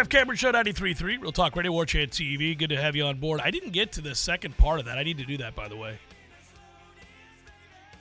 Jeff 0.00 0.08
Cameron 0.08 0.38
Show 0.38 0.50
93.3, 0.50 1.20
Real 1.20 1.30
Talk 1.30 1.54
Radio, 1.54 1.72
War 1.72 1.84
Chant 1.84 2.10
TV. 2.10 2.56
Good 2.56 2.70
to 2.70 2.80
have 2.80 2.96
you 2.96 3.04
on 3.04 3.18
board. 3.18 3.38
I 3.44 3.50
didn't 3.50 3.72
get 3.72 3.92
to 3.92 4.00
the 4.00 4.14
second 4.14 4.56
part 4.56 4.80
of 4.80 4.86
that. 4.86 4.96
I 4.96 5.02
need 5.02 5.18
to 5.18 5.26
do 5.26 5.36
that, 5.36 5.54
by 5.54 5.68
the 5.68 5.76
way. 5.76 5.98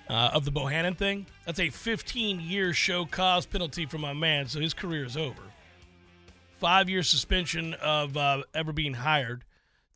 Uh, 0.08 0.30
of 0.34 0.46
the 0.46 0.52
Bohannon 0.52 0.98
thing. 0.98 1.26
That's 1.46 1.60
a 1.60 1.70
15 1.70 2.40
year 2.40 2.72
show 2.72 3.04
cause 3.06 3.46
penalty 3.46 3.86
for 3.86 3.98
my 3.98 4.14
man, 4.14 4.48
so 4.48 4.62
his 4.62 4.74
career 4.74 5.04
is 5.04 5.18
over. 5.18 5.42
Five 6.58 6.88
year 6.88 7.04
suspension 7.04 7.74
of 7.74 8.16
uh, 8.16 8.44
ever 8.54 8.72
being 8.72 8.94
hired, 8.94 9.44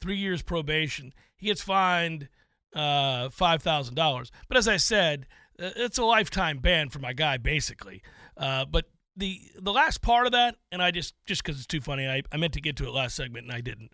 three 0.02 0.17
years 0.17 0.41
probation. 0.41 1.13
He 1.38 1.45
gets 1.45 1.61
fined 1.61 2.28
uh, 2.75 3.30
$5,000. 3.30 4.30
But 4.50 4.58
as 4.58 4.67
I 4.67 4.75
said, 4.75 5.25
uh, 5.58 5.69
it's 5.78 6.00
a 6.00 6.03
lifetime 6.03 6.58
ban 6.58 6.89
for 6.89 7.00
my 7.00 7.13
guy, 7.13 7.38
basically. 7.38 8.02
Uh, 8.35 8.66
but 8.66 8.88
the 9.16 9.42
the 9.59 9.73
last 9.73 10.02
part 10.02 10.25
of 10.25 10.31
that, 10.31 10.56
and 10.72 10.81
I 10.81 10.92
just 10.92 11.14
just 11.25 11.44
because 11.44 11.58
it's 11.58 11.67
too 11.67 11.81
funny, 11.81 12.08
I, 12.08 12.23
I 12.31 12.38
meant 12.38 12.53
to 12.53 12.61
get 12.61 12.75
to 12.78 12.86
it 12.86 12.92
last 12.92 13.16
segment 13.16 13.45
and 13.45 13.56
I 13.56 13.61
didn't. 13.61 13.92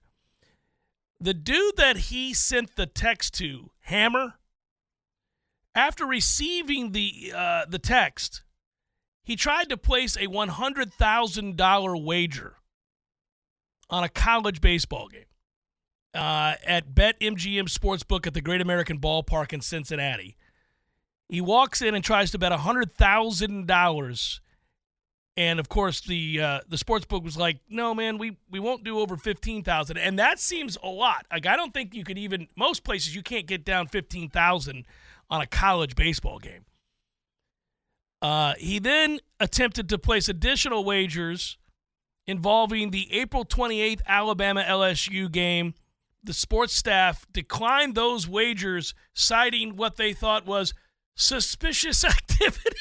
The 1.19 1.33
dude 1.33 1.75
that 1.77 1.97
he 1.97 2.33
sent 2.33 2.75
the 2.75 2.85
text 2.85 3.33
to, 3.35 3.71
Hammer, 3.81 4.35
after 5.75 6.05
receiving 6.05 6.93
the 6.93 7.33
uh, 7.35 7.65
the 7.67 7.79
text, 7.79 8.43
he 9.23 9.35
tried 9.35 9.69
to 9.69 9.77
place 9.77 10.17
a 10.17 10.27
one 10.27 10.49
hundred 10.49 10.93
thousand 10.93 11.57
dollar 11.57 11.97
wager 11.97 12.55
on 13.89 14.03
a 14.03 14.09
college 14.09 14.61
baseball 14.61 15.09
game 15.09 15.25
uh, 16.13 16.55
at 16.65 16.93
BetMGM 16.93 17.65
Sportsbook 17.65 18.25
at 18.25 18.33
the 18.33 18.41
Great 18.41 18.61
American 18.61 18.99
Ballpark 18.99 19.51
in 19.51 19.61
Cincinnati. 19.61 20.37
He 21.27 21.41
walks 21.41 21.81
in 21.81 21.93
and 21.95 22.03
tries 22.03 22.31
to 22.31 22.37
bet 22.37 22.51
hundred 22.51 22.95
thousand 22.95 23.67
dollars 23.67 24.41
and 25.39 25.57
of 25.57 25.69
course, 25.69 26.01
the 26.01 26.41
uh, 26.41 26.59
the 26.67 26.77
sports 26.77 27.05
book 27.05 27.23
was 27.23 27.37
like, 27.37 27.59
"No, 27.69 27.95
man, 27.95 28.17
we 28.17 28.35
we 28.51 28.59
won't 28.59 28.83
do 28.83 28.99
over 28.99 29.15
fifteen 29.15 29.63
thousand, 29.63 29.95
and 29.95 30.19
that 30.19 30.37
seems 30.37 30.77
a 30.83 30.89
lot. 30.89 31.25
Like, 31.31 31.45
I 31.45 31.55
don't 31.55 31.73
think 31.73 31.95
you 31.95 32.03
could 32.03 32.17
even 32.17 32.49
most 32.57 32.83
places 32.83 33.15
you 33.15 33.23
can't 33.23 33.47
get 33.47 33.63
down 33.63 33.87
fifteen 33.87 34.29
thousand 34.29 34.83
on 35.29 35.39
a 35.39 35.47
college 35.47 35.95
baseball 35.95 36.39
game. 36.39 36.65
Uh, 38.21 38.55
he 38.57 38.79
then 38.79 39.21
attempted 39.39 39.87
to 39.87 39.97
place 39.97 40.27
additional 40.27 40.83
wagers 40.83 41.57
involving 42.27 42.91
the 42.91 43.09
April 43.13 43.45
twenty 43.45 43.79
eighth 43.79 44.01
Alabama 44.05 44.61
LSU 44.67 45.31
game. 45.31 45.73
The 46.21 46.33
sports 46.33 46.75
staff 46.75 47.25
declined 47.31 47.95
those 47.95 48.27
wagers, 48.27 48.93
citing 49.13 49.77
what 49.77 49.95
they 49.95 50.11
thought 50.11 50.45
was 50.45 50.73
suspicious 51.15 52.03
activity. 52.03 52.75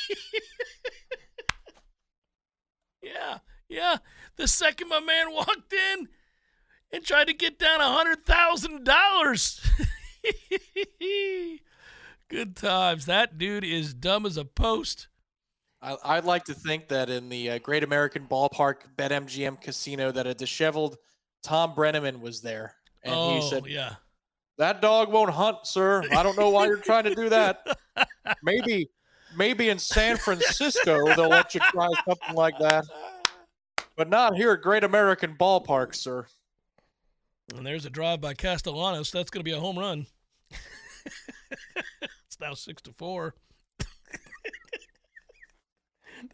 Yeah, 3.12 3.38
yeah. 3.68 3.96
The 4.36 4.48
second 4.48 4.88
my 4.88 5.00
man 5.00 5.32
walked 5.32 5.72
in 5.72 6.08
and 6.92 7.04
tried 7.04 7.28
to 7.28 7.34
get 7.34 7.58
down 7.58 7.80
a 7.80 7.88
hundred 7.92 8.24
thousand 8.24 8.84
dollars. 8.84 9.60
Good 12.28 12.56
times. 12.56 13.06
That 13.06 13.38
dude 13.38 13.64
is 13.64 13.94
dumb 13.94 14.26
as 14.26 14.36
a 14.36 14.44
post. 14.44 15.08
I, 15.80 16.16
would 16.16 16.24
like 16.24 16.44
to 16.46 16.54
think 16.54 16.88
that 16.88 17.08
in 17.08 17.28
the 17.28 17.50
uh, 17.50 17.58
Great 17.58 17.84
American 17.84 18.26
Ballpark 18.26 18.78
BetMGM 18.96 19.60
Casino, 19.60 20.10
that 20.10 20.26
a 20.26 20.34
disheveled 20.34 20.96
Thom 21.44 21.74
Brennaman 21.74 22.20
was 22.20 22.40
there, 22.40 22.74
and 23.04 23.14
oh, 23.14 23.36
he 23.36 23.48
said, 23.48 23.64
"Yeah, 23.66 23.94
that 24.58 24.82
dog 24.82 25.12
won't 25.12 25.30
hunt, 25.30 25.58
sir. 25.62 26.02
I 26.10 26.24
don't 26.24 26.36
know 26.36 26.50
why 26.50 26.66
you're 26.66 26.78
trying 26.78 27.04
to 27.04 27.14
do 27.14 27.28
that. 27.28 27.64
Maybe, 28.42 28.90
maybe 29.38 29.68
in 29.70 29.78
San 29.78 30.16
Francisco 30.18 31.06
they'll 31.14 31.28
let 31.28 31.54
you 31.54 31.60
try 31.70 31.88
something 32.04 32.34
like 32.34 32.58
that, 32.58 32.84
but 33.96 34.10
not 34.10 34.36
here 34.36 34.52
at 34.52 34.60
Great 34.60 34.84
American 34.84 35.36
Ballpark, 35.36 35.94
sir." 35.94 36.26
And 37.56 37.66
there's 37.66 37.86
a 37.86 37.90
drive 37.90 38.20
by 38.20 38.34
Castellanos. 38.34 39.10
That's 39.10 39.30
going 39.30 39.40
to 39.40 39.50
be 39.50 39.56
a 39.56 39.60
home 39.60 39.78
run. 39.78 40.06
it's 42.26 42.38
now 42.40 42.54
six 42.54 42.82
to 42.82 42.92
four. 42.92 43.34
that 43.78 43.86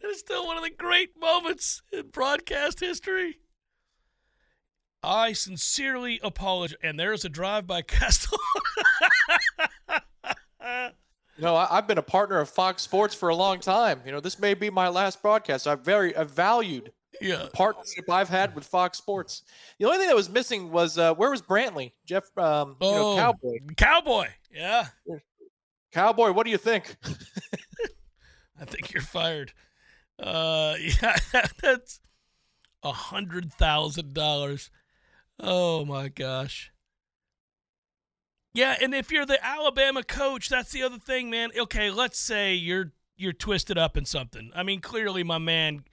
is 0.03 0.19
still 0.19 0.45
one 0.45 0.57
of 0.57 0.63
the 0.63 0.71
great 0.71 1.17
moments 1.17 1.81
in 1.93 2.09
broadcast 2.09 2.81
history. 2.81 3.37
I 5.01 5.33
sincerely 5.33 6.19
apologize. 6.21 6.77
And 6.83 6.99
there's 6.99 7.23
a 7.23 7.29
drive 7.29 7.65
by 7.67 7.81
Castellanos. 7.83 8.41
You 11.37 11.43
know, 11.43 11.55
I, 11.55 11.75
have 11.75 11.87
been 11.87 11.97
a 11.97 12.03
partner 12.03 12.39
of 12.39 12.49
Fox 12.49 12.81
Sports 12.81 13.13
for 13.13 13.29
a 13.29 13.35
long 13.35 13.59
time. 13.59 14.01
You 14.05 14.11
know, 14.11 14.21
this 14.21 14.39
may 14.39 14.53
be 14.53 14.69
my 14.69 14.87
last 14.87 15.21
broadcast. 15.21 15.67
I've 15.67 15.81
very 15.81 16.15
I've 16.15 16.31
valued 16.31 16.93
yeah. 17.21 17.37
the 17.37 17.47
partnership 17.47 18.09
I've 18.09 18.29
had 18.29 18.55
with 18.55 18.65
Fox 18.65 18.97
Sports. 18.97 19.43
The 19.77 19.85
only 19.85 19.97
thing 19.97 20.07
that 20.07 20.15
was 20.15 20.29
missing 20.29 20.71
was 20.71 20.97
uh, 20.97 21.13
where 21.13 21.29
was 21.29 21.41
Brantley, 21.41 21.91
Jeff? 22.05 22.25
Um, 22.37 22.77
oh, 22.79 22.91
you 22.91 22.95
know, 22.95 23.15
Cowboy. 23.21 23.57
Cowboy. 23.75 24.27
Yeah. 24.51 24.87
Cowboy. 25.91 26.31
What 26.31 26.45
do 26.45 26.51
you 26.51 26.57
think? 26.57 26.95
I 28.59 28.65
think 28.65 28.93
you're 28.93 29.03
fired. 29.03 29.51
Uh, 30.17 30.75
yeah, 31.01 31.17
that's 31.61 31.99
a 32.83 32.91
hundred 32.91 33.53
thousand 33.53 34.13
dollars. 34.13 34.69
Oh 35.39 35.83
my 35.83 36.07
gosh. 36.07 36.71
Yeah, 38.55 38.77
and 38.81 38.95
if 38.95 39.11
you're 39.11 39.25
the 39.25 39.45
Alabama 39.45 40.01
coach, 40.01 40.47
that's 40.47 40.71
the 40.71 40.81
other 40.81 40.97
thing, 40.97 41.29
man. 41.29 41.49
Okay, 41.57 41.91
let's 41.91 42.17
say 42.17 42.53
you're 42.53 42.93
you're 43.17 43.33
twisted 43.33 43.77
up 43.77 43.97
in 43.97 44.05
something. 44.05 44.49
I 44.55 44.63
mean, 44.63 44.79
clearly 44.79 45.23
my 45.23 45.39
man 45.39 45.83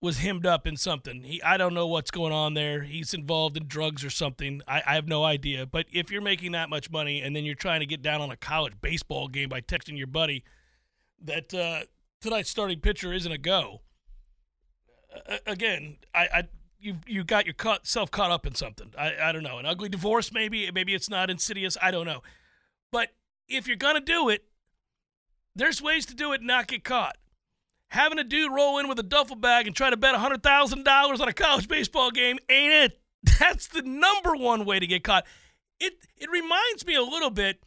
was 0.00 0.18
hemmed 0.18 0.46
up 0.46 0.66
in 0.66 0.78
something. 0.78 1.22
He 1.22 1.42
I 1.42 1.58
don't 1.58 1.74
know 1.74 1.86
what's 1.86 2.10
going 2.10 2.32
on 2.32 2.54
there. 2.54 2.84
He's 2.84 3.12
involved 3.12 3.58
in 3.58 3.68
drugs 3.68 4.02
or 4.02 4.08
something. 4.08 4.62
I, 4.66 4.82
I 4.86 4.94
have 4.94 5.06
no 5.06 5.22
idea. 5.24 5.66
But 5.66 5.84
if 5.92 6.10
you're 6.10 6.22
making 6.22 6.52
that 6.52 6.70
much 6.70 6.90
money 6.90 7.20
and 7.20 7.36
then 7.36 7.44
you're 7.44 7.54
trying 7.54 7.80
to 7.80 7.86
get 7.86 8.00
down 8.00 8.22
on 8.22 8.30
a 8.30 8.36
college 8.38 8.74
baseball 8.80 9.28
game 9.28 9.50
by 9.50 9.60
texting 9.60 9.98
your 9.98 10.06
buddy 10.06 10.44
that 11.22 11.52
uh, 11.52 11.80
tonight's 12.22 12.48
starting 12.48 12.80
pitcher 12.80 13.12
isn't 13.12 13.30
a 13.30 13.38
go. 13.38 13.82
Uh, 15.28 15.36
again, 15.46 15.98
I, 16.14 16.20
I 16.20 16.42
you 16.86 16.96
you 17.06 17.24
got 17.24 17.46
yourself 17.46 18.10
caught 18.10 18.30
up 18.30 18.46
in 18.46 18.54
something. 18.54 18.92
I, 18.96 19.14
I 19.20 19.32
don't 19.32 19.42
know. 19.42 19.58
An 19.58 19.66
ugly 19.66 19.88
divorce, 19.88 20.32
maybe. 20.32 20.70
Maybe 20.70 20.94
it's 20.94 21.10
not 21.10 21.28
insidious. 21.28 21.76
I 21.82 21.90
don't 21.90 22.06
know. 22.06 22.22
But 22.92 23.08
if 23.48 23.66
you're 23.66 23.76
gonna 23.76 24.00
do 24.00 24.28
it, 24.28 24.44
there's 25.54 25.82
ways 25.82 26.06
to 26.06 26.14
do 26.14 26.32
it 26.32 26.40
and 26.40 26.46
not 26.46 26.68
get 26.68 26.84
caught. 26.84 27.16
Having 27.88 28.20
a 28.20 28.24
dude 28.24 28.52
roll 28.52 28.78
in 28.78 28.88
with 28.88 28.98
a 28.98 29.02
duffel 29.02 29.36
bag 29.36 29.66
and 29.66 29.74
try 29.74 29.90
to 29.90 29.96
bet 29.96 30.14
hundred 30.14 30.42
thousand 30.42 30.84
dollars 30.84 31.20
on 31.20 31.28
a 31.28 31.32
college 31.32 31.68
baseball 31.68 32.10
game 32.10 32.38
ain't 32.48 32.72
it. 32.72 33.00
That's 33.40 33.66
the 33.66 33.82
number 33.82 34.36
one 34.36 34.64
way 34.64 34.78
to 34.78 34.86
get 34.86 35.02
caught. 35.02 35.26
It 35.80 35.94
it 36.16 36.30
reminds 36.30 36.86
me 36.86 36.94
a 36.94 37.02
little 37.02 37.30
bit. 37.30 37.62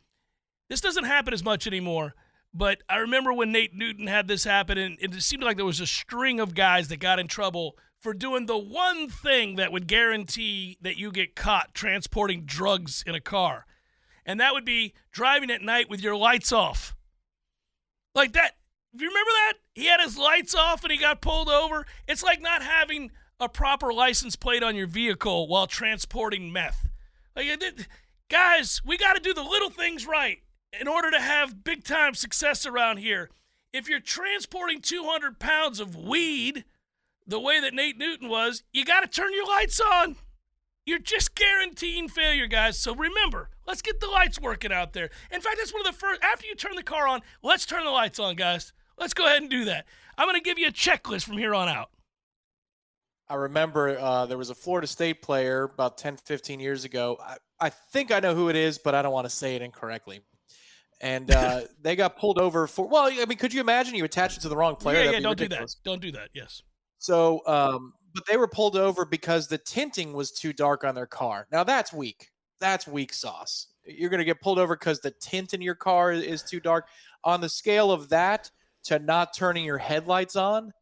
This 0.70 0.82
doesn't 0.82 1.04
happen 1.04 1.34
as 1.34 1.44
much 1.44 1.68
anymore. 1.68 2.16
But 2.54 2.82
I 2.90 2.98
remember 2.98 3.32
when 3.32 3.52
Nate 3.52 3.76
Newton 3.76 4.08
had 4.08 4.28
this 4.28 4.44
happen, 4.44 4.78
and 4.78 4.98
it 5.00 5.22
seemed 5.22 5.44
like 5.44 5.58
there 5.58 5.66
was 5.66 5.80
a 5.80 5.86
string 5.86 6.40
of 6.40 6.56
guys 6.56 6.88
that 6.88 6.98
got 6.98 7.20
in 7.20 7.28
trouble 7.28 7.78
for 8.00 8.14
doing 8.14 8.46
the 8.46 8.58
one 8.58 9.10
thing 9.10 9.56
that 9.58 9.72
would 9.72 9.88
guarantee 9.88 10.78
that 10.82 10.98
you 10.98 11.12
get 11.12 11.36
caught 11.36 11.74
transporting 11.74 12.46
drugs 12.46 13.04
in 13.06 13.14
a 13.16 13.20
car. 13.20 13.66
And 14.26 14.40
that 14.40 14.54
would 14.54 14.66
be 14.66 14.94
driving 15.12 15.52
at 15.52 15.62
night 15.62 15.90
with 15.90 16.02
your 16.02 16.16
lights 16.16 16.52
off. 16.52 16.96
Like 18.16 18.34
that. 18.34 18.52
Do 18.96 19.04
you 19.04 19.10
remember 19.10 19.32
that? 19.32 19.54
He 19.76 19.86
had 19.86 20.00
his 20.02 20.18
lights 20.18 20.56
off 20.56 20.84
and 20.84 20.92
he 20.92 20.98
got 20.98 21.22
pulled 21.22 21.50
over. 21.50 21.86
It's 22.08 22.24
like 22.24 22.42
not 22.42 22.64
having 22.64 23.12
a 23.40 23.48
proper 23.48 23.94
license 23.94 24.36
plate 24.36 24.64
on 24.64 24.76
your 24.76 24.88
vehicle 24.88 25.48
while 25.48 25.68
transporting 25.68 26.52
meth. 26.52 26.88
Like, 27.36 27.48
guys, 28.30 28.82
we 28.86 28.98
got 28.98 29.14
to 29.16 29.22
do 29.22 29.34
the 29.34 29.44
little 29.44 29.70
things 29.70 30.08
right 30.08 30.40
in 30.80 30.88
order 30.88 31.12
to 31.12 31.20
have 31.20 31.64
big 31.64 31.84
time 31.84 32.14
success 32.14 32.66
around 32.66 32.98
here. 32.98 33.30
if 33.72 33.88
you're 33.88 34.00
transporting 34.00 34.82
200 34.82 35.40
pounds 35.40 35.80
of 35.80 35.96
weed 35.96 36.66
the 37.30 37.40
way 37.40 37.62
that 37.62 37.74
Nate 37.74 37.98
Newton 37.98 38.28
was, 38.28 38.64
you 38.74 38.84
got 38.84 39.02
to 39.02 39.08
turn 39.08 39.32
your 39.34 39.48
lights 39.48 39.80
on. 39.80 40.16
You're 40.86 41.00
just 41.00 41.36
guaranteeing 41.36 42.10
failure, 42.10 42.48
guys. 42.48 42.80
So 42.80 42.96
remember, 42.96 43.50
let's 43.68 43.84
get 43.84 44.00
the 44.00 44.08
lights 44.08 44.42
working 44.42 44.74
out 44.74 44.94
there. 44.94 45.12
In 45.32 45.40
fact, 45.40 45.58
that's 45.60 45.72
one 45.72 45.86
of 45.86 45.94
the 45.94 45.98
first, 46.00 46.22
after 46.24 46.48
you 46.48 46.56
turn 46.56 46.76
the 46.76 46.84
car 46.84 47.08
on, 47.08 47.22
let's 47.44 47.66
turn 47.66 47.86
the 47.86 47.92
lights 47.92 48.18
on, 48.20 48.36
guys. 48.36 48.74
Let's 48.98 49.14
go 49.14 49.26
ahead 49.26 49.42
and 49.42 49.50
do 49.50 49.66
that. 49.66 49.86
I'm 50.18 50.28
going 50.28 50.36
to 50.36 50.44
give 50.44 50.58
you 50.58 50.68
a 50.68 50.72
checklist 50.72 51.26
from 51.26 51.38
here 51.38 51.54
on 51.54 51.70
out. 51.70 51.92
I 53.30 53.36
remember 53.36 54.00
uh, 54.00 54.26
there 54.26 54.40
was 54.40 54.50
a 54.50 54.56
Florida 54.56 54.88
State 54.88 55.22
player 55.22 55.64
about 55.64 56.00
10, 56.00 56.18
15 56.18 56.60
years 56.60 56.84
ago. 56.84 57.18
I, 57.24 57.38
I 57.60 57.70
think 57.70 58.12
I 58.12 58.20
know 58.20 58.34
who 58.34 58.50
it 58.50 58.56
is, 58.56 58.80
but 58.80 58.96
I 58.96 59.04
don't 59.04 59.14
want 59.14 59.26
to 59.26 59.30
say 59.30 59.56
it 59.56 59.62
incorrectly. 59.62 60.22
And 61.00 61.30
uh, 61.30 61.62
they 61.82 61.96
got 61.96 62.18
pulled 62.18 62.40
over 62.40 62.66
for, 62.66 62.88
well, 62.88 63.06
I 63.06 63.26
mean, 63.26 63.38
could 63.38 63.54
you 63.54 63.62
imagine 63.62 63.94
you 63.94 64.04
attach 64.04 64.36
it 64.36 64.40
to 64.42 64.50
the 64.50 64.58
wrong 64.58 64.76
player? 64.76 64.98
Yeah, 64.98 65.06
That'd 65.06 65.22
yeah, 65.22 65.24
don't 65.24 65.40
ridiculous. 65.40 65.76
do 65.76 65.80
that. 65.84 65.90
Don't 65.90 66.02
do 66.02 66.12
that. 66.14 66.30
Yes. 66.34 66.64
So, 67.00 67.42
um, 67.48 67.94
but 68.14 68.26
they 68.28 68.38
were 68.38 68.48
pulled 68.48 68.76
over 68.76 69.06
because 69.06 69.48
the 69.48 69.58
tinting 69.58 70.14
was 70.14 70.32
too 70.32 70.54
dark 70.54 70.84
on 70.84 70.96
their 70.96 71.08
car. 71.08 71.48
Now 71.52 71.64
that's 71.64 71.94
weak. 71.94 72.30
That's 72.60 72.88
weak 72.88 73.14
sauce. 73.14 73.68
You're 73.86 74.10
going 74.10 74.20
to 74.20 74.26
get 74.26 74.42
pulled 74.42 74.60
over 74.60 74.76
because 74.76 75.00
the 75.00 75.12
tint 75.12 75.54
in 75.54 75.62
your 75.62 75.76
car 75.76 76.12
is 76.12 76.44
too 76.44 76.60
dark. 76.60 76.88
On 77.24 77.42
the 77.42 77.50
scale 77.50 77.92
of 77.92 78.10
that 78.10 78.52
to 78.84 79.00
not 79.00 79.34
turning 79.34 79.66
your 79.66 79.78
headlights 79.78 80.36
on, 80.36 80.74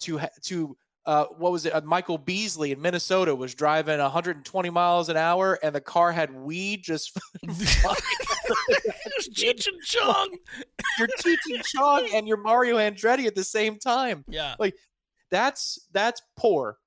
to 0.00 0.20
to 0.42 0.76
uh, 1.06 1.26
what 1.38 1.52
was 1.52 1.64
it? 1.66 1.74
Uh, 1.74 1.80
Michael 1.82 2.18
Beasley 2.18 2.72
in 2.72 2.80
Minnesota 2.80 3.34
was 3.34 3.54
driving 3.54 3.98
120 4.00 4.70
miles 4.70 5.08
an 5.08 5.16
hour, 5.16 5.58
and 5.62 5.72
the 5.74 5.80
car 5.80 6.10
had 6.10 6.34
weed 6.34 6.82
just. 6.82 7.16
There's 7.42 7.58
Cheech 9.32 9.68
and 9.68 9.80
Chong. 9.82 10.36
you're 10.98 11.08
teaching 11.18 11.62
Chong 11.64 12.08
and 12.12 12.26
you're 12.26 12.36
Mario 12.36 12.76
Andretti 12.76 13.26
at 13.26 13.36
the 13.36 13.44
same 13.44 13.78
time. 13.78 14.24
Yeah. 14.28 14.56
That's 15.30 15.78
that's 15.92 16.22
poor. 16.36 16.78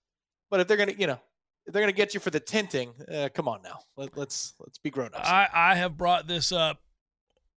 But 0.49 0.59
if 0.59 0.67
they're 0.67 0.77
gonna, 0.77 0.93
you 0.97 1.07
know, 1.07 1.19
if 1.65 1.73
they're 1.73 1.81
gonna 1.81 1.91
get 1.91 2.13
you 2.13 2.19
for 2.19 2.29
the 2.29 2.39
tinting, 2.39 2.93
uh, 3.13 3.29
come 3.33 3.47
on 3.47 3.61
now. 3.63 3.79
Let, 3.97 4.17
let's 4.17 4.53
let's 4.59 4.77
be 4.77 4.89
grown 4.89 5.11
ups. 5.13 5.27
I, 5.27 5.47
I 5.53 5.75
have 5.75 5.97
brought 5.97 6.27
this 6.27 6.51
up 6.51 6.81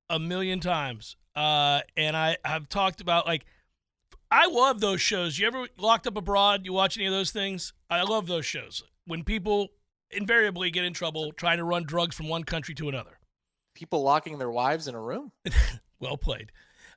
a 0.09 0.19
million 0.19 0.61
times. 0.61 1.17
Uh, 1.37 1.81
and 1.97 2.17
I 2.17 2.37
have 2.45 2.69
talked 2.69 3.01
about 3.01 3.27
like 3.27 3.45
I 4.31 4.47
love 4.47 4.81
those 4.81 5.01
shows. 5.01 5.39
You 5.39 5.47
ever 5.47 5.69
locked 5.79 6.07
up 6.07 6.17
abroad? 6.17 6.63
You 6.65 6.73
watch 6.73 6.97
any 6.97 7.07
of 7.07 7.13
those 7.13 7.31
things? 7.31 7.73
I 7.89 8.03
love 8.03 8.27
those 8.27 8.47
shows. 8.47 8.83
When 9.07 9.25
people 9.25 9.69
invariably 10.11 10.71
get 10.71 10.85
in 10.85 10.93
trouble 10.93 11.33
trying 11.33 11.59
to 11.59 11.65
run 11.65 11.85
drugs 11.85 12.17
from 12.17 12.29
one 12.29 12.45
country 12.45 12.75
to 12.75 12.89
another. 12.89 13.19
People 13.75 14.03
locking 14.03 14.39
their 14.39 14.51
wives 14.51 14.89
in 14.89 14.95
a 14.95 15.01
room. 15.01 15.33
Well 16.01 16.17
played. 16.17 16.51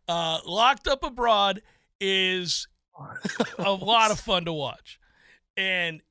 Uh, 0.07 0.39
locked 0.45 0.87
up 0.87 1.03
abroad 1.03 1.61
is 1.99 2.69
a 3.57 3.71
lot 3.71 4.11
of 4.11 4.19
fun 4.19 4.45
to 4.45 4.53
watch. 4.53 4.99
And 5.57 6.01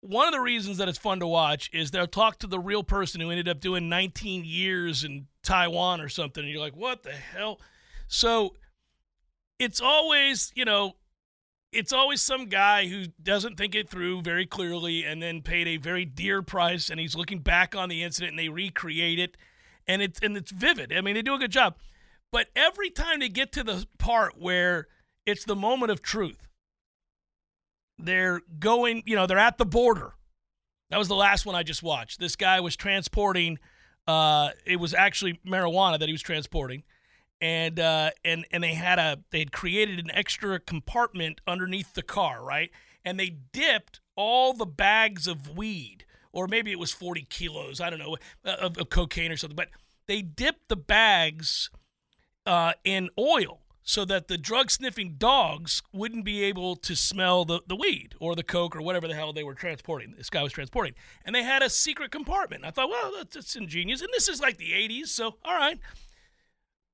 one 0.00 0.26
of 0.26 0.32
the 0.32 0.40
reasons 0.40 0.78
that 0.78 0.88
it's 0.88 0.98
fun 0.98 1.20
to 1.20 1.26
watch 1.26 1.70
is 1.72 1.90
they'll 1.90 2.06
talk 2.06 2.38
to 2.40 2.46
the 2.46 2.58
real 2.58 2.82
person 2.82 3.20
who 3.20 3.30
ended 3.30 3.48
up 3.48 3.60
doing 3.60 3.88
19 3.88 4.44
years 4.44 5.04
in 5.04 5.26
Taiwan 5.42 6.00
or 6.00 6.08
something. 6.08 6.42
And 6.44 6.52
you're 6.52 6.60
like, 6.60 6.76
what 6.76 7.02
the 7.02 7.12
hell? 7.12 7.60
So 8.08 8.54
it's 9.58 9.80
always, 9.80 10.52
you 10.54 10.64
know, 10.64 10.92
it's 11.72 11.92
always 11.92 12.22
some 12.22 12.46
guy 12.46 12.86
who 12.86 13.06
doesn't 13.22 13.56
think 13.56 13.74
it 13.74 13.88
through 13.88 14.22
very 14.22 14.46
clearly 14.46 15.04
and 15.04 15.22
then 15.22 15.42
paid 15.42 15.66
a 15.66 15.76
very 15.76 16.04
dear 16.04 16.40
price 16.40 16.88
and 16.88 17.00
he's 17.00 17.16
looking 17.16 17.40
back 17.40 17.74
on 17.74 17.88
the 17.88 18.02
incident 18.02 18.30
and 18.30 18.38
they 18.38 18.48
recreate 18.48 19.18
it 19.18 19.36
and 19.86 20.02
it's 20.02 20.20
and 20.20 20.36
it's 20.36 20.50
vivid. 20.50 20.92
I 20.92 21.00
mean, 21.00 21.14
they 21.14 21.22
do 21.22 21.34
a 21.34 21.38
good 21.38 21.50
job. 21.50 21.76
But 22.32 22.48
every 22.54 22.90
time 22.90 23.20
they 23.20 23.28
get 23.28 23.52
to 23.52 23.64
the 23.64 23.86
part 23.98 24.38
where 24.38 24.88
it's 25.26 25.44
the 25.44 25.56
moment 25.56 25.90
of 25.90 26.00
truth, 26.00 26.48
they're 27.98 28.40
going, 28.58 29.02
you 29.06 29.16
know, 29.16 29.26
they're 29.26 29.38
at 29.38 29.58
the 29.58 29.66
border. 29.66 30.14
That 30.90 30.98
was 30.98 31.08
the 31.08 31.16
last 31.16 31.44
one 31.44 31.56
I 31.56 31.62
just 31.62 31.82
watched. 31.82 32.20
This 32.20 32.36
guy 32.36 32.60
was 32.60 32.76
transporting 32.76 33.58
uh 34.06 34.50
it 34.64 34.76
was 34.76 34.94
actually 34.94 35.40
marijuana 35.44 35.98
that 35.98 36.08
he 36.08 36.12
was 36.12 36.22
transporting. 36.22 36.84
And 37.40 37.80
uh 37.80 38.10
and 38.24 38.46
and 38.52 38.62
they 38.62 38.74
had 38.74 38.98
a 38.98 39.18
they 39.30 39.40
had 39.40 39.52
created 39.52 39.98
an 39.98 40.10
extra 40.12 40.60
compartment 40.60 41.40
underneath 41.46 41.94
the 41.94 42.02
car, 42.02 42.42
right? 42.42 42.70
And 43.04 43.18
they 43.18 43.36
dipped 43.52 44.00
all 44.14 44.52
the 44.52 44.66
bags 44.66 45.26
of 45.26 45.56
weed 45.56 46.04
or 46.32 46.46
maybe 46.46 46.70
it 46.70 46.78
was 46.78 46.92
40 46.92 47.22
kilos, 47.30 47.80
I 47.80 47.88
don't 47.88 47.98
know, 47.98 48.16
of, 48.44 48.76
of 48.76 48.90
cocaine 48.90 49.32
or 49.32 49.38
something, 49.38 49.56
but 49.56 49.70
they 50.06 50.20
dipped 50.20 50.68
the 50.68 50.76
bags 50.76 51.70
uh, 52.44 52.74
in 52.84 53.08
oil 53.18 53.60
so 53.88 54.04
that 54.04 54.26
the 54.26 54.36
drug 54.36 54.68
sniffing 54.68 55.14
dogs 55.16 55.80
wouldn't 55.92 56.24
be 56.24 56.42
able 56.42 56.74
to 56.74 56.96
smell 56.96 57.44
the, 57.44 57.60
the 57.68 57.76
weed 57.76 58.16
or 58.18 58.34
the 58.34 58.42
coke 58.42 58.74
or 58.74 58.82
whatever 58.82 59.06
the 59.06 59.14
hell 59.14 59.32
they 59.32 59.44
were 59.44 59.54
transporting. 59.54 60.12
This 60.16 60.28
guy 60.28 60.42
was 60.42 60.52
transporting. 60.52 60.94
And 61.24 61.32
they 61.32 61.44
had 61.44 61.62
a 61.62 61.70
secret 61.70 62.10
compartment. 62.10 62.64
I 62.64 62.72
thought, 62.72 62.90
well, 62.90 63.12
that's, 63.16 63.36
that's 63.36 63.54
ingenious. 63.54 64.00
And 64.00 64.10
this 64.12 64.28
is 64.28 64.40
like 64.40 64.58
the 64.58 64.72
80s, 64.72 65.06
so 65.06 65.36
all 65.44 65.54
right. 65.54 65.78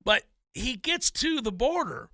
But 0.04 0.24
he 0.52 0.76
gets 0.76 1.10
to 1.12 1.40
the 1.40 1.50
border 1.50 2.10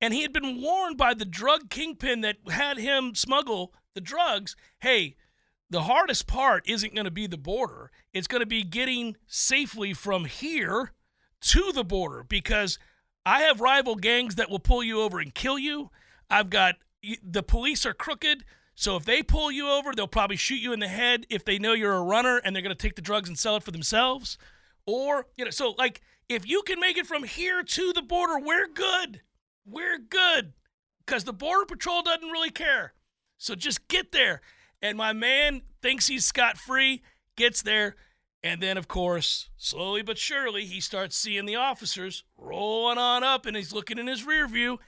and 0.00 0.14
he 0.14 0.22
had 0.22 0.32
been 0.32 0.62
warned 0.62 0.96
by 0.96 1.12
the 1.12 1.24
drug 1.24 1.68
kingpin 1.68 2.20
that 2.20 2.36
had 2.48 2.78
him 2.78 3.16
smuggle 3.16 3.74
the 3.94 4.00
drugs 4.00 4.54
hey, 4.82 5.16
the 5.68 5.82
hardest 5.82 6.28
part 6.28 6.62
isn't 6.68 6.94
going 6.94 7.06
to 7.06 7.10
be 7.10 7.26
the 7.26 7.36
border. 7.36 7.90
It's 8.12 8.28
going 8.28 8.40
to 8.40 8.46
be 8.46 8.62
getting 8.62 9.16
safely 9.26 9.94
from 9.94 10.26
here 10.26 10.92
to 11.40 11.72
the 11.72 11.82
border 11.82 12.22
because 12.22 12.78
I 13.26 13.40
have 13.42 13.60
rival 13.60 13.96
gangs 13.96 14.36
that 14.36 14.48
will 14.48 14.60
pull 14.60 14.84
you 14.84 15.02
over 15.02 15.18
and 15.18 15.34
kill 15.34 15.58
you. 15.58 15.90
I've 16.30 16.48
got 16.48 16.76
the 17.22 17.42
police 17.42 17.84
are 17.84 17.92
crooked. 17.92 18.44
So 18.76 18.96
if 18.96 19.04
they 19.04 19.22
pull 19.22 19.50
you 19.50 19.68
over, 19.68 19.92
they'll 19.92 20.06
probably 20.06 20.36
shoot 20.36 20.60
you 20.60 20.72
in 20.72 20.78
the 20.78 20.88
head 20.88 21.26
if 21.28 21.44
they 21.44 21.58
know 21.58 21.72
you're 21.72 21.92
a 21.92 22.02
runner 22.02 22.40
and 22.44 22.54
they're 22.54 22.62
going 22.62 22.74
to 22.74 22.80
take 22.80 22.94
the 22.94 23.02
drugs 23.02 23.28
and 23.28 23.36
sell 23.36 23.56
it 23.56 23.64
for 23.64 23.72
themselves. 23.72 24.38
Or, 24.86 25.26
you 25.36 25.44
know, 25.44 25.50
so 25.50 25.74
like 25.76 26.02
if 26.28 26.46
you 26.46 26.62
can 26.62 26.78
make 26.78 26.96
it 26.96 27.06
from 27.06 27.24
here 27.24 27.64
to 27.64 27.92
the 27.92 28.02
border, 28.02 28.38
we're 28.38 28.68
good. 28.68 29.22
We're 29.64 29.98
good 29.98 30.52
because 31.04 31.24
the 31.24 31.32
Border 31.32 31.66
Patrol 31.66 32.02
doesn't 32.02 32.30
really 32.30 32.50
care. 32.50 32.94
So 33.38 33.56
just 33.56 33.88
get 33.88 34.12
there. 34.12 34.40
And 34.80 34.96
my 34.96 35.12
man 35.12 35.62
thinks 35.82 36.06
he's 36.06 36.24
scot 36.24 36.56
free, 36.56 37.02
gets 37.36 37.62
there, 37.62 37.96
and 38.46 38.62
then, 38.62 38.78
of 38.78 38.86
course, 38.86 39.48
slowly 39.56 40.02
but 40.02 40.18
surely, 40.18 40.66
he 40.66 40.80
starts 40.80 41.16
seeing 41.16 41.46
the 41.46 41.56
officers 41.56 42.22
rolling 42.38 42.96
on 42.96 43.24
up 43.24 43.44
and 43.44 43.56
he's 43.56 43.72
looking 43.72 43.98
in 43.98 44.06
his 44.06 44.24
rear 44.24 44.46
view. 44.46 44.78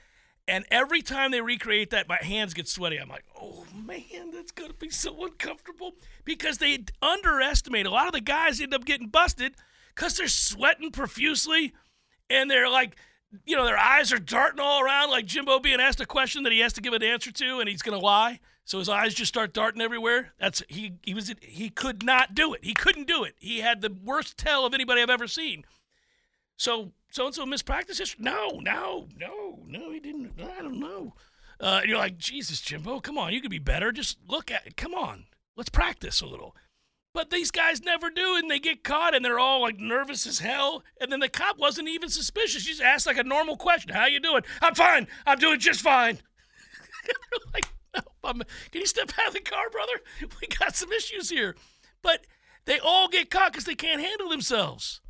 And 0.47 0.63
every 0.71 1.01
time 1.01 1.31
they 1.31 1.41
recreate 1.41 1.89
that, 1.89 2.07
my 2.07 2.19
hands 2.21 2.53
get 2.53 2.69
sweaty. 2.69 2.95
I'm 2.95 3.09
like, 3.09 3.25
oh 3.37 3.65
man, 3.85 4.31
that's 4.31 4.53
going 4.53 4.71
to 4.71 4.77
be 4.77 4.89
so 4.89 5.25
uncomfortable 5.25 5.95
because 6.23 6.59
they 6.59 6.85
underestimate. 7.01 7.85
A 7.85 7.91
lot 7.91 8.07
of 8.07 8.13
the 8.13 8.21
guys 8.21 8.61
end 8.61 8.73
up 8.73 8.85
getting 8.85 9.09
busted 9.09 9.55
because 9.93 10.15
they're 10.15 10.29
sweating 10.29 10.91
profusely 10.91 11.73
and 12.29 12.49
they're 12.49 12.69
like, 12.69 12.95
you 13.45 13.57
know, 13.57 13.65
their 13.65 13.77
eyes 13.77 14.13
are 14.13 14.19
darting 14.19 14.61
all 14.61 14.81
around 14.81 15.09
like 15.09 15.25
Jimbo 15.25 15.59
being 15.59 15.81
asked 15.81 15.99
a 15.99 16.05
question 16.05 16.43
that 16.43 16.53
he 16.53 16.59
has 16.59 16.71
to 16.73 16.81
give 16.81 16.93
an 16.93 17.03
answer 17.03 17.33
to 17.33 17.59
and 17.59 17.67
he's 17.67 17.81
going 17.81 17.99
to 17.99 18.05
lie. 18.05 18.39
So 18.65 18.79
his 18.79 18.89
eyes 18.89 19.15
just 19.15 19.29
start 19.29 19.53
darting 19.53 19.81
everywhere. 19.81 20.33
That's 20.39 20.61
he 20.67 20.93
he 21.03 21.13
was 21.13 21.33
he 21.41 21.69
could 21.69 22.03
not 22.03 22.35
do 22.35 22.53
it. 22.53 22.63
He 22.63 22.73
couldn't 22.73 23.07
do 23.07 23.23
it. 23.23 23.35
He 23.39 23.59
had 23.59 23.81
the 23.81 23.95
worst 24.03 24.37
tell 24.37 24.65
of 24.65 24.73
anybody 24.73 25.01
I've 25.01 25.09
ever 25.09 25.27
seen. 25.27 25.65
So 26.57 26.91
so 27.11 27.25
and 27.25 27.35
so 27.35 27.45
mispractice 27.45 27.97
history? 27.97 28.23
No, 28.23 28.59
no, 28.61 29.07
no, 29.17 29.59
no. 29.65 29.91
He 29.91 29.99
didn't. 29.99 30.33
I 30.39 30.61
don't 30.61 30.79
know. 30.79 31.13
Uh, 31.59 31.81
you're 31.85 31.97
like 31.97 32.17
Jesus, 32.17 32.61
Jimbo. 32.61 32.99
Come 32.99 33.17
on, 33.17 33.33
you 33.33 33.41
could 33.41 33.51
be 33.51 33.59
better. 33.59 33.91
Just 33.91 34.17
look 34.27 34.51
at 34.51 34.65
it. 34.65 34.77
Come 34.77 34.93
on, 34.93 35.25
let's 35.57 35.69
practice 35.69 36.21
a 36.21 36.25
little. 36.25 36.55
But 37.13 37.31
these 37.31 37.49
guys 37.49 37.81
never 37.81 38.09
do, 38.11 38.35
and 38.35 38.49
they 38.49 38.59
get 38.59 38.83
caught, 38.83 39.15
and 39.15 39.25
they're 39.25 39.39
all 39.39 39.61
like 39.61 39.79
nervous 39.79 40.27
as 40.27 40.39
hell. 40.39 40.83
And 41.01 41.11
then 41.11 41.19
the 41.19 41.27
cop 41.27 41.57
wasn't 41.57 41.89
even 41.89 42.09
suspicious. 42.09 42.65
He 42.65 42.69
just 42.69 42.81
asked 42.81 43.07
like 43.07 43.17
a 43.17 43.23
normal 43.23 43.57
question: 43.57 43.91
"How 43.91 44.05
you 44.05 44.19
doing?" 44.19 44.43
"I'm 44.61 44.75
fine. 44.75 45.07
I'm 45.25 45.39
doing 45.39 45.59
just 45.59 45.81
fine." 45.81 46.19
like, 47.53 47.65
no, 47.95 48.01
I'm, 48.23 48.41
can 48.71 48.81
you 48.81 48.85
step 48.85 49.11
out 49.19 49.29
of 49.29 49.33
the 49.33 49.39
car, 49.39 49.69
brother? 49.71 49.93
We 50.41 50.47
got 50.47 50.75
some 50.75 50.91
issues 50.91 51.29
here. 51.29 51.55
But 52.01 52.25
they 52.65 52.79
all 52.79 53.07
get 53.07 53.29
caught 53.29 53.51
because 53.51 53.65
they 53.65 53.75
can't 53.75 54.01
handle 54.01 54.29
themselves, 54.29 55.01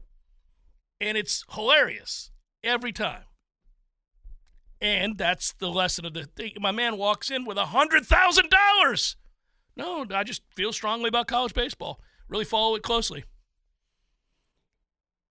and 0.99 1.17
it's 1.17 1.43
hilarious 1.51 2.31
every 2.63 2.91
time. 2.91 3.23
And 4.81 5.17
that's 5.17 5.53
the 5.53 5.69
lesson 5.69 6.05
of 6.05 6.13
the 6.13 6.23
thing. 6.23 6.53
My 6.59 6.71
man 6.71 6.97
walks 6.97 7.29
in 7.29 7.45
with 7.45 7.57
a 7.57 7.67
hundred 7.67 8.05
thousand 8.05 8.49
dollars. 8.49 9.17
No, 9.75 10.05
I 10.13 10.23
just 10.23 10.41
feel 10.55 10.71
strongly 10.71 11.09
about 11.09 11.27
college 11.27 11.53
baseball. 11.53 11.99
Really 12.27 12.45
follow 12.45 12.75
it 12.75 12.83
closely. 12.83 13.25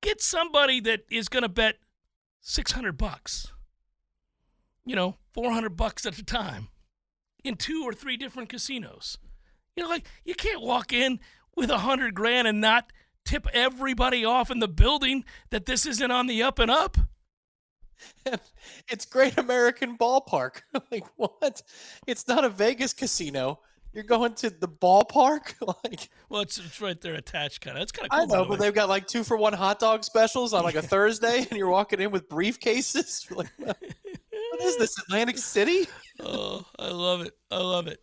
Get 0.02 0.20
somebody 0.20 0.80
that 0.80 1.00
is 1.10 1.28
going 1.28 1.42
to 1.42 1.48
bet 1.48 1.76
600 2.40 2.96
bucks. 2.96 3.52
You 4.84 4.96
know, 4.96 5.16
400 5.32 5.76
bucks 5.76 6.06
at 6.06 6.18
a 6.18 6.24
time 6.24 6.68
in 7.45 7.57
two 7.57 7.85
or 7.85 7.92
three 7.92 8.16
different 8.16 8.49
casinos. 8.49 9.18
You 9.76 9.85
know, 9.85 9.88
like 9.88 10.07
you 10.25 10.35
can't 10.35 10.61
walk 10.61 10.92
in 10.92 11.21
with 11.54 11.71
a 11.71 11.78
hundred 11.78 12.14
grand 12.14 12.49
and 12.49 12.61
not 12.61 12.92
tip 13.25 13.47
everybody 13.52 14.25
off 14.25 14.50
in 14.50 14.59
the 14.59 14.68
building 14.68 15.25
that 15.50 15.66
this 15.66 15.87
isn't 15.87 16.11
on 16.11 16.26
the 16.26 16.42
up 16.42 16.59
and 16.59 16.71
up. 16.71 16.97
it's 18.88 19.04
Great 19.04 19.38
American 19.38 19.99
Ballpark. 19.99 20.62
like 20.90 21.04
what? 21.16 21.62
It's 22.07 22.26
not 22.28 22.45
a 22.45 22.49
Vegas 22.49 22.92
casino. 22.92 23.61
You're 23.92 24.04
going 24.04 24.35
to 24.35 24.50
the 24.50 24.68
ballpark, 24.68 25.54
like. 25.85 26.11
Well, 26.28 26.42
it's, 26.42 26.59
it's 26.59 26.80
right 26.80 27.00
there 27.00 27.14
attached, 27.14 27.62
kind 27.62 27.76
of. 27.76 27.83
It's 27.83 27.92
kind 27.92 28.07
of. 28.07 28.11
Cool, 28.11 28.21
I 28.21 28.26
know, 28.26 28.49
but 28.49 28.59
they've 28.59 28.75
got 28.75 28.88
like 28.88 29.07
two 29.07 29.25
for 29.25 29.37
one 29.37 29.54
hot 29.54 29.78
dog 29.78 30.04
specials 30.04 30.52
on 30.52 30.62
like 30.62 30.75
a 30.75 30.83
Thursday, 30.83 31.47
and 31.50 31.59
you're 31.59 31.71
walking 31.71 32.00
in 32.00 32.11
with 32.11 32.28
briefcases. 32.28 33.35
like, 33.35 33.50
what 34.58 34.68
is 34.68 34.76
this, 34.76 34.98
Atlantic 34.98 35.38
City? 35.38 35.86
oh, 36.20 36.64
I 36.78 36.88
love 36.88 37.22
it. 37.22 37.34
I 37.50 37.58
love 37.58 37.86
it. 37.86 38.00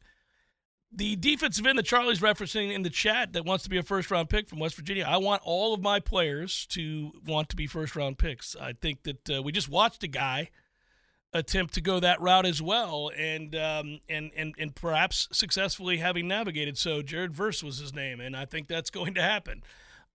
The 0.92 1.18
defensive 1.18 1.66
end 1.66 1.78
that 1.78 1.86
Charlie's 1.86 2.22
referencing 2.22 2.74
in 2.74 2.84
the 2.84 2.90
chat 2.90 3.34
that 3.34 3.44
wants 3.44 3.66
to 3.66 3.70
be 3.70 3.78
a 3.78 3.84
first 3.84 4.10
round 4.10 4.30
pick 4.30 4.48
from 4.48 4.60
West 4.60 4.76
Virginia. 4.76 5.06
I 5.08 5.18
want 5.18 5.42
all 5.44 5.74
of 5.74 5.82
my 5.82 6.00
players 6.00 6.66
to 6.68 7.12
want 7.26 7.50
to 7.50 7.56
be 7.56 7.68
first 7.68 7.96
round 7.96 8.18
picks. 8.18 8.56
I 8.56 8.74
think 8.74 9.04
that 9.04 9.30
uh, 9.30 9.44
we 9.44 9.52
just 9.52 9.68
watched 9.68 10.04
a 10.04 10.08
guy 10.08 10.50
attempt 11.34 11.74
to 11.74 11.82
go 11.82 12.00
that 12.00 12.22
route 12.22 12.46
as 12.46 12.62
well, 12.62 13.12
and 13.18 13.54
um, 13.56 14.00
and 14.08 14.32
and 14.38 14.56
and 14.58 14.74
perhaps 14.74 15.28
successfully 15.34 15.98
having 15.98 16.30
navigated. 16.30 16.78
So 16.78 17.02
Jared 17.02 17.34
Verse 17.34 17.62
was 17.62 17.80
his 17.80 17.94
name, 17.94 18.22
and 18.22 18.36
I 18.36 18.46
think 18.46 18.68
that's 18.68 18.90
going 18.90 19.16
to 19.16 19.22
happen. 19.22 19.64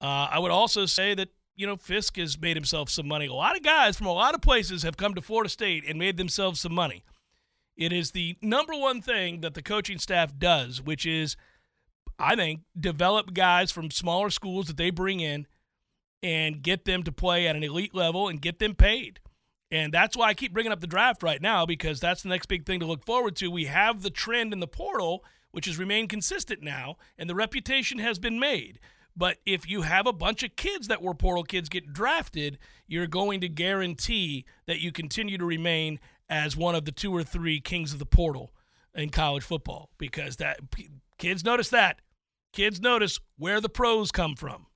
Uh, 0.00 0.28
I 0.30 0.38
would 0.38 0.50
also 0.50 0.86
say 0.86 1.14
that 1.14 1.28
you 1.60 1.66
know 1.66 1.76
Fisk 1.76 2.16
has 2.16 2.40
made 2.40 2.56
himself 2.56 2.88
some 2.88 3.06
money. 3.06 3.26
A 3.26 3.34
lot 3.34 3.56
of 3.56 3.62
guys 3.62 3.96
from 3.96 4.06
a 4.06 4.12
lot 4.12 4.34
of 4.34 4.40
places 4.40 4.82
have 4.82 4.96
come 4.96 5.14
to 5.14 5.20
Florida 5.20 5.50
State 5.50 5.84
and 5.86 5.98
made 5.98 6.16
themselves 6.16 6.60
some 6.60 6.74
money. 6.74 7.04
It 7.76 7.92
is 7.92 8.12
the 8.12 8.36
number 8.40 8.74
one 8.74 9.02
thing 9.02 9.42
that 9.42 9.54
the 9.54 9.62
coaching 9.62 9.98
staff 9.98 10.36
does, 10.36 10.80
which 10.80 11.04
is, 11.04 11.36
I 12.18 12.34
think, 12.34 12.60
develop 12.78 13.34
guys 13.34 13.70
from 13.70 13.90
smaller 13.90 14.30
schools 14.30 14.66
that 14.66 14.78
they 14.78 14.90
bring 14.90 15.20
in 15.20 15.46
and 16.22 16.62
get 16.62 16.86
them 16.86 17.02
to 17.02 17.12
play 17.12 17.46
at 17.46 17.56
an 17.56 17.62
elite 17.62 17.94
level 17.94 18.28
and 18.28 18.40
get 18.40 18.58
them 18.58 18.74
paid. 18.74 19.20
And 19.70 19.92
that's 19.92 20.16
why 20.16 20.28
I 20.28 20.34
keep 20.34 20.52
bringing 20.52 20.72
up 20.72 20.80
the 20.80 20.86
draft 20.86 21.22
right 21.22 21.40
now 21.40 21.64
because 21.64 22.00
that's 22.00 22.22
the 22.22 22.28
next 22.28 22.46
big 22.46 22.66
thing 22.66 22.80
to 22.80 22.86
look 22.86 23.04
forward 23.04 23.36
to. 23.36 23.50
We 23.50 23.66
have 23.66 24.02
the 24.02 24.10
trend 24.10 24.52
in 24.52 24.60
the 24.60 24.66
portal, 24.66 25.24
which 25.52 25.66
has 25.66 25.78
remained 25.78 26.08
consistent 26.08 26.62
now, 26.62 26.96
and 27.16 27.30
the 27.30 27.34
reputation 27.34 27.98
has 27.98 28.18
been 28.18 28.38
made. 28.38 28.80
But 29.20 29.36
if 29.44 29.68
you 29.68 29.82
have 29.82 30.06
a 30.06 30.14
bunch 30.14 30.42
of 30.42 30.56
kids 30.56 30.88
that 30.88 31.02
were 31.02 31.12
portal 31.12 31.44
kids 31.44 31.68
get 31.68 31.92
drafted, 31.92 32.56
you're 32.86 33.06
going 33.06 33.42
to 33.42 33.50
guarantee 33.50 34.46
that 34.66 34.80
you 34.80 34.92
continue 34.92 35.36
to 35.36 35.44
remain 35.44 36.00
as 36.30 36.56
one 36.56 36.74
of 36.74 36.86
the 36.86 36.90
two 36.90 37.14
or 37.14 37.22
three 37.22 37.60
kings 37.60 37.92
of 37.92 37.98
the 37.98 38.06
portal 38.06 38.54
in 38.94 39.10
college 39.10 39.42
football 39.42 39.90
because 39.98 40.36
that 40.36 40.60
kids 41.18 41.44
notice 41.44 41.68
that. 41.68 42.00
Kids 42.54 42.80
notice 42.80 43.20
where 43.36 43.60
the 43.60 43.68
pros 43.68 44.10
come 44.10 44.36
from. 44.36 44.68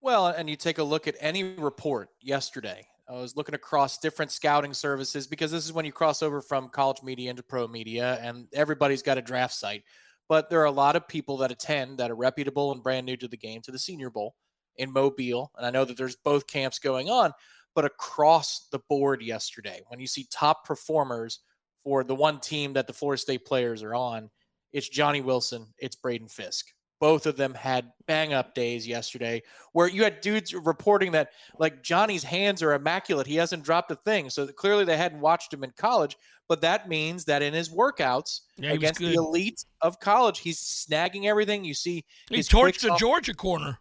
Well, 0.00 0.26
and 0.26 0.50
you 0.50 0.56
take 0.56 0.78
a 0.78 0.82
look 0.82 1.06
at 1.06 1.14
any 1.20 1.44
report 1.44 2.08
yesterday. 2.20 2.84
I 3.08 3.12
was 3.12 3.36
looking 3.36 3.54
across 3.54 3.98
different 3.98 4.32
scouting 4.32 4.74
services 4.74 5.28
because 5.28 5.52
this 5.52 5.64
is 5.64 5.72
when 5.72 5.84
you 5.84 5.92
cross 5.92 6.20
over 6.20 6.40
from 6.40 6.68
college 6.68 7.04
media 7.04 7.30
into 7.30 7.44
pro 7.44 7.68
media, 7.68 8.18
and 8.22 8.48
everybody's 8.52 9.02
got 9.02 9.18
a 9.18 9.22
draft 9.22 9.54
site. 9.54 9.84
But 10.28 10.48
there 10.48 10.60
are 10.60 10.66
a 10.66 10.70
lot 10.70 10.96
of 10.96 11.08
people 11.08 11.36
that 11.38 11.50
attend 11.50 11.98
that 11.98 12.10
are 12.10 12.16
reputable 12.16 12.72
and 12.72 12.82
brand 12.82 13.06
new 13.06 13.16
to 13.18 13.28
the 13.28 13.36
game, 13.36 13.60
to 13.62 13.72
the 13.72 13.78
Senior 13.78 14.10
Bowl 14.10 14.34
in 14.76 14.92
Mobile. 14.92 15.50
And 15.56 15.66
I 15.66 15.70
know 15.70 15.84
that 15.84 15.96
there's 15.96 16.16
both 16.16 16.46
camps 16.46 16.78
going 16.78 17.10
on 17.10 17.32
but 17.74 17.84
across 17.84 18.68
the 18.70 18.80
board 18.88 19.22
yesterday, 19.22 19.80
when 19.88 20.00
you 20.00 20.06
see 20.06 20.26
top 20.30 20.66
performers 20.66 21.40
for 21.82 22.04
the 22.04 22.14
one 22.14 22.38
team 22.38 22.74
that 22.74 22.86
the 22.86 22.92
Florida 22.92 23.20
State 23.20 23.44
players 23.44 23.82
are 23.82 23.94
on, 23.94 24.30
it's 24.72 24.88
Johnny 24.88 25.20
Wilson, 25.20 25.66
it's 25.78 25.96
Braden 25.96 26.28
Fisk. 26.28 26.66
Both 27.02 27.26
of 27.26 27.36
them 27.36 27.52
had 27.52 27.90
bang 28.06 28.32
up 28.32 28.54
days 28.54 28.86
yesterday 28.86 29.42
where 29.72 29.88
you 29.88 30.04
had 30.04 30.20
dudes 30.20 30.54
reporting 30.54 31.10
that 31.10 31.30
like 31.58 31.82
Johnny's 31.82 32.22
hands 32.22 32.62
are 32.62 32.74
immaculate. 32.74 33.26
He 33.26 33.34
hasn't 33.34 33.64
dropped 33.64 33.90
a 33.90 33.96
thing. 33.96 34.30
So 34.30 34.46
clearly 34.46 34.84
they 34.84 34.96
hadn't 34.96 35.18
watched 35.18 35.52
him 35.52 35.64
in 35.64 35.72
college, 35.72 36.16
but 36.48 36.60
that 36.60 36.88
means 36.88 37.24
that 37.24 37.42
in 37.42 37.54
his 37.54 37.70
workouts 37.70 38.42
yeah, 38.56 38.70
against 38.70 39.00
the 39.00 39.14
elite 39.14 39.64
of 39.80 39.98
college, 39.98 40.38
he's 40.38 40.60
snagging 40.60 41.24
everything. 41.24 41.64
You 41.64 41.74
see, 41.74 42.04
he 42.30 42.38
torched 42.38 42.82
the 42.82 42.94
Georgia 42.94 43.34
corner 43.34 43.80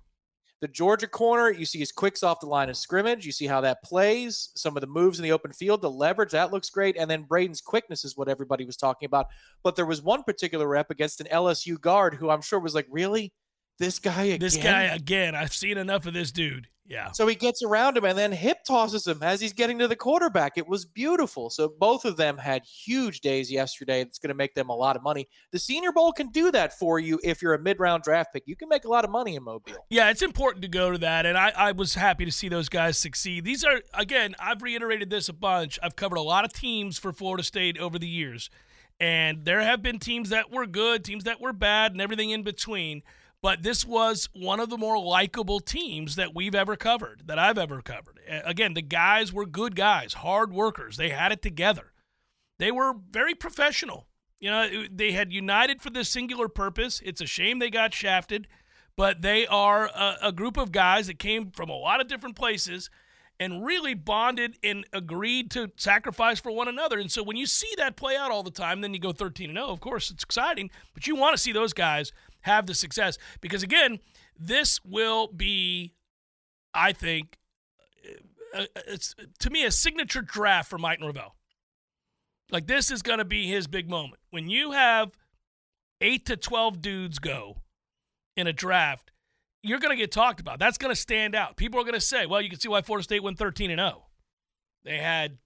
the 0.61 0.67
Georgia 0.67 1.07
corner, 1.07 1.49
you 1.49 1.65
see 1.65 1.79
his 1.79 1.91
quicks 1.91 2.21
off 2.21 2.39
the 2.39 2.45
line 2.45 2.69
of 2.69 2.77
scrimmage. 2.77 3.25
You 3.25 3.31
see 3.31 3.47
how 3.47 3.61
that 3.61 3.83
plays, 3.83 4.51
some 4.55 4.77
of 4.77 4.81
the 4.81 4.87
moves 4.87 5.17
in 5.17 5.23
the 5.23 5.31
open 5.31 5.51
field, 5.51 5.81
the 5.81 5.89
leverage, 5.89 6.31
that 6.31 6.51
looks 6.51 6.69
great. 6.69 6.95
And 6.97 7.09
then 7.09 7.23
Braden's 7.23 7.61
quickness 7.61 8.05
is 8.05 8.15
what 8.15 8.29
everybody 8.29 8.63
was 8.63 8.77
talking 8.77 9.07
about. 9.07 9.25
But 9.63 9.75
there 9.75 9.87
was 9.87 10.03
one 10.03 10.21
particular 10.21 10.67
rep 10.67 10.91
against 10.91 11.19
an 11.19 11.27
LSU 11.31 11.81
guard 11.81 12.13
who 12.13 12.29
I'm 12.29 12.41
sure 12.41 12.59
was 12.59 12.75
like, 12.75 12.85
really? 12.91 13.33
This 13.81 13.97
guy 13.97 14.25
again? 14.25 14.39
This 14.39 14.57
guy 14.57 14.83
again. 14.83 15.33
I've 15.33 15.53
seen 15.53 15.77
enough 15.77 16.05
of 16.05 16.13
this 16.13 16.31
dude. 16.31 16.67
Yeah. 16.85 17.11
So 17.13 17.25
he 17.25 17.35
gets 17.35 17.63
around 17.63 17.97
him 17.97 18.05
and 18.05 18.17
then 18.17 18.31
hip 18.31 18.65
tosses 18.67 19.07
him 19.07 19.23
as 19.23 19.41
he's 19.41 19.53
getting 19.53 19.79
to 19.79 19.87
the 19.87 19.95
quarterback. 19.95 20.57
It 20.57 20.67
was 20.67 20.85
beautiful. 20.85 21.49
So 21.49 21.67
both 21.67 22.05
of 22.05 22.17
them 22.17 22.37
had 22.37 22.63
huge 22.63 23.21
days 23.21 23.49
yesterday. 23.49 24.01
It's 24.01 24.19
going 24.19 24.27
to 24.27 24.35
make 24.35 24.53
them 24.53 24.69
a 24.69 24.75
lot 24.75 24.95
of 24.95 25.01
money. 25.01 25.27
The 25.51 25.57
Senior 25.57 25.93
Bowl 25.93 26.11
can 26.11 26.27
do 26.29 26.51
that 26.51 26.77
for 26.77 26.99
you 26.99 27.19
if 27.23 27.41
you're 27.41 27.53
a 27.53 27.59
mid 27.59 27.79
round 27.79 28.03
draft 28.03 28.33
pick. 28.33 28.43
You 28.45 28.55
can 28.55 28.69
make 28.69 28.85
a 28.85 28.89
lot 28.89 29.03
of 29.03 29.09
money 29.09 29.35
in 29.35 29.43
Mobile. 29.43 29.85
Yeah, 29.89 30.11
it's 30.11 30.21
important 30.21 30.61
to 30.61 30.67
go 30.67 30.91
to 30.91 30.97
that. 30.99 31.25
And 31.25 31.37
I, 31.37 31.53
I 31.55 31.71
was 31.71 31.95
happy 31.95 32.25
to 32.25 32.31
see 32.31 32.49
those 32.49 32.69
guys 32.69 32.99
succeed. 32.99 33.45
These 33.45 33.63
are, 33.63 33.81
again, 33.95 34.35
I've 34.37 34.61
reiterated 34.61 35.09
this 35.09 35.27
a 35.27 35.33
bunch. 35.33 35.79
I've 35.81 35.95
covered 35.95 36.17
a 36.17 36.21
lot 36.21 36.45
of 36.45 36.53
teams 36.53 36.99
for 36.99 37.13
Florida 37.13 37.43
State 37.43 37.79
over 37.79 37.97
the 37.97 38.07
years. 38.07 38.51
And 38.99 39.45
there 39.45 39.61
have 39.61 39.81
been 39.81 39.97
teams 39.97 40.29
that 40.29 40.51
were 40.51 40.67
good, 40.67 41.03
teams 41.03 41.23
that 41.23 41.41
were 41.41 41.53
bad, 41.53 41.93
and 41.93 42.01
everything 42.01 42.29
in 42.29 42.43
between 42.43 43.01
but 43.41 43.63
this 43.63 43.85
was 43.85 44.29
one 44.33 44.59
of 44.59 44.69
the 44.69 44.77
more 44.77 44.99
likable 44.99 45.59
teams 45.59 46.15
that 46.15 46.35
we've 46.35 46.55
ever 46.55 46.75
covered, 46.75 47.23
that 47.25 47.39
I've 47.39 47.57
ever 47.57 47.81
covered. 47.81 48.19
Again, 48.27 48.75
the 48.75 48.81
guys 48.81 49.33
were 49.33 49.45
good 49.45 49.75
guys, 49.75 50.15
hard 50.15 50.53
workers. 50.53 50.97
They 50.97 51.09
had 51.09 51.31
it 51.31 51.41
together. 51.41 51.91
They 52.59 52.71
were 52.71 52.93
very 53.09 53.33
professional. 53.33 54.07
You 54.39 54.51
know, 54.51 54.85
they 54.91 55.11
had 55.11 55.33
united 55.33 55.81
for 55.81 55.89
this 55.89 56.09
singular 56.09 56.47
purpose. 56.47 57.01
It's 57.03 57.21
a 57.21 57.25
shame 57.25 57.59
they 57.59 57.69
got 57.69 57.93
shafted, 57.93 58.47
but 58.95 59.21
they 59.21 59.47
are 59.47 59.85
a, 59.87 60.17
a 60.23 60.31
group 60.31 60.57
of 60.57 60.71
guys 60.71 61.07
that 61.07 61.19
came 61.19 61.51
from 61.51 61.69
a 61.69 61.77
lot 61.77 62.01
of 62.01 62.07
different 62.07 62.35
places 62.35 62.89
and 63.39 63.65
really 63.65 63.95
bonded 63.95 64.55
and 64.63 64.85
agreed 64.93 65.49
to 65.49 65.71
sacrifice 65.75 66.39
for 66.39 66.51
one 66.51 66.67
another. 66.67 66.99
And 66.99 67.11
so 67.11 67.23
when 67.23 67.37
you 67.37 67.47
see 67.47 67.73
that 67.77 67.95
play 67.95 68.15
out 68.15 68.29
all 68.29 68.43
the 68.43 68.51
time, 68.51 68.81
then 68.81 68.93
you 68.93 68.99
go 68.99 69.11
13 69.11 69.49
and 69.49 69.57
0. 69.57 69.67
Of 69.67 69.79
course, 69.79 70.11
it's 70.11 70.23
exciting, 70.23 70.69
but 70.93 71.07
you 71.07 71.15
want 71.15 71.35
to 71.35 71.41
see 71.41 71.51
those 71.51 71.73
guys 71.73 72.13
have 72.41 72.65
the 72.65 72.73
success 72.73 73.17
because 73.39 73.63
again, 73.63 73.99
this 74.37 74.79
will 74.83 75.27
be, 75.27 75.93
I 76.73 76.93
think, 76.93 77.37
uh, 78.53 78.61
uh, 78.61 78.81
it's 78.87 79.15
to 79.39 79.49
me 79.49 79.63
a 79.63 79.71
signature 79.71 80.21
draft 80.21 80.69
for 80.69 80.77
Mike 80.77 80.99
Norvell. 80.99 81.35
Like 82.51 82.67
this 82.67 82.91
is 82.91 83.01
going 83.01 83.19
to 83.19 83.25
be 83.25 83.47
his 83.47 83.67
big 83.67 83.89
moment 83.89 84.19
when 84.29 84.49
you 84.49 84.71
have 84.71 85.11
eight 86.01 86.25
to 86.25 86.35
twelve 86.35 86.81
dudes 86.81 87.19
go 87.19 87.61
in 88.35 88.47
a 88.47 88.53
draft. 88.53 89.11
You're 89.63 89.79
going 89.79 89.95
to 89.95 90.01
get 90.01 90.11
talked 90.11 90.39
about. 90.39 90.57
That's 90.57 90.79
going 90.79 90.93
to 90.93 90.99
stand 90.99 91.35
out. 91.35 91.55
People 91.55 91.79
are 91.79 91.83
going 91.83 91.93
to 91.93 92.01
say, 92.01 92.25
"Well, 92.25 92.41
you 92.41 92.49
can 92.49 92.59
see 92.59 92.67
why 92.67 92.81
Florida 92.81 93.03
State 93.03 93.23
went 93.23 93.37
13 93.37 93.69
and 93.69 93.79
0. 93.79 94.05
They 94.83 94.97
had, 94.97 95.37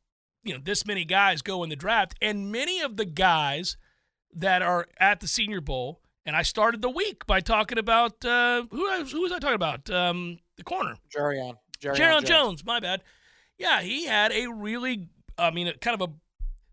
you 0.43 0.53
know, 0.53 0.59
this 0.63 0.85
many 0.85 1.03
guys 1.03 1.41
go 1.41 1.63
in 1.63 1.69
the 1.69 1.75
draft, 1.75 2.15
and 2.21 2.51
many 2.51 2.79
of 2.79 2.95
the 2.95 3.05
guys 3.05 3.75
that 4.33 4.61
are 4.61 4.87
at 4.99 5.19
the 5.19 5.27
Senior 5.27 5.61
Bowl 5.61 6.01
and 6.25 6.36
I 6.36 6.41
started 6.41 6.82
the 6.82 6.89
week 6.89 7.25
by 7.25 7.39
talking 7.39 7.77
about 7.77 8.24
uh, 8.25 8.63
who, 8.72 9.03
who 9.05 9.22
was 9.22 9.32
I 9.32 9.39
talking 9.39 9.55
about? 9.55 9.89
Um, 9.89 10.39
the 10.58 10.63
corner. 10.63 10.98
Jarrian. 11.15 11.55
Jarrian 11.79 11.96
Jones. 11.98 12.29
Jones. 12.29 12.65
My 12.65 12.79
bad. 12.79 13.01
Yeah, 13.58 13.82
he 13.82 14.05
had 14.05 14.32
a 14.32 14.48
really, 14.48 15.10
I 15.38 15.51
mean, 15.51 15.72
kind 15.82 16.00
of 16.00 16.10
a. 16.10 16.13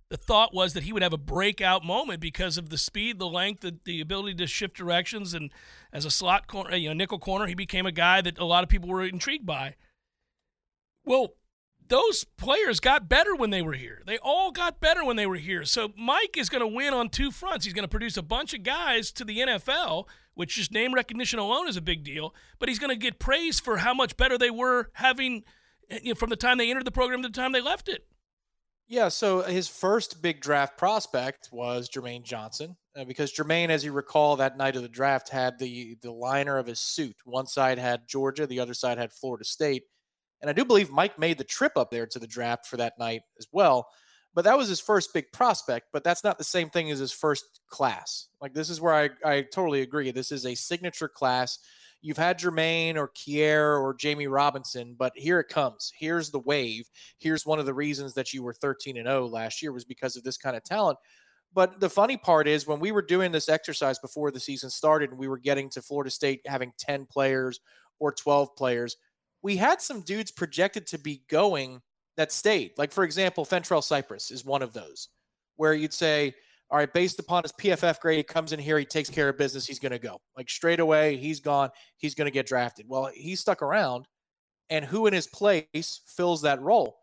The 0.09 0.19
thought 0.19 0.53
was 0.53 0.75
that 0.75 0.83
he 0.83 0.93
would 0.93 1.03
have 1.03 1.15
a 1.15 1.19
breakout 1.19 1.87
moment 1.87 2.21
because 2.21 2.59
of 2.59 2.69
the 2.69 2.77
speed, 2.77 3.19
the 3.19 3.27
length, 3.27 3.63
the, 3.63 3.79
the 3.87 4.03
ability 4.03 4.35
to 4.35 4.47
shift 4.47 4.77
directions, 4.77 5.33
and 5.33 5.51
as 5.91 6.05
a 6.05 6.11
slot 6.11 6.47
corner, 6.47 6.77
you 6.77 6.91
know, 6.91 6.93
nickel 6.93 7.19
corner, 7.19 7.47
he 7.47 7.55
became 7.55 7.87
a 7.87 7.93
guy 7.93 8.21
that 8.21 8.39
a 8.39 8.45
lot 8.45 8.63
of 8.63 8.69
people 8.69 8.91
were 8.91 9.03
intrigued 9.03 9.47
by. 9.47 9.75
Well, 11.07 11.29
those 11.89 12.25
players 12.25 12.81
got 12.81 13.09
better 13.09 13.35
when 13.35 13.51
they 13.51 13.63
were 13.63 13.73
here. 13.73 14.03
They 14.07 14.19
all 14.19 14.51
got 14.51 14.81
better 14.81 15.05
when 15.05 15.17
they 15.17 15.27
were 15.27 15.37
here. 15.37 15.65
So 15.65 15.93
Mike 15.97 16.37
is 16.37 16.49
going 16.49 16.61
to 16.61 16.67
win 16.67 16.95
on 16.95 17.09
two 17.09 17.31
fronts. 17.31 17.65
He's 17.65 17.75
going 17.75 17.85
to 17.85 17.89
produce 17.89 18.17
a 18.17 18.23
bunch 18.23 18.55
of 18.55 18.63
guys 18.63 19.13
to 19.13 19.25
the 19.25 19.39
NFL, 19.39 20.07
which 20.35 20.57
just 20.57 20.73
name 20.73 20.95
recognition 20.95 21.39
alone 21.39 21.69
is 21.69 21.77
a 21.77 21.83
big 21.83 22.05
deal. 22.05 22.35
But 22.59 22.69
he's 22.69 22.79
going 22.79 22.91
to 22.91 22.97
get 22.97 23.19
praise 23.19 23.61
for 23.61 23.79
how 23.79 23.95
much 23.95 24.17
better 24.17 24.39
they 24.39 24.51
were 24.51 24.91
having 24.95 25.45
you 26.03 26.11
know, 26.11 26.15
from 26.15 26.31
the 26.31 26.37
time 26.37 26.59
they 26.59 26.71
entered 26.71 26.87
the 26.87 26.91
program 26.93 27.23
to 27.23 27.29
the 27.29 27.35
time 27.35 27.53
they 27.53 27.61
left 27.61 27.89
it. 27.89 28.07
Yeah, 28.89 29.09
so 29.09 29.43
his 29.43 29.69
first 29.69 30.21
big 30.21 30.41
draft 30.41 30.77
prospect 30.77 31.49
was 31.51 31.89
Jermaine 31.89 32.25
Johnson, 32.25 32.77
uh, 32.97 33.05
because 33.05 33.33
Jermaine, 33.33 33.71
as 33.71 33.85
you 33.85 33.93
recall, 33.93 34.37
that 34.37 34.59
night 34.59 34.77
of 34.77 34.83
the 34.83 34.89
draft 34.89 35.31
had 35.31 35.59
the 35.59 35.97
the 36.03 36.13
liner 36.13 36.59
of 36.59 36.67
his 36.67 36.81
suit. 36.81 37.17
One 37.25 37.47
side 37.47 37.79
had 37.79 38.07
Georgia, 38.07 38.47
the 38.47 38.61
other 38.61 38.75
side 38.75 38.99
had 38.99 39.13
Florida 39.13 39.45
State. 39.45 39.85
And 40.43 40.51
I 40.51 40.53
do 40.53 40.65
believe 40.65 40.91
Mike 40.91 41.19
made 41.19 41.39
the 41.39 41.45
trip 41.45 41.73
up 41.77 41.91
there 41.91 42.07
to 42.07 42.19
the 42.19 42.27
draft 42.27 42.67
for 42.67 42.77
that 42.77 42.99
night 42.99 43.23
as 43.39 43.47
well. 43.53 43.89
But 44.35 44.45
that 44.45 44.57
was 44.57 44.69
his 44.69 44.81
first 44.81 45.13
big 45.13 45.31
prospect, 45.33 45.89
but 45.93 46.05
that's 46.05 46.25
not 46.25 46.39
the 46.39 46.45
same 46.45 46.71
thing 46.71 46.91
as 46.91 46.99
his 46.99 47.13
first 47.13 47.61
class. 47.69 48.29
Like, 48.41 48.55
this 48.55 48.71
is 48.71 48.81
where 48.81 48.95
I, 48.95 49.11
I 49.25 49.43
totally 49.43 49.83
agree. 49.83 50.11
This 50.11 50.33
is 50.33 50.47
a 50.47 50.55
signature 50.55 51.09
class. 51.09 51.59
you've 52.01 52.17
had 52.17 52.39
Jermaine 52.39 52.97
or 52.97 53.09
Kier 53.09 53.81
or 53.81 53.95
Jammie 53.95 54.31
Robinson, 54.31 54.97
but 54.99 55.13
here 55.15 55.39
it 55.39 55.49
comes. 55.49 55.93
Here's 55.97 56.31
the 56.31 56.39
wave. 56.39 56.89
Here's 57.19 57.47
one 57.47 57.59
of 57.59 57.67
the 57.67 57.75
reasons 57.75 58.15
that 58.15 58.33
you 58.33 58.43
were 58.43 58.55
13 58.55 58.97
and 58.97 59.07
0 59.07 59.29
last 59.29 59.63
year 59.63 59.71
was 59.71 59.85
because 59.85 60.17
of 60.17 60.25
this 60.25 60.39
kind 60.39 60.57
of 60.57 60.65
talent. 60.65 60.99
But 61.55 61.81
the 61.81 61.91
funny 61.91 62.17
part 62.17 62.49
is 62.49 62.67
when 62.67 62.81
we 62.81 62.93
were 62.93 63.03
doing 63.03 63.31
this 63.31 63.49
exercise 63.49 63.99
before 63.99 64.31
the 64.31 64.41
season 64.41 64.71
started 64.71 65.11
and 65.11 65.19
we 65.19 65.29
were 65.29 65.39
getting 65.39 65.69
to 65.71 65.83
Florida 65.83 66.11
State 66.11 66.41
having 66.47 66.73
10 66.79 67.07
players 67.07 67.61
or 67.99 68.13
12 68.13 68.57
players, 68.57 68.97
we 69.43 69.57
had 69.57 69.81
some 69.81 70.01
dudes 70.03 70.31
projected 70.31 70.87
to 70.89 70.99
be 70.99 71.23
going 71.29 71.81
that 72.17 72.33
stayed. 72.33 72.73
Like, 72.77 72.93
for 72.93 73.05
example, 73.05 73.45
Fentrell 73.45 73.83
Cypress 73.83 74.31
is 74.31 74.45
one 74.45 74.63
of 74.63 74.73
those 74.73 75.09
where 75.57 75.75
you'd 75.75 75.93
say, 75.93 76.35
all 76.71 76.79
right, 76.79 76.93
based 76.93 77.19
upon 77.19 77.43
his 77.43 77.53
PFF 77.53 78.01
grade, 78.01 78.17
he 78.19 78.23
comes 78.23 78.53
in 78.53 78.59
here, 78.59 78.79
he 78.79 78.85
takes 78.85 79.11
care 79.11 79.29
of 79.29 79.37
business, 79.37 79.67
he's 79.67 79.79
going 79.79 79.93
to 79.93 79.99
go. 79.99 80.21
Like 80.37 80.49
straight 80.49 80.81
away, 80.81 81.17
he's 81.17 81.41
gone, 81.41 81.71
he's 81.99 82.15
going 82.15 82.27
to 82.27 82.33
get 82.33 82.47
drafted. 82.47 82.87
Well, 82.89 83.11
he 83.13 83.37
stuck 83.37 83.63
around, 83.63 84.07
and 84.71 84.85
who 84.85 85.07
in 85.07 85.13
his 85.13 85.27
place 85.27 86.01
fills 86.07 86.43
that 86.43 86.63
role? 86.63 86.97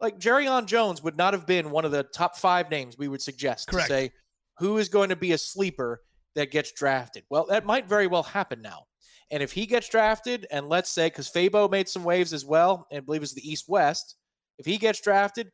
Like 0.00 0.18
Jarrian 0.18 0.64
Jones 0.64 1.02
would 1.02 1.18
not 1.18 1.34
have 1.34 1.46
been 1.46 1.70
one 1.70 1.84
of 1.84 1.90
the 1.90 2.04
top 2.04 2.36
five 2.36 2.70
names 2.70 2.96
we 2.96 3.08
would 3.08 3.20
suggest 3.20 3.68
Correct. 3.68 3.88
to 3.88 3.94
say 3.94 4.12
who 4.58 4.78
is 4.78 4.88
going 4.88 5.10
to 5.10 5.16
be 5.16 5.32
a 5.32 5.38
sleeper 5.38 6.00
that 6.34 6.50
gets 6.50 6.72
drafted. 6.72 7.24
Well, 7.28 7.46
that 7.50 7.66
might 7.66 7.86
very 7.86 8.06
well 8.06 8.22
happen 8.22 8.62
now. 8.62 8.84
And 9.30 9.42
if 9.42 9.52
he 9.52 9.66
gets 9.66 9.88
drafted, 9.88 10.46
and 10.50 10.68
let's 10.68 10.90
say, 10.90 11.06
because 11.06 11.30
Fabo 11.30 11.70
made 11.70 11.88
some 11.88 12.04
waves 12.04 12.32
as 12.32 12.44
well, 12.44 12.86
and 12.90 12.98
I 12.98 13.00
believe 13.00 13.22
it's 13.22 13.32
the 13.32 13.48
East 13.48 13.68
West, 13.68 14.16
if 14.58 14.66
he 14.66 14.76
gets 14.76 15.00
drafted, 15.00 15.50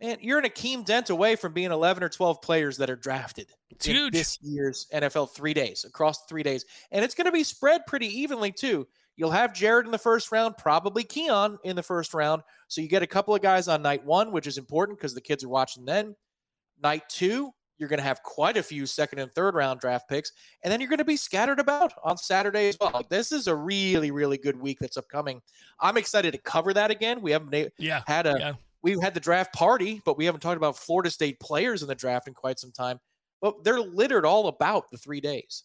man, 0.00 0.18
you're 0.20 0.38
an 0.38 0.44
Akeem 0.44 0.84
Dent 0.84 1.10
away 1.10 1.36
from 1.36 1.52
being 1.52 1.72
11 1.72 2.02
or 2.02 2.08
12 2.08 2.40
players 2.40 2.76
that 2.76 2.90
are 2.90 2.96
drafted 2.96 3.48
it's 3.70 3.86
huge. 3.86 4.12
this 4.12 4.38
year's 4.42 4.86
NFL 4.94 5.34
three 5.34 5.54
days, 5.54 5.84
across 5.84 6.24
three 6.26 6.42
days. 6.42 6.64
And 6.92 7.04
it's 7.04 7.14
going 7.14 7.26
to 7.26 7.32
be 7.32 7.44
spread 7.44 7.86
pretty 7.86 8.06
evenly, 8.06 8.52
too. 8.52 8.86
You'll 9.16 9.30
have 9.30 9.54
Jared 9.54 9.86
in 9.86 9.92
the 9.92 9.98
first 9.98 10.30
round, 10.30 10.58
probably 10.58 11.02
Keon 11.02 11.58
in 11.64 11.74
the 11.74 11.82
first 11.82 12.12
round. 12.12 12.42
So 12.68 12.82
you 12.82 12.88
get 12.88 13.02
a 13.02 13.06
couple 13.06 13.34
of 13.34 13.40
guys 13.40 13.66
on 13.66 13.82
night 13.82 14.04
one, 14.04 14.30
which 14.30 14.46
is 14.46 14.58
important 14.58 14.98
because 14.98 15.14
the 15.14 15.22
kids 15.22 15.42
are 15.42 15.48
watching 15.48 15.86
then. 15.86 16.14
Night 16.82 17.04
two, 17.08 17.52
you're 17.78 17.88
going 17.88 17.98
to 17.98 18.04
have 18.04 18.22
quite 18.22 18.56
a 18.56 18.62
few 18.62 18.86
second 18.86 19.18
and 19.18 19.32
third 19.32 19.54
round 19.54 19.80
draft 19.80 20.08
picks. 20.08 20.32
And 20.62 20.72
then 20.72 20.80
you're 20.80 20.88
going 20.88 20.98
to 20.98 21.04
be 21.04 21.16
scattered 21.16 21.60
about 21.60 21.92
on 22.02 22.16
Saturday 22.16 22.68
as 22.68 22.76
well. 22.80 23.02
This 23.08 23.32
is 23.32 23.46
a 23.46 23.54
really, 23.54 24.10
really 24.10 24.38
good 24.38 24.58
week 24.58 24.78
that's 24.80 24.96
upcoming. 24.96 25.40
I'm 25.80 25.96
excited 25.96 26.32
to 26.32 26.38
cover 26.38 26.72
that 26.74 26.90
again. 26.90 27.20
We 27.20 27.32
haven't 27.32 27.72
yeah, 27.78 28.02
had 28.06 28.26
a 28.26 28.36
yeah 28.38 28.52
we've 28.86 29.02
had 29.02 29.14
the 29.14 29.20
draft 29.20 29.52
party, 29.52 30.00
but 30.04 30.16
we 30.16 30.24
haven't 30.24 30.40
talked 30.40 30.56
about 30.56 30.76
Florida 30.76 31.10
State 31.10 31.40
players 31.40 31.82
in 31.82 31.88
the 31.88 31.94
draft 31.94 32.28
in 32.28 32.34
quite 32.34 32.60
some 32.60 32.70
time. 32.70 33.00
But 33.42 33.64
they're 33.64 33.80
littered 33.80 34.24
all 34.24 34.46
about 34.46 34.90
the 34.92 34.96
three 34.96 35.20
days. 35.20 35.64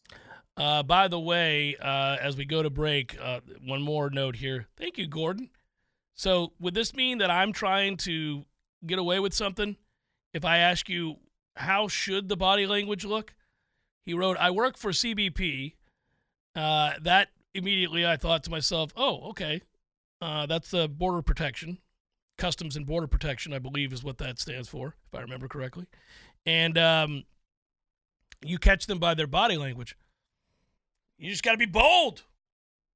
Uh, 0.57 0.81
by 0.81 1.07
the 1.07 1.19
way, 1.19 1.75
uh, 1.79 2.17
as 2.19 2.35
we 2.35 2.45
go 2.45 2.63
to 2.63 2.69
break, 2.71 3.15
uh, 3.21 3.41
one 3.63 3.81
more 3.81 4.09
note 4.09 4.35
here. 4.35 4.67
Thank 4.75 4.97
you, 4.97 5.05
Gordon. 5.07 5.51
So, 6.15 6.53
would 6.59 6.73
this 6.73 6.95
mean 6.95 7.19
that 7.19 7.29
I'm 7.29 7.53
trying 7.53 7.97
to 7.97 8.43
get 8.87 8.97
away 8.97 9.19
with 9.19 9.35
something? 9.35 9.77
If 10.33 10.43
I 10.43 10.57
ask 10.57 10.89
you, 10.89 11.17
how 11.55 11.87
should 11.87 12.29
the 12.29 12.37
body 12.37 12.65
language 12.65 13.05
look? 13.05 13.33
He 14.03 14.13
wrote, 14.13 14.37
I 14.37 14.51
work 14.51 14.77
for 14.77 14.91
CBP. 14.91 15.73
Uh, 16.55 16.93
that 17.01 17.29
immediately 17.53 18.05
I 18.05 18.17
thought 18.17 18.43
to 18.45 18.51
myself, 18.51 18.91
oh, 18.95 19.29
okay. 19.29 19.61
Uh, 20.21 20.45
that's 20.45 20.71
the 20.71 20.87
border 20.87 21.21
protection. 21.21 21.79
Customs 22.37 22.75
and 22.75 22.87
Border 22.87 23.05
Protection, 23.05 23.53
I 23.53 23.59
believe, 23.59 23.93
is 23.93 24.03
what 24.03 24.17
that 24.17 24.39
stands 24.39 24.67
for, 24.67 24.95
if 25.07 25.17
I 25.17 25.21
remember 25.21 25.47
correctly. 25.47 25.85
And 26.43 26.75
um, 26.75 27.23
you 28.43 28.57
catch 28.57 28.87
them 28.87 28.97
by 28.97 29.13
their 29.13 29.27
body 29.27 29.57
language. 29.57 29.95
You 31.19 31.29
just 31.29 31.43
got 31.43 31.51
to 31.51 31.57
be 31.59 31.67
bold 31.67 32.23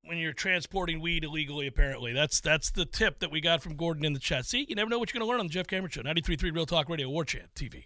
when 0.03 0.17
you're 0.17 0.33
transporting 0.33 0.99
weed 0.99 1.23
illegally. 1.23 1.67
Apparently, 1.67 2.11
that's 2.11 2.39
that's 2.39 2.71
the 2.71 2.85
tip 2.85 3.19
that 3.19 3.31
we 3.31 3.39
got 3.39 3.61
from 3.61 3.75
Gordon 3.75 4.03
in 4.03 4.13
the 4.13 4.19
chat. 4.19 4.47
See, 4.47 4.65
you 4.67 4.73
never 4.73 4.89
know 4.89 4.97
what 4.97 5.13
you're 5.13 5.19
going 5.19 5.27
to 5.27 5.31
learn 5.31 5.39
on 5.39 5.45
the 5.45 5.53
Jeff 5.53 5.67
Cameron 5.67 5.91
Show, 5.91 6.01
93.3 6.01 6.51
Real 6.51 6.65
Talk 6.65 6.89
Radio, 6.89 7.07
War 7.07 7.23
Chant 7.23 7.53
TV. 7.53 7.85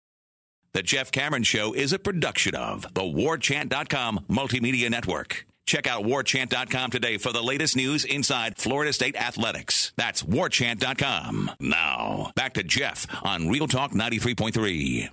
The 0.73 0.83
Jeff 0.83 1.11
Cameron 1.11 1.43
Show 1.43 1.73
is 1.73 1.91
a 1.91 1.99
production 1.99 2.55
of 2.55 2.83
the 2.93 3.01
WarChant.com 3.01 4.25
Multimedia 4.29 4.89
Network. 4.89 5.45
Check 5.65 5.85
out 5.85 6.03
warchant.com 6.03 6.91
today 6.91 7.17
for 7.17 7.33
the 7.33 7.41
latest 7.41 7.75
news 7.75 8.05
inside 8.05 8.57
Florida 8.57 8.93
State 8.93 9.17
athletics. 9.17 9.91
That's 9.97 10.23
warchant.com. 10.23 11.51
Now, 11.59 12.31
back 12.35 12.53
to 12.53 12.63
Jeff 12.63 13.05
on 13.21 13.49
Real 13.49 13.67
Talk 13.67 13.91
93.3. 13.91 15.09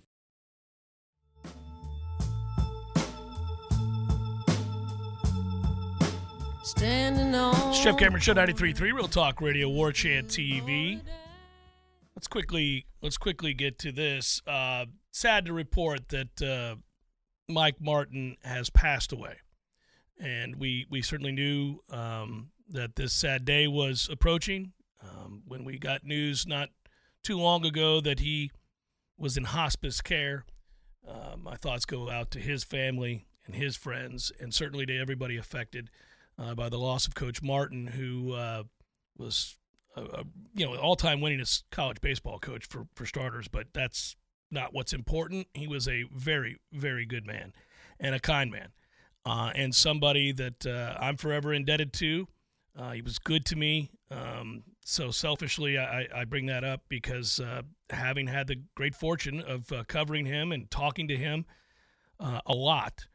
Standing 6.63 7.35
on 7.35 7.73
Jeff 7.75 7.97
Cameron 7.97 8.21
Show 8.21 8.35
93.3 8.35 8.81
Real 8.93 9.09
Talk 9.09 9.41
Radio 9.41 9.69
War 9.69 9.91
Chant 9.91 10.29
TV. 10.29 11.01
Let's 12.15 12.29
quickly 12.29 12.87
let's 13.01 13.17
quickly 13.17 13.55
get 13.55 13.79
to 13.81 13.93
this. 13.93 14.43
Uh, 14.47 14.87
sad 15.19 15.47
to 15.47 15.53
report 15.53 16.09
that 16.11 16.43
uh, 16.43 16.77
Mike 17.49 17.81
Martin 17.81 18.37
has 18.45 18.71
passed 18.71 19.13
away, 19.13 19.39
and 20.21 20.57
we 20.57 20.87
we 20.89 21.03
certainly 21.03 21.33
knew 21.33 21.81
um, 21.91 22.51
that 22.69 22.95
this 22.97 23.13
sad 23.13 23.45
day 23.45 23.67
was 23.67 24.09
approaching 24.11 24.73
um, 25.03 25.43
when 25.47 25.65
we 25.65 25.79
got 25.79 26.05
news 26.05 26.47
not 26.47 26.69
too 27.23 27.37
long 27.37 27.67
ago 27.67 28.01
that 28.01 28.21
he 28.21 28.51
was 29.17 29.37
in 29.37 29.45
hospice 29.45 30.01
care. 30.01 30.45
Uh, 31.07 31.37
my 31.37 31.57
thoughts 31.57 31.85
go 31.85 32.09
out 32.11 32.31
to 32.31 32.39
his 32.39 32.63
family 32.63 33.27
and 33.45 33.57
his 33.57 33.77
friends, 33.77 34.31
and 34.39 34.55
certainly 34.55 34.87
to 34.87 34.97
everybody 34.97 35.37
affected 35.37 35.91
uh, 36.39 36.55
by 36.55 36.69
the 36.69 36.79
loss 36.79 37.07
of 37.07 37.15
Coach 37.15 37.43
Martin, 37.43 37.89
who 37.89 38.35
uh, 38.35 38.63
was 39.17 39.57
a, 39.97 40.03
a, 40.03 40.25
you 40.55 40.65
know 40.65 40.77
all-time 40.77 41.21
winningest 41.21 41.65
college 41.73 42.01
baseball 42.01 42.39
coach 42.39 42.67
for 42.67 42.87
for 42.95 43.05
starters. 43.05 43.49
But 43.49 43.69
that's 43.73 44.15
not 44.51 44.73
what's 44.73 44.93
important. 44.93 45.47
He 45.55 45.67
was 45.67 45.89
a 45.89 46.05
very, 46.13 46.59
very 46.73 47.07
good 47.07 47.27
man 47.27 47.53
and 48.01 48.15
a 48.15 48.21
kind 48.21 48.51
man, 48.51 48.69
uh, 49.25 49.53
and 49.55 49.75
somebody 49.75 50.33
that 50.33 50.67
uh, 50.67 50.97
I'm 51.01 51.17
forever 51.17 51.53
indebted 51.53 51.93
to. 51.95 52.29
Uh, 52.79 52.93
he 52.93 53.03
was 53.03 53.19
good 53.19 53.45
to 53.47 53.57
me. 53.57 53.91
Um, 54.11 54.63
so 54.85 55.11
selfishly, 55.11 55.77
I, 55.77 56.07
I, 56.15 56.25
bring 56.25 56.47
that 56.47 56.65
up 56.65 56.83
because 56.89 57.41
uh, 57.41 57.63
having 57.91 58.27
had 58.27 58.47
the 58.47 58.63
great 58.75 58.95
fortune 58.95 59.41
of 59.41 59.71
uh, 59.71 59.85
covering 59.85 60.25
him 60.25 60.51
and 60.53 60.71
talking 60.71 61.09
to 61.09 61.17
him 61.17 61.45
uh, 62.19 62.41
a 62.47 62.55
lot 62.55 63.07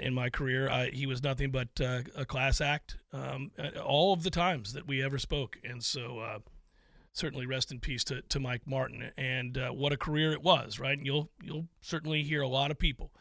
in 0.00 0.12
my 0.12 0.28
career, 0.28 0.68
I, 0.68 0.90
he 0.90 1.06
was 1.06 1.22
nothing 1.22 1.50
but 1.50 1.68
a 1.80 2.24
class 2.24 2.60
act 2.60 2.98
um, 3.12 3.52
all 3.82 4.12
of 4.12 4.24
the 4.24 4.30
times 4.30 4.72
that 4.74 4.86
we 4.86 5.02
ever 5.02 5.18
spoke. 5.18 5.56
And 5.64 5.82
so 5.82 6.40
certainly 7.12 7.46
rest 7.46 7.70
in 7.70 7.78
peace 7.78 8.04
to, 8.04 8.22
to 8.22 8.40
Mike 8.40 8.62
Martin. 8.66 9.10
And 9.16 9.56
uh, 9.56 9.70
what 9.70 9.92
a 9.92 9.96
career 9.96 10.32
it 10.32 10.42
was, 10.42 10.78
right? 10.78 10.96
And 10.96 11.06
you'll 11.06 11.30
you'll 11.42 11.68
certainly 11.80 12.22
hear 12.22 12.42
a 12.42 12.48
lot 12.48 12.70
of 12.70 12.78
people 12.78 13.12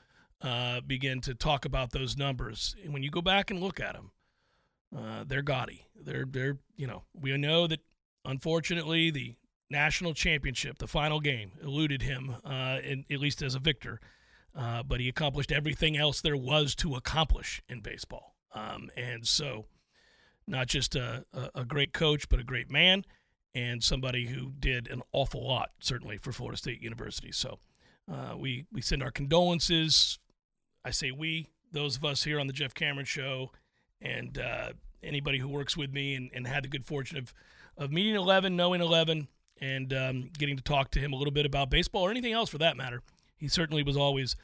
uh, 0.42 0.82
begin 0.82 1.22
to 1.22 1.36
talk 1.36 1.66
about 1.66 1.92
those 1.92 2.18
numbers. 2.18 2.76
And 2.84 2.94
when 2.94 3.04
you 3.04 3.12
go 3.12 3.22
back 3.22 3.52
and 3.52 3.60
look 3.60 3.80
at 3.80 3.94
them, 3.94 4.12
uh, 4.96 5.24
they're 5.26 5.42
gaudy. 5.42 5.86
They're 5.96 6.26
they're 6.26 6.58
you 6.76 6.88
know 6.88 7.04
we 7.14 7.36
know 7.38 7.68
that 7.68 7.82
unfortunately 8.26 9.12
the 9.12 9.36
national 9.70 10.14
championship, 10.14 10.80
the 10.80 10.88
final 10.88 11.20
game, 11.20 11.52
eluded 11.64 12.02
him, 12.02 12.36
uh, 12.44 12.80
in, 12.84 13.06
at 13.10 13.20
least 13.20 13.42
as 13.42 13.56
a 13.56 13.60
victor. 13.60 14.00
Uh, 14.54 14.84
but 14.84 15.00
he 15.00 15.08
accomplished 15.08 15.50
everything 15.50 15.96
else 15.96 16.20
there 16.20 16.36
was 16.36 16.76
to 16.76 16.96
accomplish 16.96 17.62
in 17.70 17.80
baseball. 17.80 18.36
Um, 18.54 18.90
and 18.98 19.26
so, 19.26 19.68
not 20.46 20.68
just 20.68 20.94
a, 20.94 21.24
a, 21.34 21.62
a 21.62 21.66
great 21.66 21.94
coach, 21.94 22.28
but 22.28 22.42
a 22.42 22.44
great 22.44 22.70
man 22.70 23.06
and 23.54 23.84
somebody 23.84 24.28
who 24.28 24.54
did 24.60 24.88
an 24.88 25.02
awful 25.12 25.46
lot, 25.46 25.72
certainly 25.80 26.18
for 26.18 26.32
Florida 26.32 26.58
State 26.58 26.82
University. 26.82 27.32
So 27.32 27.60
uh, 28.12 28.36
we 28.38 28.66
we 28.72 28.82
send 28.82 29.04
our 29.04 29.12
condolences. 29.12 30.20
I 30.86 30.92
say 30.92 31.12
we, 31.12 31.48
those 31.72 31.98
of 31.98 32.06
us 32.06 32.24
here 32.24 32.40
on 32.40 32.48
the 32.48 32.54
Jeff 32.54 32.74
Cameron 32.74 33.06
Show, 33.06 33.52
and 34.02 34.38
uh, 34.38 34.72
anybody 35.04 35.40
who 35.40 35.48
works 35.48 35.78
with 35.78 35.92
me 35.92 36.16
and, 36.16 36.30
and 36.34 36.48
had 36.48 36.64
the 36.64 36.70
good 36.70 36.86
fortune 36.86 37.18
of 37.18 37.34
of 37.78 37.92
meeting 37.92 38.16
Eleven, 38.16 38.56
knowing 38.56 38.82
Eleven, 38.82 39.28
and 39.60 39.94
um, 39.94 40.30
getting 40.38 40.58
to 40.58 40.64
talk 40.64 40.92
to 40.92 41.00
him 41.00 41.14
a 41.14 41.16
little 41.16 41.34
bit 41.34 41.46
about 41.46 41.70
baseball 41.70 42.04
or 42.04 42.12
anything 42.12 42.34
else 42.34 42.50
for 42.50 42.58
that 42.58 42.78
matter. 42.78 43.02
He 43.38 43.48
certainly 43.48 43.84
was 43.84 43.98
always 43.98 44.36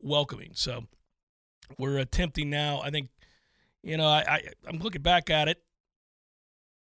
welcoming. 0.00 0.50
So 0.54 0.84
we're 1.78 1.98
attempting 1.98 2.50
now. 2.50 2.80
I 2.82 2.90
think, 2.90 3.08
you 3.82 3.96
know, 3.96 4.06
I, 4.06 4.24
I 4.28 4.42
I'm 4.68 4.78
looking 4.78 5.02
back 5.02 5.30
at 5.30 5.48
it 5.48 5.63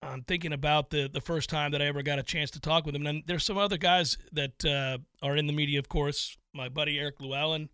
I'm 0.02 0.24
thinking 0.24 0.54
about 0.54 0.90
the 0.90 1.10
the 1.12 1.22
first 1.22 1.50
time 1.50 1.72
that 1.72 1.82
I 1.82 1.86
ever 1.86 2.02
got 2.02 2.20
a 2.20 2.24
chance 2.24 2.52
to 2.52 2.60
talk 2.60 2.86
with 2.86 2.96
him. 2.96 3.06
And 3.06 3.24
there's 3.26 3.44
some 3.44 3.58
other 3.58 3.78
guys 3.78 4.18
that 4.32 4.66
uh, 4.66 4.98
are 5.22 5.36
in 5.36 5.48
the 5.48 5.54
media, 5.54 5.80
of 5.80 5.90
course. 5.90 6.38
My 6.54 6.70
buddy 6.70 6.98
Eric 6.98 7.20
Luallen, 7.20 7.70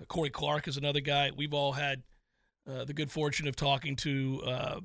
uh, 0.00 0.04
Corey 0.06 0.30
Clark 0.30 0.66
is 0.68 0.76
another 0.76 1.00
guy. 1.00 1.30
We've 1.34 1.54
all 1.54 1.72
had 1.72 2.02
uh, 2.68 2.84
the 2.84 2.92
good 2.92 3.10
fortune 3.10 3.46
of 3.46 3.56
talking 3.56 3.96
to 3.96 4.42
uh, 4.46 4.80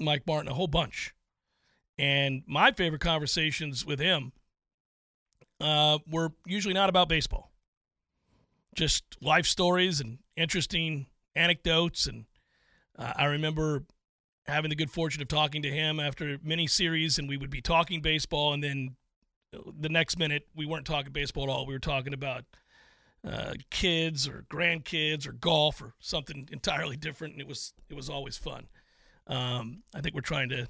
Mike 0.00 0.26
Martin 0.26 0.50
a 0.50 0.54
whole 0.54 0.66
bunch. 0.66 1.14
And 1.96 2.42
my 2.46 2.72
favorite 2.72 3.00
conversations 3.00 3.86
with 3.86 4.00
him 4.00 4.32
uh, 5.60 5.98
were 6.10 6.32
usually 6.44 6.74
not 6.74 6.88
about 6.88 7.08
baseball, 7.08 7.52
just 8.74 9.04
life 9.20 9.46
stories 9.46 10.00
and 10.00 10.18
interesting 10.36 11.06
anecdotes. 11.36 12.06
And 12.06 12.24
uh, 12.98 13.12
I 13.16 13.26
remember 13.26 13.84
having 14.46 14.68
the 14.68 14.76
good 14.76 14.90
fortune 14.90 15.22
of 15.22 15.28
talking 15.28 15.62
to 15.62 15.70
him 15.70 15.98
after 15.98 16.38
many 16.42 16.66
series, 16.66 17.18
and 17.18 17.28
we 17.28 17.36
would 17.36 17.50
be 17.50 17.60
talking 17.60 18.00
baseball, 18.00 18.52
and 18.52 18.62
then 18.62 18.96
the 19.78 19.88
next 19.88 20.18
minute 20.18 20.46
we 20.54 20.66
weren't 20.66 20.86
talking 20.86 21.12
baseball 21.12 21.44
at 21.44 21.50
all. 21.50 21.66
We 21.66 21.74
were 21.74 21.80
talking 21.80 22.12
about 22.12 22.44
uh, 23.26 23.54
kids 23.70 24.28
or 24.28 24.44
grandkids 24.50 25.26
or 25.26 25.32
golf 25.32 25.80
or 25.80 25.94
something 25.98 26.48
entirely 26.52 26.96
different, 26.96 27.34
and 27.34 27.40
it 27.40 27.48
was 27.48 27.72
it 27.88 27.94
was 27.94 28.10
always 28.10 28.36
fun. 28.36 28.68
Um, 29.26 29.82
I 29.94 30.00
think 30.00 30.14
we're 30.14 30.20
trying 30.20 30.50
to 30.50 30.68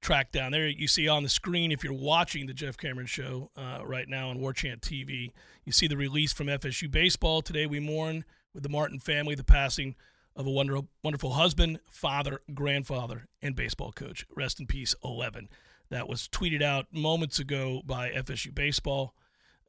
track 0.00 0.32
down 0.32 0.52
there. 0.52 0.66
You 0.66 0.88
see 0.88 1.08
on 1.08 1.22
the 1.22 1.28
screen 1.28 1.72
if 1.72 1.84
you're 1.84 1.92
watching 1.92 2.46
the 2.46 2.54
Jeff 2.54 2.76
Cameron 2.76 3.06
Show 3.06 3.50
uh, 3.56 3.80
right 3.84 4.08
now 4.08 4.30
on 4.30 4.40
War 4.40 4.52
Chant 4.52 4.80
TV, 4.80 5.30
you 5.64 5.72
see 5.72 5.86
the 5.86 5.96
release 5.96 6.32
from 6.32 6.48
FSU 6.48 6.90
baseball 6.90 7.42
today. 7.42 7.66
We 7.66 7.80
mourn 7.80 8.24
with 8.52 8.62
the 8.64 8.68
Martin 8.68 8.98
family 8.98 9.34
the 9.34 9.44
passing 9.44 9.94
of 10.36 10.46
a 10.46 10.50
wonderful, 10.50 10.88
wonderful 11.02 11.34
husband, 11.34 11.78
father, 11.88 12.40
grandfather, 12.52 13.28
and 13.40 13.54
baseball 13.54 13.92
coach. 13.92 14.26
Rest 14.34 14.60
in 14.60 14.66
peace, 14.66 14.94
11. 15.04 15.48
That 15.90 16.08
was 16.08 16.28
tweeted 16.28 16.62
out 16.62 16.86
moments 16.92 17.38
ago 17.38 17.82
by 17.84 18.10
FSU 18.10 18.54
Baseball. 18.54 19.14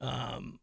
Um, 0.01 0.60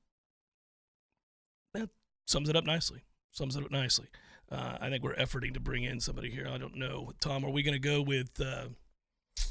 that 1.74 1.90
sums 2.26 2.48
it 2.48 2.56
up 2.56 2.64
nicely. 2.64 3.04
Sums 3.30 3.56
it 3.56 3.64
up 3.64 3.70
nicely. 3.70 4.08
Uh, 4.50 4.76
I 4.80 4.90
think 4.90 5.04
we're 5.04 5.14
efforting 5.14 5.54
to 5.54 5.60
bring 5.60 5.84
in 5.84 6.00
somebody 6.00 6.30
here. 6.30 6.48
I 6.52 6.58
don't 6.58 6.76
know. 6.76 7.12
Tom, 7.20 7.44
are 7.44 7.50
we 7.50 7.62
going 7.62 7.74
to 7.74 7.78
go 7.78 8.02
with. 8.02 8.40
Uh, 8.40 8.68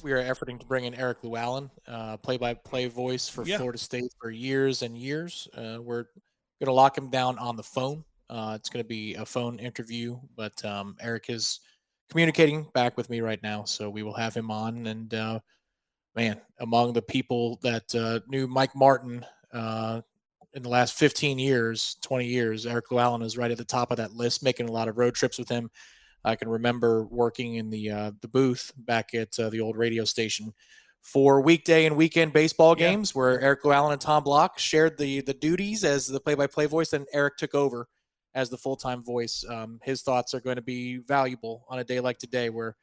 we 0.03 0.11
are 0.11 0.21
efforting 0.21 0.59
to 0.59 0.65
bring 0.65 0.85
in 0.85 0.93
Eric 0.93 1.21
Luallen, 1.21 1.69
uh, 1.87 2.17
play-by-play 2.17 2.87
voice 2.87 3.27
for 3.27 3.43
yeah. 3.43 3.57
Florida 3.57 3.77
State 3.77 4.13
for 4.19 4.29
years 4.29 4.81
and 4.81 4.97
years. 4.97 5.47
Uh, 5.55 5.77
we're 5.81 6.03
going 6.59 6.65
to 6.65 6.71
lock 6.71 6.97
him 6.97 7.09
down 7.09 7.37
on 7.39 7.55
the 7.55 7.63
phone 7.63 8.03
uh, 8.31 8.53
it's 8.55 8.69
going 8.69 8.83
to 8.83 8.87
be 8.87 9.13
a 9.15 9.25
phone 9.25 9.59
interview, 9.59 10.17
but 10.37 10.63
um, 10.63 10.95
Eric 11.01 11.25
is 11.27 11.59
communicating 12.09 12.65
back 12.73 12.95
with 12.95 13.09
me 13.09 13.19
right 13.19 13.43
now, 13.43 13.65
so 13.65 13.89
we 13.89 14.03
will 14.03 14.13
have 14.13 14.33
him 14.33 14.49
on. 14.49 14.87
And 14.87 15.13
uh, 15.13 15.39
man, 16.15 16.39
among 16.59 16.93
the 16.93 17.01
people 17.01 17.59
that 17.61 17.93
uh, 17.93 18.21
knew 18.29 18.47
Mike 18.47 18.73
Martin 18.73 19.25
uh, 19.53 19.99
in 20.53 20.63
the 20.63 20.69
last 20.69 20.93
15 20.93 21.39
years, 21.39 21.97
20 22.03 22.25
years, 22.25 22.65
Eric 22.65 22.87
Luallen 22.87 23.21
is 23.21 23.37
right 23.37 23.51
at 23.51 23.57
the 23.57 23.65
top 23.65 23.91
of 23.91 23.97
that 23.97 24.13
list, 24.13 24.43
making 24.43 24.69
a 24.69 24.71
lot 24.71 24.87
of 24.87 24.97
road 24.97 25.13
trips 25.13 25.37
with 25.37 25.49
him. 25.49 25.69
I 26.23 26.37
can 26.37 26.47
remember 26.47 27.03
working 27.07 27.55
in 27.55 27.69
the 27.69 27.89
uh, 27.89 28.11
the 28.21 28.27
booth 28.27 28.71
back 28.77 29.13
at 29.13 29.37
uh, 29.39 29.49
the 29.49 29.59
old 29.59 29.75
radio 29.75 30.05
station 30.05 30.53
for 31.01 31.41
weekday 31.41 31.85
and 31.85 31.97
weekend 31.97 32.31
baseball 32.31 32.75
games, 32.75 33.11
yeah. 33.11 33.19
where 33.19 33.41
Eric 33.41 33.63
Luallen 33.63 33.91
and 33.91 33.99
Tom 33.99 34.23
Block 34.23 34.57
shared 34.57 34.97
the 34.97 35.21
the 35.21 35.33
duties 35.33 35.83
as 35.83 36.07
the 36.07 36.19
play-by-play 36.19 36.67
voice, 36.67 36.93
and 36.93 37.07
Eric 37.11 37.37
took 37.37 37.55
over 37.55 37.87
as 38.33 38.49
the 38.49 38.57
full 38.57 38.75
time 38.75 39.03
voice. 39.03 39.43
Um, 39.47 39.79
his 39.83 40.01
thoughts 40.01 40.33
are 40.33 40.41
going 40.41 40.57
to 40.57 40.61
be 40.61 40.97
valuable 40.97 41.65
on 41.69 41.79
a 41.79 41.83
day 41.83 41.99
like 41.99 42.17
today, 42.17 42.49
where 42.49 42.75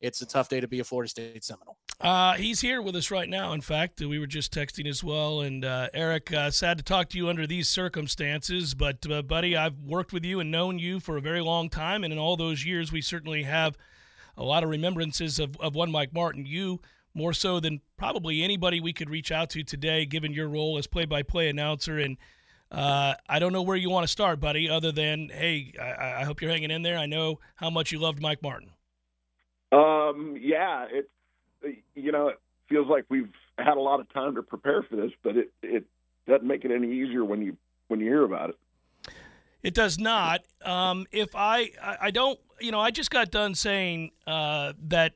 it's 0.00 0.22
a 0.22 0.26
tough 0.26 0.48
day 0.48 0.60
to 0.60 0.68
be 0.68 0.80
a 0.80 0.84
Florida 0.84 1.10
State 1.10 1.44
Seminole. 1.44 1.76
Uh, 2.00 2.32
he's 2.34 2.60
here 2.60 2.80
with 2.80 2.96
us 2.96 3.10
right 3.10 3.28
now. 3.28 3.52
In 3.52 3.60
fact, 3.60 4.00
we 4.00 4.18
were 4.18 4.26
just 4.26 4.54
texting 4.54 4.86
as 4.86 5.04
well. 5.04 5.42
And 5.42 5.62
uh, 5.62 5.88
Eric, 5.92 6.32
uh, 6.32 6.50
sad 6.50 6.78
to 6.78 6.84
talk 6.84 7.10
to 7.10 7.18
you 7.18 7.28
under 7.28 7.46
these 7.46 7.68
circumstances, 7.68 8.72
but 8.72 9.10
uh, 9.10 9.20
buddy, 9.20 9.54
I've 9.54 9.78
worked 9.82 10.12
with 10.12 10.24
you 10.24 10.40
and 10.40 10.50
known 10.50 10.78
you 10.78 11.00
for 11.00 11.18
a 11.18 11.20
very 11.20 11.42
long 11.42 11.68
time, 11.68 12.02
and 12.02 12.12
in 12.12 12.18
all 12.18 12.36
those 12.36 12.64
years, 12.64 12.90
we 12.90 13.02
certainly 13.02 13.42
have 13.42 13.76
a 14.38 14.42
lot 14.42 14.64
of 14.64 14.70
remembrances 14.70 15.38
of, 15.38 15.54
of 15.60 15.74
one 15.74 15.90
Mike 15.90 16.14
Martin. 16.14 16.46
You 16.46 16.80
more 17.12 17.34
so 17.34 17.60
than 17.60 17.82
probably 17.98 18.42
anybody 18.42 18.80
we 18.80 18.94
could 18.94 19.10
reach 19.10 19.30
out 19.30 19.50
to 19.50 19.62
today, 19.62 20.06
given 20.06 20.32
your 20.32 20.48
role 20.48 20.78
as 20.78 20.86
play-by-play 20.86 21.50
announcer 21.50 21.98
and 21.98 22.16
uh, 22.70 23.14
I 23.28 23.38
don't 23.40 23.52
know 23.52 23.62
where 23.62 23.76
you 23.76 23.90
want 23.90 24.04
to 24.04 24.08
start, 24.08 24.38
buddy, 24.38 24.70
other 24.70 24.92
than, 24.92 25.28
hey, 25.28 25.72
I, 25.80 26.20
I, 26.20 26.24
hope 26.24 26.40
you're 26.40 26.52
hanging 26.52 26.70
in 26.70 26.82
there. 26.82 26.96
I 26.96 27.06
know 27.06 27.40
how 27.56 27.68
much 27.68 27.90
you 27.90 27.98
loved 27.98 28.22
Mike 28.22 28.42
Martin. 28.42 28.70
Um, 29.72 30.36
yeah, 30.40 30.86
it, 30.90 31.10
you 31.96 32.12
know, 32.12 32.28
it 32.28 32.40
feels 32.68 32.86
like 32.88 33.06
we've 33.08 33.32
had 33.58 33.76
a 33.76 33.80
lot 33.80 33.98
of 33.98 34.12
time 34.12 34.36
to 34.36 34.42
prepare 34.42 34.84
for 34.84 34.94
this, 34.94 35.10
but 35.24 35.36
it, 35.36 35.52
it 35.62 35.84
doesn't 36.28 36.46
make 36.46 36.64
it 36.64 36.70
any 36.70 36.92
easier 36.92 37.24
when 37.24 37.42
you, 37.42 37.56
when 37.88 37.98
you 37.98 38.06
hear 38.06 38.22
about 38.22 38.50
it. 38.50 38.56
It 39.64 39.74
does 39.74 39.98
not. 39.98 40.42
Um, 40.64 41.06
if 41.10 41.34
I, 41.34 41.70
I 42.00 42.12
don't, 42.12 42.38
you 42.60 42.70
know, 42.70 42.80
I 42.80 42.92
just 42.92 43.10
got 43.10 43.32
done 43.32 43.54
saying 43.56 44.12
uh, 44.26 44.74
that 44.88 45.14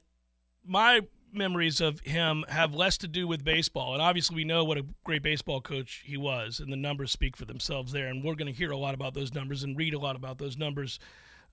my 0.66 1.00
memories 1.34 1.80
of 1.80 2.00
him 2.00 2.44
have 2.48 2.74
less 2.74 2.96
to 2.98 3.08
do 3.08 3.26
with 3.26 3.44
baseball. 3.44 3.92
And 3.92 4.02
obviously, 4.02 4.36
we 4.36 4.44
know 4.44 4.64
what 4.64 4.78
a 4.78 4.86
great 5.04 5.22
baseball 5.22 5.60
coach 5.60 6.02
he 6.04 6.16
was, 6.16 6.60
and 6.60 6.72
the 6.72 6.76
numbers 6.76 7.12
speak 7.12 7.36
for 7.36 7.44
themselves 7.44 7.92
there. 7.92 8.08
And 8.08 8.22
we're 8.22 8.34
going 8.34 8.52
to 8.52 8.58
hear 8.58 8.70
a 8.70 8.76
lot 8.76 8.94
about 8.94 9.14
those 9.14 9.34
numbers 9.34 9.62
and 9.62 9.76
read 9.76 9.94
a 9.94 9.98
lot 9.98 10.16
about 10.16 10.38
those 10.38 10.56
numbers 10.56 10.98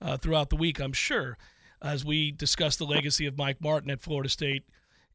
uh, 0.00 0.16
throughout 0.16 0.50
the 0.50 0.56
week, 0.56 0.80
I'm 0.80 0.92
sure, 0.92 1.36
as 1.80 2.04
we 2.04 2.30
discuss 2.30 2.76
the 2.76 2.86
legacy 2.86 3.26
of 3.26 3.38
Mike 3.38 3.60
Martin 3.60 3.90
at 3.90 4.00
Florida 4.00 4.28
State 4.28 4.64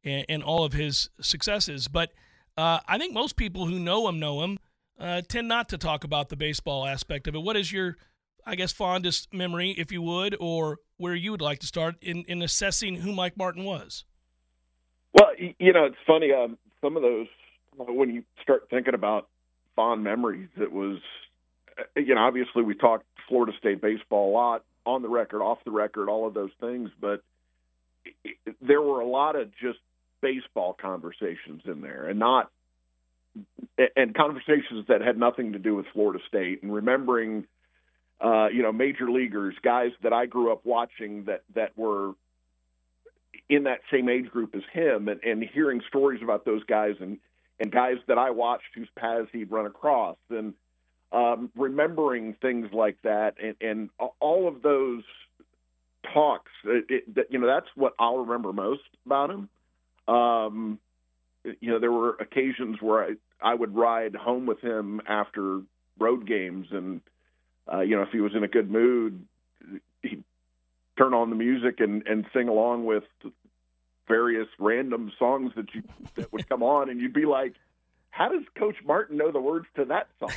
and, 0.03 0.25
and 0.29 0.43
all 0.43 0.63
of 0.63 0.73
his 0.73 1.09
successes. 1.21 1.87
But 1.87 2.11
uh, 2.57 2.79
I 2.87 2.97
think 2.97 3.13
most 3.13 3.35
people 3.35 3.65
who 3.65 3.79
know 3.79 4.07
him 4.07 4.19
know 4.19 4.43
him 4.43 4.59
uh, 4.99 5.21
tend 5.27 5.47
not 5.47 5.69
to 5.69 5.77
talk 5.77 6.03
about 6.03 6.29
the 6.29 6.35
baseball 6.35 6.85
aspect 6.85 7.27
of 7.27 7.35
it. 7.35 7.41
What 7.41 7.55
is 7.55 7.71
your 7.71 7.97
I 8.47 8.55
guess, 8.55 8.71
fondest 8.71 9.33
memory, 9.33 9.71
if 9.71 9.91
you 9.91 10.01
would, 10.01 10.33
or 10.39 10.79
where 10.95 11.13
you 11.13 11.31
would 11.31 11.41
like 11.41 11.59
to 11.59 11.67
start 11.67 11.95
in, 12.01 12.23
in 12.29 12.41
assessing 12.41 12.95
who 12.95 13.11
Mike 13.11 13.35
Martin 13.35 13.65
was? 13.65 14.05
Well, 15.17 15.31
you 15.37 15.73
know, 15.73 15.85
it's 15.85 15.95
funny. 16.05 16.31
Um, 16.31 16.57
some 16.81 16.95
of 16.95 17.01
those, 17.01 17.27
when 17.77 18.13
you 18.13 18.23
start 18.41 18.67
thinking 18.69 18.93
about 18.93 19.27
fond 19.75 20.03
memories, 20.03 20.49
it 20.57 20.71
was, 20.71 20.99
uh, 21.77 21.99
you 21.99 22.13
know, 22.15 22.21
obviously 22.21 22.61
we 22.63 22.75
talked 22.75 23.05
Florida 23.27 23.53
State 23.57 23.81
baseball 23.81 24.29
a 24.29 24.33
lot 24.33 24.63
on 24.85 25.01
the 25.01 25.09
record, 25.09 25.41
off 25.41 25.59
the 25.65 25.71
record, 25.71 26.09
all 26.09 26.27
of 26.27 26.33
those 26.33 26.51
things, 26.59 26.89
but 27.01 27.21
there 28.61 28.81
were 28.81 29.01
a 29.01 29.07
lot 29.07 29.35
of 29.35 29.49
just 29.57 29.79
baseball 30.21 30.73
conversations 30.79 31.61
in 31.65 31.81
there, 31.81 32.07
and 32.07 32.19
not 32.19 32.49
and 33.95 34.15
conversations 34.15 34.85
that 34.87 35.01
had 35.01 35.17
nothing 35.17 35.53
to 35.53 35.59
do 35.59 35.75
with 35.75 35.85
Florida 35.93 36.19
State, 36.27 36.63
and 36.63 36.73
remembering, 36.73 37.45
uh, 38.19 38.47
you 38.47 38.63
know, 38.63 38.71
major 38.71 39.11
leaguers, 39.11 39.55
guys 39.61 39.91
that 40.01 40.13
I 40.13 40.25
grew 40.25 40.51
up 40.51 40.61
watching 40.63 41.25
that 41.25 41.43
that 41.53 41.77
were 41.77 42.13
in 43.49 43.63
that 43.63 43.79
same 43.91 44.09
age 44.09 44.29
group 44.29 44.55
as 44.55 44.63
him, 44.73 45.07
and, 45.07 45.21
and 45.23 45.43
hearing 45.43 45.81
stories 45.87 46.21
about 46.21 46.45
those 46.45 46.63
guys 46.63 46.95
and 46.99 47.17
and 47.59 47.71
guys 47.71 47.95
that 48.07 48.19
I 48.19 48.29
watched 48.29 48.67
whose 48.75 48.89
paths 48.95 49.29
he'd 49.31 49.51
run 49.51 49.65
across, 49.65 50.17
and 50.29 50.53
um, 51.11 51.49
remembering 51.55 52.35
things 52.41 52.67
like 52.71 52.97
that, 53.03 53.35
and, 53.41 53.55
and 53.61 53.89
all 54.19 54.47
of 54.47 54.61
those 54.61 55.03
talks. 56.13 56.51
It, 56.65 56.85
it, 56.89 57.15
that, 57.15 57.31
you 57.31 57.39
know, 57.39 57.47
that's 57.47 57.69
what 57.75 57.93
I'll 57.97 58.17
remember 58.17 58.53
most 58.53 58.81
about 59.05 59.31
him. 59.31 59.49
Um, 60.07 60.79
you 61.43 61.71
know, 61.71 61.79
there 61.79 61.91
were 61.91 62.15
occasions 62.19 62.77
where 62.81 63.03
I, 63.03 63.09
I 63.41 63.53
would 63.53 63.75
ride 63.75 64.15
home 64.15 64.45
with 64.45 64.59
him 64.61 65.01
after 65.07 65.61
road 65.97 66.27
games, 66.27 66.67
and 66.71 67.01
uh, 67.71 67.81
you 67.81 67.95
know, 67.95 68.03
if 68.03 68.09
he 68.11 68.19
was 68.19 68.35
in 68.35 68.43
a 68.43 68.47
good 68.47 68.69
mood, 68.69 69.25
turn 70.97 71.13
on 71.13 71.29
the 71.29 71.35
music 71.35 71.79
and 71.79 72.05
and 72.07 72.25
sing 72.33 72.47
along 72.47 72.85
with 72.85 73.03
various 74.07 74.47
random 74.59 75.11
songs 75.19 75.51
that 75.55 75.73
you 75.73 75.83
that 76.15 76.31
would 76.31 76.47
come 76.47 76.63
on, 76.63 76.89
and 76.89 76.99
you'd 76.99 77.13
be 77.13 77.25
like, 77.25 77.53
"How 78.09 78.29
does 78.29 78.43
Coach 78.57 78.77
Martin 78.85 79.17
know 79.17 79.31
the 79.31 79.39
words 79.39 79.67
to 79.75 79.85
that 79.85 80.07
song?" 80.19 80.31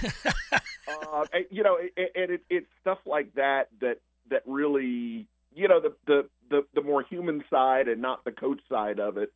uh, 0.52 1.24
and, 1.32 1.46
you 1.50 1.62
know, 1.62 1.78
and 1.78 2.30
it, 2.30 2.42
it's 2.50 2.66
stuff 2.80 2.98
like 3.06 3.34
that 3.34 3.68
that 3.80 3.98
that 4.30 4.42
really, 4.46 5.26
you 5.54 5.68
know, 5.68 5.80
the 5.80 5.94
the 6.06 6.28
the, 6.50 6.66
the 6.74 6.82
more 6.82 7.02
human 7.02 7.44
side 7.50 7.88
and 7.88 8.02
not 8.02 8.24
the 8.24 8.32
coach 8.32 8.60
side 8.68 9.00
of 9.00 9.16
it. 9.16 9.32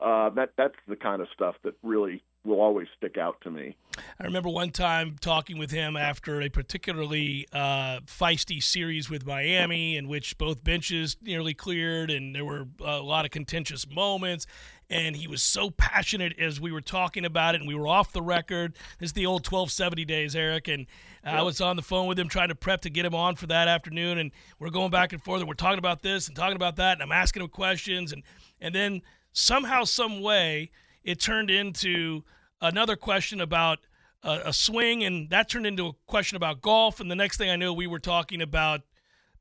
Uh, 0.00 0.30
that 0.30 0.52
that's 0.56 0.76
the 0.88 0.96
kind 0.96 1.20
of 1.20 1.28
stuff 1.34 1.56
that 1.62 1.74
really 1.82 2.22
will 2.44 2.60
always 2.60 2.88
stick 2.96 3.18
out 3.18 3.40
to 3.42 3.50
me. 3.50 3.76
I 4.18 4.24
remember 4.24 4.48
one 4.48 4.70
time 4.70 5.16
talking 5.20 5.58
with 5.58 5.70
him 5.70 5.96
after 5.96 6.40
a 6.40 6.48
particularly 6.48 7.46
uh, 7.52 8.00
feisty 8.06 8.62
series 8.62 9.10
with 9.10 9.26
Miami, 9.26 9.96
in 9.96 10.08
which 10.08 10.38
both 10.38 10.64
benches 10.64 11.16
nearly 11.20 11.52
cleared, 11.52 12.10
and 12.10 12.34
there 12.34 12.44
were 12.44 12.66
a 12.84 13.00
lot 13.00 13.24
of 13.24 13.30
contentious 13.30 13.86
moments. 13.88 14.46
And 14.88 15.14
he 15.14 15.28
was 15.28 15.42
so 15.42 15.70
passionate 15.70 16.36
as 16.38 16.60
we 16.60 16.72
were 16.72 16.80
talking 16.80 17.24
about 17.24 17.54
it, 17.54 17.60
and 17.60 17.68
we 17.68 17.74
were 17.74 17.86
off 17.86 18.12
the 18.12 18.22
record. 18.22 18.74
This 18.98 19.10
is 19.10 19.12
the 19.12 19.26
old 19.26 19.46
1270 19.46 20.04
days, 20.04 20.34
Eric, 20.34 20.66
and 20.66 20.86
yep. 21.24 21.34
I 21.34 21.42
was 21.42 21.60
on 21.60 21.76
the 21.76 21.82
phone 21.82 22.08
with 22.08 22.18
him 22.18 22.28
trying 22.28 22.48
to 22.48 22.54
prep 22.54 22.80
to 22.82 22.90
get 22.90 23.04
him 23.04 23.14
on 23.14 23.36
for 23.36 23.46
that 23.48 23.68
afternoon, 23.68 24.18
and 24.18 24.32
we're 24.58 24.70
going 24.70 24.90
back 24.90 25.12
and 25.12 25.22
forth, 25.22 25.40
and 25.40 25.48
we're 25.48 25.54
talking 25.54 25.78
about 25.78 26.02
this 26.02 26.26
and 26.26 26.36
talking 26.36 26.56
about 26.56 26.76
that, 26.76 26.94
and 26.94 27.02
I'm 27.02 27.12
asking 27.12 27.42
him 27.42 27.48
questions, 27.48 28.12
and 28.12 28.22
and 28.60 28.74
then 28.74 29.02
somehow, 29.32 29.84
some 29.84 30.22
way 30.22 30.70
it 31.04 31.20
turned 31.20 31.50
into 31.50 32.24
another 32.60 32.96
question 32.96 33.40
about 33.40 33.78
a, 34.22 34.40
a 34.46 34.52
swing, 34.52 35.02
and 35.02 35.30
that 35.30 35.48
turned 35.48 35.66
into 35.66 35.86
a 35.86 35.92
question 36.06 36.36
about 36.36 36.60
golf. 36.60 37.00
And 37.00 37.10
the 37.10 37.16
next 37.16 37.36
thing 37.36 37.50
I 37.50 37.56
knew, 37.56 37.72
we 37.72 37.86
were 37.86 37.98
talking 37.98 38.42
about 38.42 38.82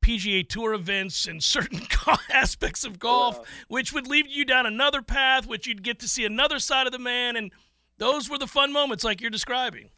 PGA 0.02 0.48
Tour 0.48 0.74
events 0.74 1.28
and 1.28 1.44
certain 1.44 1.82
aspects 2.30 2.84
of 2.84 3.00
golf, 3.00 3.38
yeah. 3.38 3.46
which 3.68 3.94
would 3.94 4.08
lead 4.08 4.28
you 4.28 4.46
down 4.46 4.66
another 4.66 5.02
path, 5.02 5.46
which 5.46 5.68
you'd 5.68 5.84
get 5.84 6.00
to 6.00 6.08
see 6.08 6.26
another 6.26 6.60
side 6.60 6.88
of 6.88 6.94
the 6.94 7.00
man, 7.00 7.36
and 7.36 7.52
those 7.98 8.30
were 8.30 8.38
the 8.38 8.48
fun 8.48 8.72
moments, 8.72 9.04
like 9.04 9.22
you're 9.22 9.30
describing. 9.30 9.90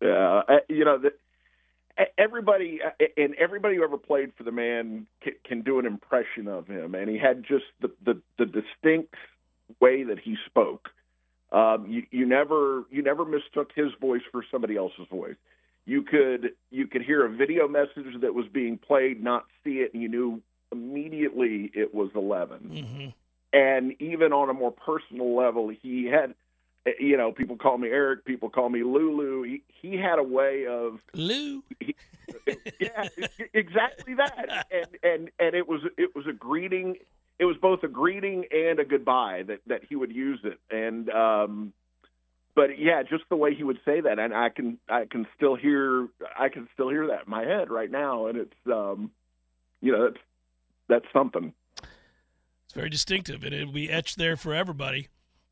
Yeah, 0.00 0.42
you 0.68 0.84
know, 0.84 0.98
the, 0.98 1.12
everybody 2.16 2.80
and 3.16 3.34
everybody 3.34 3.76
who 3.76 3.82
ever 3.82 3.96
played 3.96 4.32
for 4.36 4.44
the 4.44 4.52
man 4.52 5.06
can, 5.22 5.32
can, 5.44 5.62
do 5.62 5.78
an 5.78 5.86
impression 5.86 6.46
of 6.46 6.66
him, 6.66 6.94
and 6.94 7.08
he 7.08 7.18
had 7.18 7.42
just 7.42 7.64
the, 7.80 7.90
the, 8.04 8.20
the 8.38 8.46
distinct 8.46 9.14
way 9.80 10.04
that 10.04 10.18
he 10.18 10.36
spoke. 10.46 10.90
Um, 11.50 11.86
you, 11.88 12.02
you 12.10 12.26
never 12.26 12.84
you 12.90 13.02
never 13.02 13.24
mistook 13.24 13.70
his 13.74 13.88
voice 14.00 14.22
for 14.30 14.44
somebody 14.50 14.76
else's 14.76 15.06
voice. 15.10 15.36
You 15.86 16.02
could 16.02 16.50
you 16.70 16.86
could 16.86 17.02
hear 17.02 17.24
a 17.24 17.30
video 17.30 17.66
message 17.66 18.20
that 18.20 18.34
was 18.34 18.46
being 18.52 18.76
played, 18.76 19.22
not 19.22 19.46
see 19.64 19.78
it, 19.78 19.94
and 19.94 20.02
you 20.02 20.08
knew 20.08 20.42
immediately 20.70 21.70
it 21.74 21.94
was 21.94 22.10
11. 22.14 22.58
Mm-hmm. 22.58 23.08
And 23.54 23.94
even 24.00 24.34
on 24.34 24.50
a 24.50 24.52
more 24.52 24.72
personal 24.72 25.34
level, 25.34 25.70
he 25.82 26.04
had 26.04 26.34
you 26.98 27.16
know 27.16 27.32
people 27.32 27.56
call 27.56 27.78
me 27.78 27.88
Eric, 27.88 28.24
people 28.24 28.50
call 28.50 28.68
me 28.68 28.82
Lulu. 28.82 29.42
He 29.42 29.62
he 29.68 29.96
had 29.96 30.18
a 30.18 30.22
way 30.22 30.66
of 30.66 31.00
Lou. 31.14 31.62
He, 31.80 31.94
yeah, 32.80 33.08
exactly 33.54 34.14
that. 34.14 34.66
And 34.70 34.86
and 35.02 35.30
and 35.38 35.54
it 35.54 35.66
was 35.66 35.80
it 35.96 36.14
was 36.14 36.26
a 36.26 36.32
greeting 36.32 36.96
it 37.38 37.44
was 37.44 37.56
both 37.60 37.82
a 37.82 37.88
greeting 37.88 38.44
and 38.50 38.80
a 38.80 38.84
goodbye 38.84 39.44
that 39.46 39.60
that 39.66 39.82
he 39.88 39.96
would 39.96 40.14
use 40.14 40.40
it. 40.44 40.58
And 40.70 41.10
um 41.10 41.72
but 42.54 42.78
yeah 42.78 43.02
just 43.02 43.24
the 43.28 43.36
way 43.36 43.54
he 43.54 43.62
would 43.62 43.78
say 43.84 44.00
that 44.00 44.18
and 44.18 44.34
i 44.34 44.48
can 44.48 44.78
i 44.88 45.04
can 45.04 45.26
still 45.36 45.54
hear 45.54 46.08
i 46.36 46.48
can 46.48 46.68
still 46.74 46.88
hear 46.88 47.06
that 47.06 47.24
in 47.26 47.30
my 47.30 47.44
head 47.44 47.70
right 47.70 47.90
now. 47.90 48.26
And 48.26 48.38
it's 48.38 48.56
um 48.66 49.10
you 49.80 49.92
know 49.92 50.04
that's 50.04 50.22
that's 50.88 51.12
something. 51.12 51.52
It's 51.80 52.74
very 52.74 52.90
distinctive 52.90 53.44
and 53.44 53.54
it'll 53.54 53.72
be 53.72 53.90
etched 53.90 54.18
there 54.18 54.36
for 54.36 54.54
everybody. 54.54 55.08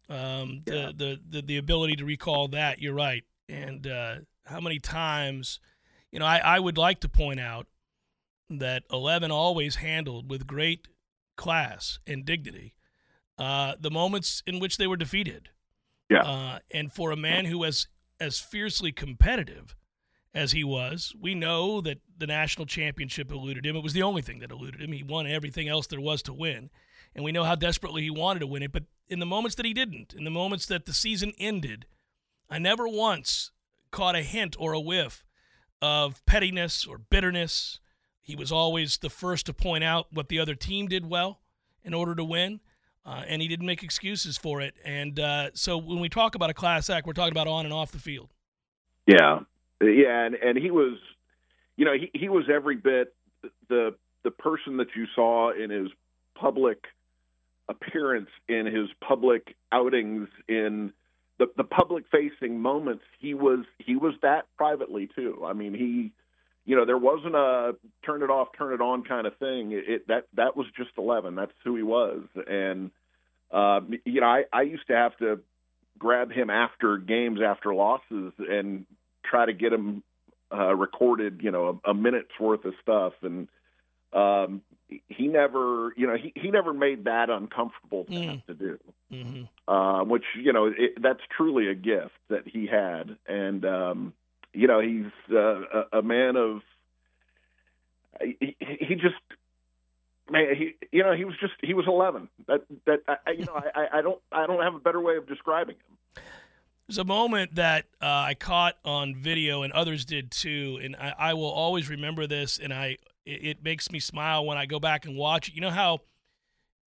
Um 0.09 0.62
yeah. 0.66 0.87
the, 0.87 0.92
the 0.92 1.20
the 1.31 1.42
the 1.42 1.57
ability 1.57 1.96
to 1.96 2.05
recall 2.05 2.49
that 2.49 2.81
you're 2.81 2.94
right. 2.94 3.25
And 3.49 3.87
uh 3.87 4.16
how 4.44 4.61
many 4.61 4.79
times 4.79 5.61
you 6.11 6.18
know 6.18 6.27
i 6.27 6.38
i 6.38 6.59
would 6.59 6.79
like 6.79 7.01
to 7.01 7.09
point 7.09 7.40
out 7.40 7.66
that 8.49 8.85
11 8.92 9.31
always 9.31 9.77
handled 9.77 10.31
with 10.31 10.46
great 10.46 10.87
class 11.37 11.99
and 12.07 12.25
dignity 12.25 12.75
uh, 13.38 13.75
the 13.79 13.90
moments 13.90 14.42
in 14.46 14.59
which 14.59 14.79
they 14.79 14.87
were 14.87 14.96
defeated. 14.96 15.51
Yeah. 16.11 16.22
Uh, 16.22 16.59
and 16.70 16.92
for 16.92 17.11
a 17.11 17.16
man 17.16 17.44
who 17.44 17.59
was 17.59 17.88
as 18.20 18.38
fiercely 18.38 18.92
competitive 18.92 19.77
as 20.33 20.53
he 20.53 20.64
was, 20.64 21.14
we 21.20 21.35
know 21.35 21.81
that 21.81 21.99
the 22.16 22.27
national 22.27 22.66
championship 22.66 23.31
eluded 23.31 23.66
him. 23.66 23.77
It 23.77 23.83
was 23.83 23.92
the 23.92 24.03
only 24.03 24.22
thing 24.22 24.38
that 24.40 24.51
eluded 24.51 24.81
him. 24.81 24.92
He 24.92 25.03
won 25.03 25.27
everything 25.27 25.68
else 25.68 25.87
there 25.87 26.01
was 26.01 26.22
to 26.22 26.33
win. 26.33 26.70
And 27.14 27.25
we 27.25 27.33
know 27.33 27.44
how 27.44 27.55
desperately 27.55 28.03
he 28.03 28.11
wanted 28.11 28.40
to 28.40 28.46
win 28.46 28.62
it. 28.62 28.72
But 28.72 28.85
in 29.09 29.20
the 29.20 29.27
moments 29.27 29.57
that 29.57 29.66
he 29.66 29.75
didn't, 29.75 30.14
in 30.14 30.25
the 30.25 30.31
moments 30.31 30.66
that 30.66 30.87
the 30.87 30.92
season 30.92 31.33
ended, 31.38 31.87
I 32.49 32.59
never 32.59 32.87
once 32.87 33.51
caught 33.90 34.16
a 34.16 34.22
hint 34.22 34.57
or 34.59 34.72
a 34.72 34.81
whiff 34.81 35.25
of 35.83 36.25
pettiness 36.27 36.87
or 36.87 36.99
bitterness 36.99 37.81
he 38.26 38.34
was 38.34 38.50
always 38.50 38.98
the 38.98 39.08
first 39.08 39.46
to 39.46 39.52
point 39.52 39.84
out 39.84 40.08
what 40.12 40.28
the 40.28 40.40
other 40.40 40.56
team 40.56 40.88
did 40.88 41.08
well 41.08 41.38
in 41.84 41.94
order 41.94 42.12
to 42.16 42.24
win, 42.24 42.58
uh, 43.04 43.22
and 43.28 43.40
he 43.40 43.46
didn't 43.46 43.66
make 43.66 43.84
excuses 43.84 44.36
for 44.36 44.60
it. 44.60 44.74
And 44.84 45.20
uh, 45.20 45.50
so 45.54 45.78
when 45.78 46.00
we 46.00 46.08
talk 46.08 46.34
about 46.34 46.50
a 46.50 46.54
class 46.54 46.90
act, 46.90 47.06
we're 47.06 47.12
talking 47.12 47.30
about 47.30 47.46
on 47.46 47.66
and 47.66 47.72
off 47.72 47.92
the 47.92 48.00
field. 48.00 48.30
Yeah, 49.06 49.40
yeah, 49.80 50.24
and 50.24 50.34
and 50.34 50.58
he 50.58 50.72
was, 50.72 50.98
you 51.76 51.84
know, 51.84 51.92
he 51.92 52.10
he 52.18 52.28
was 52.28 52.46
every 52.52 52.74
bit 52.74 53.14
the 53.68 53.94
the 54.24 54.32
person 54.32 54.78
that 54.78 54.88
you 54.96 55.06
saw 55.14 55.52
in 55.52 55.70
his 55.70 55.86
public 56.34 56.82
appearance, 57.68 58.30
in 58.48 58.66
his 58.66 58.88
public 59.06 59.54
outings, 59.70 60.28
in 60.48 60.92
the 61.38 61.46
the 61.56 61.62
public 61.62 62.06
facing 62.10 62.58
moments. 62.58 63.04
He 63.20 63.34
was 63.34 63.60
he 63.78 63.94
was 63.94 64.14
that 64.22 64.46
privately 64.56 65.08
too. 65.14 65.44
I 65.46 65.52
mean, 65.52 65.74
he 65.74 66.10
you 66.66 66.74
know, 66.74 66.85
there 66.85 66.98
wasn't 66.98 67.37
a 67.37 67.76
turn 68.05 68.22
it 68.22 68.31
off, 68.31 68.48
turn 68.59 68.74
it 68.74 68.81
on 68.81 69.05
kind 69.05 69.26
of 69.26 69.37
thing. 69.38 69.70
It, 69.70 69.85
it 69.88 70.09
that 70.09 70.24
that 70.35 70.57
was 70.57 70.66
just 70.76 70.90
eleven. 70.98 71.37
That's 71.37 71.52
who 71.64 71.76
he 71.76 71.85
was, 71.85 72.22
and 72.46 72.90
uh, 73.52 73.81
you 74.05 74.20
know, 74.20 74.26
I, 74.26 74.44
I 74.52 74.62
used 74.62 74.87
to 74.88 74.96
have 74.96 75.16
to 75.18 75.40
grab 75.96 76.33
him 76.33 76.50
after 76.50 76.98
games, 76.98 77.40
after 77.40 77.72
losses, 77.72 78.33
and 78.38 78.85
try 79.24 79.46
to 79.46 79.52
get 79.52 79.72
him 79.72 80.02
uh, 80.52 80.74
recorded. 80.74 81.40
You 81.42 81.52
know, 81.52 81.81
a, 81.85 81.90
a 81.92 81.94
minute's 81.94 82.38
worth 82.40 82.64
of 82.64 82.74
stuff, 82.83 83.12
and 83.22 83.46
um, 84.12 84.61
he 85.09 85.29
never, 85.29 85.92
you 85.96 86.09
know, 86.09 86.16
he, 86.16 86.33
he 86.35 86.50
never 86.50 86.74
made 86.74 87.05
that 87.05 87.31
uncomfortable 87.31 88.07
to 88.07 88.11
mm. 88.11 88.29
have 88.29 88.46
to 88.46 88.55
do, 88.55 88.79
mm-hmm. 89.12 89.72
uh, 89.72 90.02
which 90.02 90.24
you 90.37 90.52
know, 90.52 90.66
it, 90.66 91.00
that's 91.00 91.22
truly 91.37 91.68
a 91.68 91.76
gift 91.76 92.18
that 92.29 92.42
he 92.44 92.66
had, 92.66 93.16
and. 93.29 93.64
um 93.64 94.12
you 94.56 94.66
know, 94.66 94.80
he's 94.80 95.12
uh, 95.30 95.60
a, 95.92 95.98
a 95.98 96.02
man 96.02 96.36
of. 96.36 96.62
He, 98.20 98.56
he 98.58 98.94
just 98.94 99.14
man, 100.30 100.54
he 100.56 100.74
you 100.90 101.02
know 101.02 101.14
he 101.14 101.24
was 101.24 101.34
just 101.40 101.52
he 101.62 101.74
was 101.74 101.86
11. 101.86 102.28
That 102.48 102.62
that 102.86 103.00
I, 103.06 103.32
you 103.32 103.44
know 103.44 103.54
I, 103.74 103.98
I 103.98 104.02
don't 104.02 104.20
I 104.32 104.46
don't 104.46 104.62
have 104.62 104.74
a 104.74 104.78
better 104.78 105.00
way 105.00 105.16
of 105.16 105.28
describing 105.28 105.76
him. 105.76 106.22
There's 106.88 106.98
a 106.98 107.04
moment 107.04 107.56
that 107.56 107.86
uh, 108.00 108.06
I 108.06 108.34
caught 108.34 108.76
on 108.84 109.16
video, 109.16 109.62
and 109.62 109.72
others 109.72 110.04
did 110.04 110.30
too, 110.30 110.78
and 110.82 110.94
I, 110.96 111.14
I 111.18 111.34
will 111.34 111.50
always 111.50 111.90
remember 111.90 112.28
this, 112.28 112.58
and 112.58 112.72
I 112.72 112.98
it, 113.24 113.44
it, 113.44 113.64
makes 113.64 113.90
me 113.90 113.98
smile 113.98 114.46
when 114.46 114.56
I 114.56 114.66
go 114.66 114.78
back 114.78 115.04
and 115.04 115.16
watch 115.16 115.48
it. 115.48 115.54
You 115.54 115.62
know 115.62 115.70
how 115.70 115.98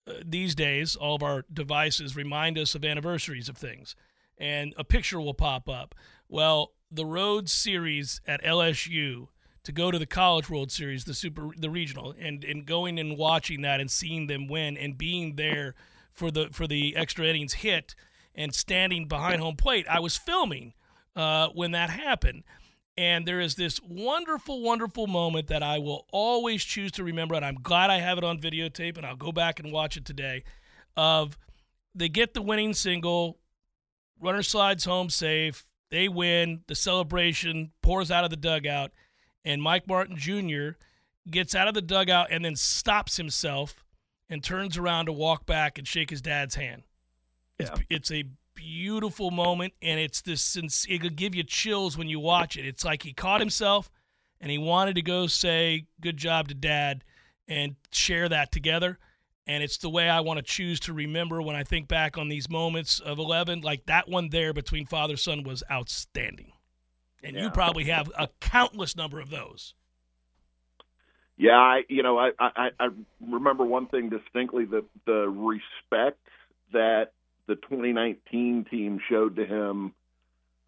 uh, 0.08 0.13
these 0.25 0.55
days 0.55 0.95
all 0.95 1.15
of 1.15 1.23
our 1.23 1.43
devices 1.51 2.15
remind 2.15 2.58
us 2.58 2.75
of 2.75 2.86
anniversaries 2.86 3.49
of 3.49 3.58
things, 3.58 3.95
and 4.38 4.73
a 4.77 4.84
picture 4.84 5.19
will 5.19 5.34
pop 5.34 5.67
up. 5.67 5.93
Well, 6.30 6.74
the 6.92 7.06
road 7.06 7.50
series 7.50 8.22
at 8.28 8.44
LSU 8.44 9.28
to 9.63 9.72
go 9.72 9.92
to 9.92 10.00
the 10.00 10.06
College 10.06 10.50
World 10.50 10.72
Series, 10.72 11.06
the 11.06 11.13
super, 11.13 11.50
the 11.58 11.70
regional, 11.70 12.13
and 12.20 12.44
and 12.44 12.65
going 12.65 13.00
and 13.00 13.18
watching 13.18 13.62
that 13.63 13.82
and 13.82 13.89
seeing 13.89 14.28
them 14.28 14.48
win 14.48 14.78
and 14.78 14.98
being 14.98 15.36
there 15.36 15.76
for 16.13 16.30
the 16.30 16.50
for 16.52 16.68
the 16.68 16.96
extra 16.96 17.26
innings 17.26 17.54
hit 17.54 17.96
and 18.36 18.54
standing 18.54 19.08
behind 19.08 19.42
home 19.42 19.56
plate. 19.56 19.88
I 19.89 20.00
was 20.00 20.18
filming 20.18 20.74
uh, 21.15 21.50
when 21.50 21.72
that 21.72 21.89
happened. 21.89 22.44
And 22.96 23.26
there 23.26 23.39
is 23.39 23.56
this 23.56 23.80
wonderful, 23.82 24.62
wonderful 24.62 25.08
moment 25.08 25.48
that 25.48 25.63
I 25.63 25.80
will 25.80 26.06
always 26.12 26.63
choose 26.65 26.92
to 26.94 27.04
remember. 27.04 27.34
And 27.34 27.46
I'm 27.46 27.56
glad 27.56 27.89
I 27.89 28.00
have 28.00 28.18
it 28.18 28.26
on 28.26 28.39
videotape, 28.39 28.98
and 28.98 29.06
I'll 29.06 29.15
go 29.15 29.32
back 29.32 29.60
and 29.60 29.72
watch 29.72 29.96
it 29.96 30.04
today. 30.04 30.44
Of 30.98 31.38
they 31.96 32.10
get 32.10 32.34
the 32.34 32.42
winning 32.42 32.74
single, 32.74 33.38
runner 34.20 34.44
slides 34.44 34.84
home 34.84 35.10
safe, 35.10 35.65
they 35.91 36.08
win, 36.08 36.62
the 36.67 36.75
celebration 36.75 37.71
pours 37.82 38.12
out 38.12 38.23
of 38.23 38.30
the 38.30 38.36
dugout, 38.36 38.91
and 39.45 39.62
Mike 39.62 39.88
Martin 39.88 40.17
Jr. 40.17 40.71
gets 41.30 41.56
out 41.56 41.67
of 41.67 41.73
the 41.73 41.82
dugout 41.82 42.28
and 42.32 42.43
then 42.43 42.56
stops 42.56 43.17
himself 43.17 43.84
and 44.30 44.43
turns 44.43 44.78
around 44.78 45.06
to 45.08 45.12
walk 45.13 45.45
back 45.45 45.78
and 45.78 45.88
shake 45.88 46.10
his 46.10 46.21
dad's 46.21 46.56
hand. 46.56 46.84
It's, 47.58 47.69
Yeah. 47.69 47.78
it's 47.89 48.12
a 48.12 48.25
beautiful 48.54 49.32
moment, 49.32 49.73
and 49.82 49.99
it's 49.99 50.21
this. 50.21 50.43
since 50.43 50.86
It'll 50.89 51.10
give 51.10 51.34
you 51.34 51.43
chills 51.43 51.97
when 51.97 52.10
you 52.10 52.19
watch 52.19 52.58
it. 52.58 52.65
It's 52.65 52.84
like 52.86 53.04
he 53.04 53.13
caught 53.13 53.39
himself, 53.39 53.89
and 54.39 54.52
he 54.52 54.58
wanted 54.58 54.95
to 54.95 55.02
go 55.02 55.28
say 55.28 55.86
"good 56.02 56.17
job" 56.17 56.47
to 56.49 56.54
dad 56.54 57.04
and 57.47 57.75
share 57.91 58.30
that 58.30 58.52
together. 58.52 58.99
And 59.50 59.64
it's 59.64 59.80
the 59.80 59.90
way 59.90 60.08
I 60.08 60.20
want 60.20 60.38
to 60.38 60.44
choose 60.44 60.80
to 60.82 60.94
remember 60.94 61.42
when 61.42 61.56
I 61.56 61.64
think 61.64 61.88
back 61.88 62.20
on 62.20 62.30
these 62.30 62.48
moments 62.48 63.00
of 63.00 63.18
11. 63.18 63.62
Like 63.62 63.88
that 63.88 64.08
one 64.08 64.30
there 64.30 64.54
between 64.54 64.86
father 64.86 65.18
son 65.18 65.42
was 65.42 65.64
outstanding, 65.72 66.52
and 67.24 67.36
you 67.36 67.50
probably 67.50 67.86
have 67.86 68.12
a 68.16 68.30
countless 68.40 68.96
number 68.96 69.20
of 69.20 69.32
those. 69.32 69.74
Yeah, 71.36 71.58
I 71.58 71.82
you 71.90 72.04
know 72.04 72.20
I 72.20 72.30
I, 72.40 72.70
I 72.80 72.90
remember 73.20 73.66
one 73.66 73.88
thing 73.88 74.10
distinctly 74.10 74.66
the 74.66 74.86
the 75.08 75.28
respect 75.28 76.20
that 76.72 77.14
the 77.48 77.56
2019 77.56 78.66
team 78.70 79.00
showed 79.10 79.36
to 79.38 79.46
him 79.48 79.94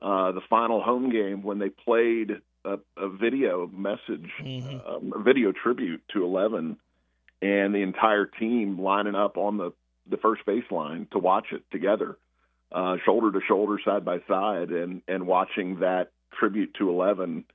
uh, 0.02 0.32
the 0.32 0.41
final 0.50 0.82
home 0.82 1.12
game 1.12 1.44
when 1.44 1.60
they 1.60 1.70
played 1.70 2.32
a, 2.65 2.80
a 2.98 3.10
video 3.10 3.67
message, 3.67 4.32
Mhm. 4.41 4.89
um, 4.89 5.13
a 5.15 5.22
video 5.22 5.52
tribute 5.52 6.02
to 6.13 6.24
11, 6.24 6.78
and 7.41 7.73
the 7.73 7.82
entire 7.82 8.25
team 8.25 8.80
lining 8.80 9.15
up 9.15 9.38
on 9.38 9.58
the 9.58 9.71
the 10.10 10.17
first 10.17 10.41
baseline 10.45 11.10
to 11.12 11.19
watch 11.19 11.47
it 11.51 11.63
together, 11.71 12.17
uh, 12.71 12.97
shoulder 13.06 13.32
to 13.32 13.45
shoulder, 13.47 13.80
side 13.84 14.06
by 14.06 14.19
side, 14.27 14.69
and 14.69 15.01
and 15.08 15.27
watching 15.27 15.80
that 15.80 16.12
tribute 16.38 16.73
to 16.75 16.89
11 16.89 17.45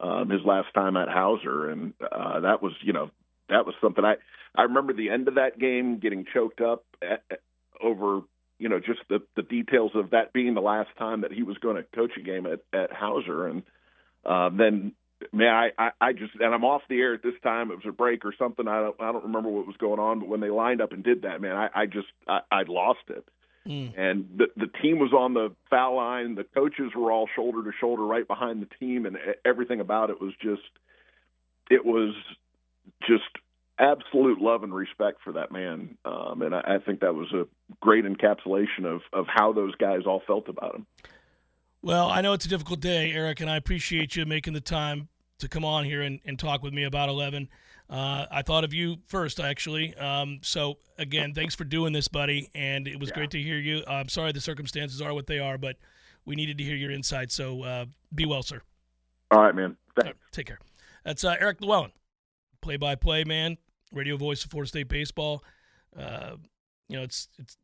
um, 0.00 0.30
his 0.30 0.42
last 0.44 0.72
time 0.74 0.96
at 0.96 1.08
Howser, 1.08 1.72
and 1.72 1.92
uh, 2.00 2.40
that 2.40 2.62
was 2.62 2.72
you 2.82 2.92
know 2.92 3.10
that 3.48 3.66
was 3.66 3.74
something 3.80 4.04
I 4.04 4.16
I 4.54 4.62
remember 4.62 4.92
the 4.92 5.10
end 5.10 5.28
of 5.28 5.34
that 5.36 5.58
game 5.58 5.98
getting 5.98 6.24
choked 6.32 6.60
up 6.60 6.84
at, 7.02 7.22
at- 7.30 7.40
over 7.80 8.22
you 8.58 8.68
know 8.68 8.78
just 8.80 9.00
the 9.08 9.20
the 9.36 9.42
details 9.42 9.92
of 9.94 10.10
that 10.10 10.32
being 10.32 10.54
the 10.54 10.60
last 10.60 10.90
time 10.98 11.22
that 11.22 11.32
he 11.32 11.42
was 11.42 11.58
going 11.58 11.76
to 11.76 11.84
coach 11.94 12.12
a 12.16 12.22
game 12.22 12.46
at 12.46 12.60
at 12.72 12.90
Howser, 12.92 13.50
and 13.50 13.62
uh, 14.24 14.50
then 14.56 14.92
man 15.32 15.54
I, 15.54 15.70
I 15.78 15.90
I 16.00 16.12
just 16.12 16.34
and 16.34 16.54
I'm 16.54 16.64
off 16.64 16.82
the 16.88 17.00
air 17.00 17.14
at 17.14 17.22
this 17.22 17.34
time. 17.42 17.70
It 17.70 17.76
was 17.76 17.86
a 17.86 17.92
break 17.92 18.24
or 18.24 18.34
something. 18.38 18.68
I 18.68 18.80
don't 18.80 18.96
I 19.00 19.12
don't 19.12 19.24
remember 19.24 19.48
what 19.48 19.66
was 19.66 19.76
going 19.76 19.98
on, 20.00 20.20
but 20.20 20.28
when 20.28 20.40
they 20.40 20.50
lined 20.50 20.80
up 20.80 20.92
and 20.92 21.02
did 21.02 21.22
that, 21.22 21.40
man, 21.40 21.56
I, 21.56 21.68
I 21.74 21.86
just 21.86 22.08
I, 22.26 22.40
I 22.50 22.62
lost 22.66 23.08
it 23.08 23.24
Mm. 23.68 23.92
and 23.98 24.26
the 24.36 24.46
the 24.56 24.68
team 24.80 24.98
was 24.98 25.12
on 25.12 25.34
the 25.34 25.54
foul 25.68 25.96
line. 25.96 26.36
The 26.36 26.44
coaches 26.44 26.92
were 26.96 27.12
all 27.12 27.28
shoulder 27.36 27.62
to 27.70 27.76
shoulder 27.78 28.02
right 28.02 28.26
behind 28.26 28.62
the 28.62 28.68
team, 28.80 29.04
and 29.04 29.18
everything 29.44 29.80
about 29.80 30.08
it 30.08 30.20
was 30.22 30.32
just 30.40 30.62
it 31.70 31.84
was 31.84 32.14
just 33.06 33.24
absolute 33.78 34.40
love 34.40 34.62
and 34.62 34.74
respect 34.74 35.18
for 35.22 35.34
that 35.34 35.52
man. 35.52 35.98
Um, 36.04 36.40
and 36.40 36.54
I, 36.54 36.60
I 36.60 36.78
think 36.78 37.00
that 37.00 37.14
was 37.14 37.30
a 37.32 37.46
great 37.80 38.06
encapsulation 38.06 38.86
of 38.86 39.02
of 39.12 39.26
how 39.28 39.52
those 39.52 39.74
guys 39.74 40.02
all 40.06 40.22
felt 40.26 40.48
about 40.48 40.76
him. 40.76 40.86
Well, 41.80 42.10
I 42.10 42.22
know 42.22 42.32
it's 42.32 42.44
a 42.44 42.48
difficult 42.48 42.80
day, 42.80 43.12
Eric, 43.12 43.40
and 43.40 43.48
I 43.48 43.56
appreciate 43.56 44.16
you 44.16 44.26
making 44.26 44.52
the 44.52 44.60
time 44.60 45.08
to 45.38 45.48
come 45.48 45.64
on 45.64 45.84
here 45.84 46.02
and, 46.02 46.18
and 46.24 46.36
talk 46.36 46.62
with 46.62 46.72
me 46.72 46.82
about 46.82 47.08
11. 47.08 47.48
Uh, 47.88 48.26
I 48.30 48.42
thought 48.42 48.64
of 48.64 48.74
you 48.74 48.96
first, 49.06 49.38
actually. 49.38 49.94
Um, 49.94 50.40
so, 50.42 50.78
again, 50.98 51.34
thanks 51.34 51.54
for 51.54 51.62
doing 51.62 51.92
this, 51.92 52.08
buddy. 52.08 52.50
And 52.52 52.88
it 52.88 52.98
was 52.98 53.12
great 53.12 53.30
to 53.30 53.40
hear 53.40 53.58
you. 53.58 53.84
I'm 53.86 54.08
sorry 54.08 54.32
the 54.32 54.40
circumstances 54.40 55.00
are 55.00 55.14
what 55.14 55.28
they 55.28 55.38
are, 55.38 55.56
but 55.56 55.76
we 56.24 56.34
needed 56.34 56.58
to 56.58 56.64
hear 56.64 56.74
your 56.74 56.90
insight. 56.90 57.30
So, 57.30 57.62
uh, 57.62 57.84
be 58.12 58.26
well, 58.26 58.42
sir. 58.42 58.60
All 59.30 59.40
right, 59.40 59.54
man. 59.54 59.76
Thanks. 59.94 60.06
right, 60.08 60.16
take 60.32 60.46
care. 60.46 60.58
That's 61.04 61.22
uh, 61.22 61.36
Eric 61.38 61.60
Luallen, 61.60 61.92
play 62.60 62.76
by 62.76 62.96
play 62.96 63.24
man, 63.24 63.56
radio 63.92 64.16
voice 64.16 64.44
of 64.44 64.50
Florida 64.50 64.68
State 64.68 64.88
baseball. 64.88 65.44
Uh, 65.96 66.32
you 66.88 66.96
know, 66.96 67.04
it's 67.04 67.28
it's 67.38 67.56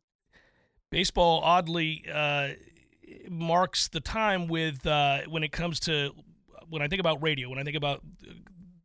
baseball 0.89 1.41
oddly 1.43 2.05
uh, 2.11 2.49
marks 3.29 3.87
the 3.87 3.99
time 3.99 4.47
with 4.47 4.85
uh, 4.85 5.21
when 5.27 5.43
it 5.43 5.51
comes 5.51 5.79
to 5.81 6.11
when 6.69 6.81
I 6.81 6.87
think 6.87 6.99
about 6.99 7.21
radio, 7.21 7.49
when 7.49 7.59
I 7.59 7.63
think 7.63 7.77
about 7.77 8.01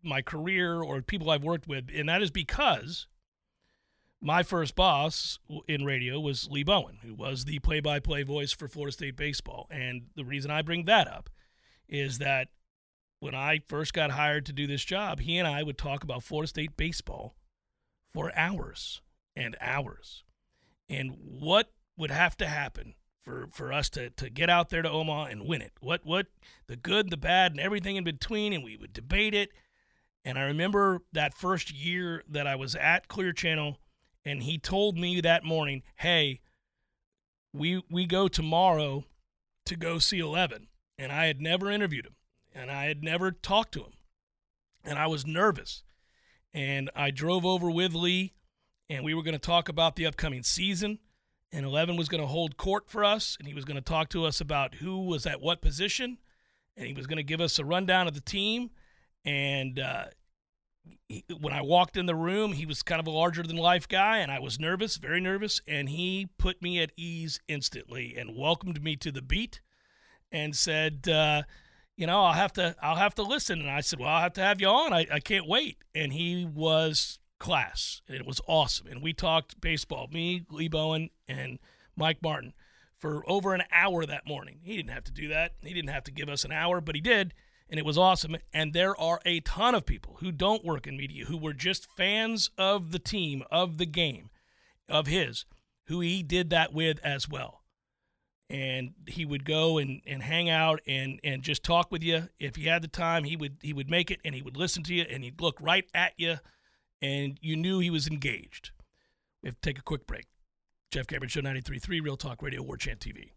my 0.02 0.22
career 0.22 0.82
or 0.82 1.02
people 1.02 1.30
I've 1.30 1.44
worked 1.44 1.66
with, 1.66 1.88
and 1.94 2.08
that 2.08 2.22
is 2.22 2.30
because 2.30 3.06
my 4.20 4.42
first 4.42 4.74
boss 4.74 5.38
in 5.66 5.84
radio 5.84 6.20
was 6.20 6.48
Lee 6.50 6.62
Bowen, 6.62 6.98
who 7.02 7.14
was 7.14 7.44
the 7.46 7.58
play-by-play 7.60 8.22
voice 8.22 8.52
for 8.52 8.68
Florida 8.68 8.92
State 8.92 9.16
baseball. 9.16 9.66
And 9.70 10.08
the 10.14 10.24
reason 10.24 10.50
I 10.50 10.62
bring 10.62 10.84
that 10.84 11.08
up 11.08 11.30
is 11.88 12.18
that 12.18 12.48
when 13.20 13.34
I 13.34 13.60
first 13.68 13.94
got 13.94 14.10
hired 14.10 14.46
to 14.46 14.52
do 14.52 14.66
this 14.66 14.84
job, 14.84 15.20
he 15.20 15.38
and 15.38 15.48
I 15.48 15.62
would 15.62 15.78
talk 15.78 16.04
about 16.04 16.22
Florida 16.22 16.48
State 16.48 16.76
baseball 16.76 17.34
for 18.12 18.36
hours 18.36 19.00
and 19.34 19.56
hours. 19.60 20.24
And 20.88 21.16
what 21.18 21.72
would 21.96 22.10
have 22.10 22.36
to 22.38 22.46
happen 22.46 22.94
for, 23.22 23.48
for 23.52 23.72
us 23.72 23.88
to, 23.90 24.10
to 24.10 24.30
get 24.30 24.50
out 24.50 24.70
there 24.70 24.82
to 24.82 24.90
Omaha 24.90 25.24
and 25.26 25.46
win 25.46 25.62
it? 25.62 25.72
What 25.80 26.04
what 26.04 26.26
the 26.66 26.76
good, 26.76 27.10
the 27.10 27.16
bad, 27.16 27.52
and 27.52 27.60
everything 27.60 27.96
in 27.96 28.04
between, 28.04 28.52
and 28.52 28.64
we 28.64 28.76
would 28.76 28.92
debate 28.92 29.34
it. 29.34 29.50
And 30.24 30.38
I 30.38 30.42
remember 30.42 31.02
that 31.12 31.34
first 31.34 31.72
year 31.72 32.22
that 32.28 32.46
I 32.46 32.56
was 32.56 32.74
at 32.74 33.08
Clear 33.08 33.32
Channel, 33.32 33.78
and 34.24 34.42
he 34.42 34.58
told 34.58 34.98
me 34.98 35.20
that 35.20 35.44
morning, 35.44 35.82
"Hey, 35.96 36.40
we 37.52 37.82
we 37.90 38.06
go 38.06 38.28
tomorrow 38.28 39.04
to 39.66 39.76
go 39.76 39.98
see 39.98 40.18
Eleven." 40.18 40.68
And 40.98 41.12
I 41.12 41.26
had 41.26 41.40
never 41.40 41.70
interviewed 41.70 42.04
him, 42.04 42.16
and 42.54 42.70
I 42.70 42.84
had 42.84 43.02
never 43.02 43.32
talked 43.32 43.72
to 43.72 43.80
him, 43.80 43.92
and 44.84 44.98
I 44.98 45.06
was 45.06 45.26
nervous. 45.26 45.82
And 46.52 46.90
I 46.94 47.10
drove 47.10 47.46
over 47.46 47.70
with 47.70 47.94
Lee, 47.94 48.34
and 48.90 49.04
we 49.04 49.14
were 49.14 49.22
going 49.22 49.32
to 49.32 49.38
talk 49.38 49.68
about 49.68 49.96
the 49.96 50.04
upcoming 50.04 50.42
season. 50.42 50.98
And 51.52 51.66
Eleven 51.66 51.96
was 51.96 52.08
going 52.08 52.20
to 52.20 52.28
hold 52.28 52.56
court 52.56 52.88
for 52.88 53.04
us, 53.04 53.36
and 53.38 53.48
he 53.48 53.54
was 53.54 53.64
going 53.64 53.76
to 53.76 53.82
talk 53.82 54.08
to 54.10 54.24
us 54.24 54.40
about 54.40 54.76
who 54.76 55.06
was 55.06 55.26
at 55.26 55.40
what 55.40 55.60
position, 55.60 56.18
and 56.76 56.86
he 56.86 56.92
was 56.92 57.06
going 57.06 57.16
to 57.16 57.24
give 57.24 57.40
us 57.40 57.58
a 57.58 57.64
rundown 57.64 58.06
of 58.06 58.14
the 58.14 58.20
team. 58.20 58.70
And 59.24 59.78
uh, 59.80 60.04
he, 61.08 61.24
when 61.40 61.52
I 61.52 61.62
walked 61.62 61.96
in 61.96 62.06
the 62.06 62.14
room, 62.14 62.52
he 62.52 62.66
was 62.66 62.82
kind 62.82 63.00
of 63.00 63.06
a 63.06 63.10
larger 63.10 63.42
than 63.42 63.56
life 63.56 63.88
guy, 63.88 64.18
and 64.18 64.30
I 64.30 64.38
was 64.38 64.60
nervous, 64.60 64.96
very 64.96 65.20
nervous. 65.20 65.60
And 65.66 65.88
he 65.88 66.28
put 66.38 66.62
me 66.62 66.80
at 66.80 66.92
ease 66.96 67.40
instantly 67.48 68.14
and 68.16 68.36
welcomed 68.36 68.82
me 68.82 68.96
to 68.96 69.10
the 69.10 69.22
beat 69.22 69.60
and 70.30 70.54
said, 70.54 71.08
uh, 71.08 71.42
"You 71.96 72.06
know, 72.06 72.22
I'll 72.22 72.32
have 72.34 72.52
to, 72.54 72.76
I'll 72.80 72.96
have 72.96 73.16
to 73.16 73.22
listen." 73.22 73.60
And 73.60 73.70
I 73.70 73.80
said, 73.80 73.98
"Well, 73.98 74.08
I'll 74.08 74.22
have 74.22 74.34
to 74.34 74.42
have 74.42 74.60
you 74.60 74.68
on. 74.68 74.92
I, 74.92 75.06
I 75.12 75.18
can't 75.18 75.48
wait." 75.48 75.78
And 75.94 76.12
he 76.12 76.44
was 76.44 77.18
class, 77.40 78.02
and 78.06 78.16
it 78.16 78.26
was 78.26 78.40
awesome. 78.46 78.86
And 78.86 79.02
we 79.02 79.12
talked 79.12 79.60
baseball, 79.60 80.06
me, 80.12 80.44
Lee 80.50 80.68
Bowen, 80.68 81.10
and 81.26 81.58
Mike 81.96 82.22
Martin, 82.22 82.54
for 82.96 83.28
over 83.28 83.52
an 83.54 83.64
hour 83.72 84.06
that 84.06 84.28
morning. 84.28 84.60
He 84.62 84.76
didn't 84.76 84.92
have 84.92 85.04
to 85.04 85.12
do 85.12 85.26
that. 85.28 85.54
He 85.60 85.74
didn't 85.74 85.90
have 85.90 86.04
to 86.04 86.12
give 86.12 86.28
us 86.28 86.44
an 86.44 86.52
hour, 86.52 86.80
but 86.80 86.94
he 86.94 87.00
did 87.00 87.34
and 87.70 87.78
it 87.78 87.86
was 87.86 87.96
awesome. 87.96 88.36
And 88.52 88.72
there 88.72 89.00
are 89.00 89.20
a 89.24 89.40
ton 89.40 89.74
of 89.74 89.86
people 89.86 90.16
who 90.20 90.32
don't 90.32 90.64
work 90.64 90.86
in 90.86 90.96
media 90.96 91.24
who 91.24 91.38
were 91.38 91.52
just 91.52 91.90
fans 91.96 92.50
of 92.58 92.90
the 92.90 92.98
team, 92.98 93.44
of 93.50 93.78
the 93.78 93.86
game, 93.86 94.30
of 94.88 95.06
his, 95.06 95.44
who 95.86 96.00
he 96.00 96.22
did 96.22 96.50
that 96.50 96.74
with 96.74 96.98
as 97.04 97.28
well. 97.28 97.62
And 98.50 98.94
he 99.06 99.24
would 99.24 99.44
go 99.44 99.78
and, 99.78 100.02
and 100.04 100.24
hang 100.24 100.50
out 100.50 100.80
and, 100.86 101.20
and 101.22 101.42
just 101.42 101.62
talk 101.62 101.92
with 101.92 102.02
you. 102.02 102.28
If 102.40 102.56
he 102.56 102.64
had 102.64 102.82
the 102.82 102.88
time, 102.88 103.22
he 103.22 103.36
would 103.36 103.58
he 103.62 103.72
would 103.72 103.88
make 103.88 104.10
it 104.10 104.20
and 104.24 104.34
he 104.34 104.42
would 104.42 104.56
listen 104.56 104.82
to 104.84 104.94
you 104.94 105.04
and 105.08 105.22
he'd 105.22 105.40
look 105.40 105.56
right 105.60 105.84
at 105.94 106.14
you 106.16 106.38
and 107.00 107.38
you 107.40 107.56
knew 107.56 107.78
he 107.78 107.90
was 107.90 108.06
engaged. 108.06 108.70
We 109.42 109.48
have 109.48 109.60
to 109.60 109.68
take 109.68 109.78
a 109.78 109.82
quick 109.82 110.06
break. 110.06 110.26
Jeff 110.90 111.06
Cameron 111.06 111.28
Show 111.28 111.40
93.3 111.40 112.02
Real 112.02 112.16
Talk 112.16 112.42
Radio, 112.42 112.62
War 112.62 112.76
Chant 112.76 113.00
TV. 113.00 113.30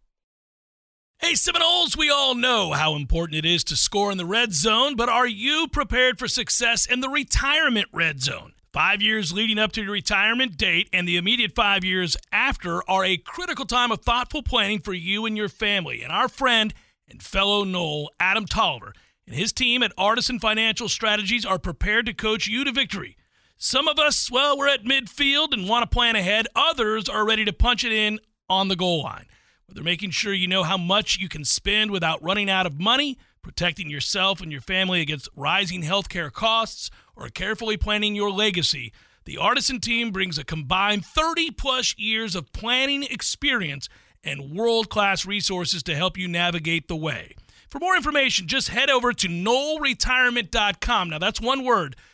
Hey, 1.19 1.35
Seminoles, 1.35 1.95
we 1.95 2.09
all 2.09 2.35
know 2.35 2.73
how 2.73 2.95
important 2.95 3.37
it 3.37 3.45
is 3.45 3.63
to 3.65 3.77
score 3.77 4.11
in 4.11 4.17
the 4.17 4.25
red 4.25 4.53
zone, 4.53 4.95
but 4.95 5.07
are 5.07 5.27
you 5.27 5.67
prepared 5.71 6.19
for 6.19 6.27
success 6.27 6.85
in 6.85 6.99
the 6.99 7.07
retirement 7.07 7.87
red 7.93 8.21
zone? 8.21 8.53
Five 8.73 9.01
years 9.03 9.31
leading 9.31 9.59
up 9.59 9.71
to 9.73 9.83
your 9.83 9.93
retirement 9.93 10.57
date 10.57 10.89
and 10.91 11.07
the 11.07 11.15
immediate 11.15 11.53
five 11.55 11.83
years 11.85 12.17
after 12.31 12.81
are 12.89 13.05
a 13.05 13.17
critical 13.17 13.65
time 13.65 13.91
of 13.91 14.01
thoughtful 14.01 14.41
planning 14.41 14.79
for 14.79 14.93
you 14.93 15.25
and 15.27 15.37
your 15.37 15.47
family. 15.47 16.01
And 16.01 16.11
our 16.11 16.27
friend 16.27 16.73
and 17.07 17.21
fellow 17.21 17.63
Knoll, 17.63 18.11
Adam 18.19 18.45
Tolliver, 18.45 18.93
and 19.27 19.35
his 19.35 19.53
team 19.53 19.83
at 19.83 19.93
Artisan 19.97 20.39
Financial 20.39 20.89
Strategies 20.89 21.45
are 21.45 21.59
prepared 21.59 22.07
to 22.07 22.13
coach 22.13 22.47
you 22.47 22.63
to 22.63 22.71
victory. 22.71 23.15
Some 23.65 23.87
of 23.87 23.97
us, 23.97 24.29
well, 24.29 24.57
we're 24.57 24.67
at 24.67 24.83
midfield 24.83 25.53
and 25.53 25.69
want 25.69 25.89
to 25.89 25.95
plan 25.95 26.17
ahead. 26.17 26.47
Others 26.53 27.07
are 27.07 27.25
ready 27.25 27.45
to 27.45 27.53
punch 27.53 27.85
it 27.85 27.93
in 27.93 28.19
on 28.49 28.67
the 28.67 28.75
goal 28.75 29.03
line. 29.03 29.25
Whether 29.67 29.83
making 29.83 30.09
sure 30.09 30.33
you 30.33 30.49
know 30.49 30.63
how 30.63 30.75
much 30.75 31.17
you 31.17 31.29
can 31.29 31.45
spend 31.45 31.89
without 31.89 32.21
running 32.21 32.49
out 32.49 32.65
of 32.65 32.77
money, 32.77 33.17
protecting 33.41 33.89
yourself 33.89 34.41
and 34.41 34.51
your 34.51 34.59
family 34.59 34.99
against 34.99 35.29
rising 35.33 35.81
healthcare 35.81 36.29
costs, 36.29 36.91
or 37.15 37.29
carefully 37.29 37.77
planning 37.77 38.15
your 38.15 38.31
legacy, 38.31 38.91
the 39.23 39.37
Artisan 39.37 39.79
team 39.79 40.11
brings 40.11 40.37
a 40.37 40.43
combined 40.43 41.05
30 41.05 41.51
plus 41.51 41.97
years 41.97 42.35
of 42.35 42.51
planning 42.51 43.03
experience 43.03 43.87
and 44.25 44.51
world 44.51 44.89
class 44.89 45.25
resources 45.25 45.81
to 45.83 45.95
help 45.95 46.17
you 46.17 46.27
navigate 46.27 46.89
the 46.89 46.97
way. 46.97 47.33
For 47.69 47.79
more 47.79 47.95
information, 47.95 48.45
just 48.45 48.67
head 48.67 48.89
over 48.89 49.13
to 49.13 49.27
knollretirement.com. 49.29 51.09
Now, 51.09 51.17
that's 51.17 51.39
one 51.39 51.63
word 51.63 51.95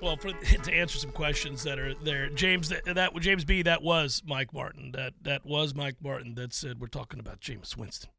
well, 0.00 0.16
for, 0.16 0.32
to 0.62 0.72
answer 0.72 0.98
some 0.98 1.12
questions 1.12 1.62
that 1.64 1.78
are 1.78 1.94
there, 1.94 2.28
James, 2.30 2.68
that, 2.68 2.84
that 2.84 3.14
James 3.20 3.44
B, 3.44 3.62
that 3.62 3.82
was 3.82 4.22
Mike 4.26 4.52
Martin. 4.52 4.92
That 4.92 5.14
that 5.22 5.44
was 5.44 5.74
Mike 5.74 5.96
Martin 6.02 6.34
that 6.34 6.52
said 6.52 6.80
we're 6.80 6.86
talking 6.88 7.20
about 7.20 7.40
Jameis 7.40 7.76
Winston. 7.76 8.10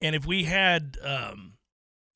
And 0.00 0.16
if 0.16 0.26
we 0.26 0.44
had, 0.44 0.96
um, 1.04 1.54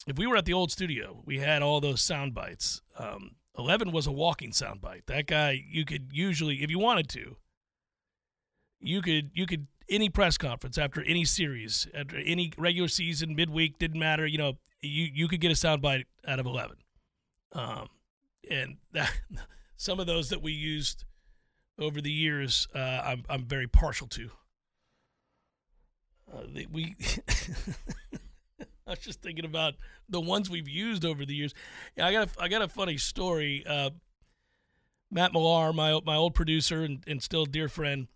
if 0.06 0.18
we 0.18 0.26
were 0.26 0.36
at 0.36 0.46
the 0.46 0.54
old 0.54 0.70
studio, 0.70 1.22
we 1.24 1.38
had 1.38 1.62
all 1.62 1.80
those 1.80 2.00
sound 2.00 2.34
bites. 2.34 2.82
Um, 2.98 3.32
Eleven 3.56 3.92
was 3.92 4.06
a 4.06 4.12
walking 4.12 4.52
sound 4.52 4.80
bite. 4.80 5.06
That 5.06 5.26
guy, 5.26 5.62
you 5.68 5.84
could 5.84 6.08
usually, 6.12 6.62
if 6.62 6.70
you 6.70 6.78
wanted 6.78 7.08
to, 7.10 7.36
you 8.80 9.00
could 9.00 9.30
you 9.34 9.46
could 9.46 9.66
any 9.88 10.08
press 10.08 10.38
conference 10.38 10.78
after 10.78 11.02
any 11.02 11.24
series, 11.24 11.86
after 11.94 12.16
any 12.16 12.52
regular 12.56 12.88
season, 12.88 13.36
midweek, 13.36 13.78
didn't 13.78 14.00
matter. 14.00 14.26
You 14.26 14.38
know, 14.38 14.52
you 14.80 15.08
you 15.12 15.28
could 15.28 15.40
get 15.40 15.52
a 15.52 15.56
sound 15.56 15.82
bite 15.82 16.06
out 16.26 16.40
of 16.40 16.46
Eleven. 16.46 16.76
Um, 17.52 17.88
and 18.50 18.76
that, 18.92 19.12
some 19.76 20.00
of 20.00 20.06
those 20.06 20.30
that 20.30 20.42
we 20.42 20.52
used 20.52 21.04
over 21.78 22.00
the 22.00 22.10
years, 22.10 22.68
uh, 22.74 23.02
I'm 23.04 23.24
I'm 23.28 23.44
very 23.44 23.66
partial 23.66 24.06
to. 24.08 24.30
Uh, 26.32 26.42
we, 26.70 26.96
I 28.86 28.90
was 28.90 28.98
just 28.98 29.22
thinking 29.22 29.44
about 29.44 29.74
the 30.08 30.20
ones 30.20 30.50
we've 30.50 30.68
used 30.68 31.04
over 31.04 31.24
the 31.24 31.34
years. 31.34 31.54
Yeah, 31.96 32.06
I 32.06 32.12
got 32.12 32.28
a, 32.28 32.42
I 32.42 32.48
got 32.48 32.62
a 32.62 32.68
funny 32.68 32.96
story. 32.96 33.64
Uh, 33.66 33.90
Matt 35.10 35.32
Millar, 35.32 35.72
my 35.72 36.00
my 36.04 36.16
old 36.16 36.34
producer 36.34 36.82
and, 36.82 37.02
and 37.06 37.22
still 37.22 37.44
dear 37.44 37.68
friend, 37.68 38.08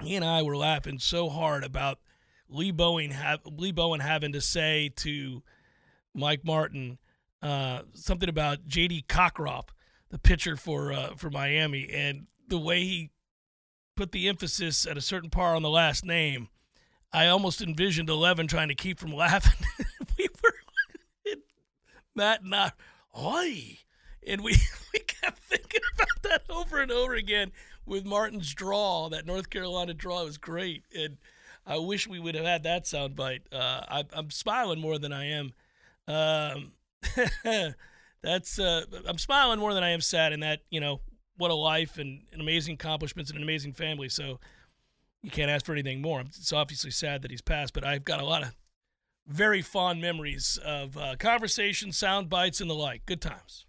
he 0.00 0.14
and 0.14 0.24
I 0.24 0.42
were 0.42 0.56
laughing 0.56 0.98
so 0.98 1.28
hard 1.28 1.64
about 1.64 1.98
Lee 2.48 2.70
Bowen 2.70 3.10
have 3.10 3.40
Lee 3.44 3.72
Bowen 3.72 4.00
having 4.00 4.32
to 4.32 4.40
say 4.40 4.90
to 4.96 5.42
Mike 6.14 6.44
Martin 6.44 6.98
uh, 7.42 7.82
something 7.94 8.28
about 8.28 8.66
J.D. 8.66 9.06
Cockcroft, 9.08 9.70
the 10.10 10.18
pitcher 10.18 10.56
for 10.56 10.92
uh, 10.92 11.14
for 11.16 11.30
Miami, 11.30 11.88
and 11.92 12.26
the 12.48 12.58
way 12.58 12.82
he 12.84 13.10
put 13.96 14.12
the 14.12 14.28
emphasis 14.28 14.86
at 14.86 14.96
a 14.96 15.00
certain 15.02 15.30
part 15.30 15.56
on 15.56 15.62
the 15.62 15.70
last 15.70 16.04
name. 16.04 16.48
I 17.12 17.26
almost 17.26 17.60
envisioned 17.60 18.08
Eleven 18.08 18.46
trying 18.46 18.68
to 18.68 18.74
keep 18.74 18.98
from 18.98 19.12
laughing. 19.14 19.66
we 20.18 20.28
were 20.42 21.34
Matt 22.14 22.42
and 22.42 22.54
I, 22.54 22.72
oi, 23.18 23.78
and 24.26 24.42
we 24.42 24.52
we 24.92 25.00
kept 25.00 25.38
thinking 25.40 25.80
about 25.94 26.22
that 26.22 26.42
over 26.48 26.80
and 26.80 26.90
over 26.90 27.14
again 27.14 27.52
with 27.84 28.04
Martin's 28.04 28.54
draw. 28.54 29.08
That 29.08 29.26
North 29.26 29.50
Carolina 29.50 29.94
draw 29.94 30.24
was 30.24 30.38
great, 30.38 30.84
and 30.94 31.18
I 31.66 31.78
wish 31.78 32.06
we 32.06 32.18
would 32.20 32.34
have 32.34 32.44
had 32.44 32.62
that 32.64 32.84
soundbite. 32.84 33.42
Uh, 33.52 33.82
I, 33.88 34.04
I'm 34.12 34.30
smiling 34.30 34.80
more 34.80 34.98
than 34.98 35.12
I 35.12 35.26
am. 35.26 35.52
Um, 36.08 36.72
that's 38.22 38.58
uh, 38.58 38.82
I'm 39.06 39.18
smiling 39.18 39.58
more 39.58 39.74
than 39.74 39.82
I 39.82 39.90
am 39.90 40.00
sad, 40.00 40.32
and 40.32 40.42
that 40.42 40.60
you 40.70 40.80
know 40.80 41.00
what 41.36 41.50
a 41.50 41.54
life 41.54 41.98
and, 41.98 42.22
and 42.32 42.40
amazing 42.40 42.74
accomplishments 42.74 43.30
and 43.30 43.36
an 43.38 43.42
amazing 43.42 43.72
family. 43.72 44.08
So 44.08 44.38
you 45.22 45.30
can't 45.30 45.50
ask 45.50 45.64
for 45.64 45.72
anything 45.72 46.00
more. 46.02 46.20
It's 46.20 46.52
obviously 46.52 46.90
sad 46.90 47.22
that 47.22 47.30
he's 47.30 47.42
passed, 47.42 47.74
but 47.74 47.84
I've 47.84 48.04
got 48.04 48.20
a 48.20 48.24
lot 48.24 48.42
of 48.42 48.54
very 49.26 49.62
fond 49.62 50.00
memories 50.00 50.58
of 50.64 50.96
uh, 50.96 51.16
conversations, 51.18 51.96
sound 51.96 52.28
bites, 52.28 52.60
and 52.60 52.68
the 52.68 52.74
like. 52.74 53.06
Good 53.06 53.20
times. 53.20 53.66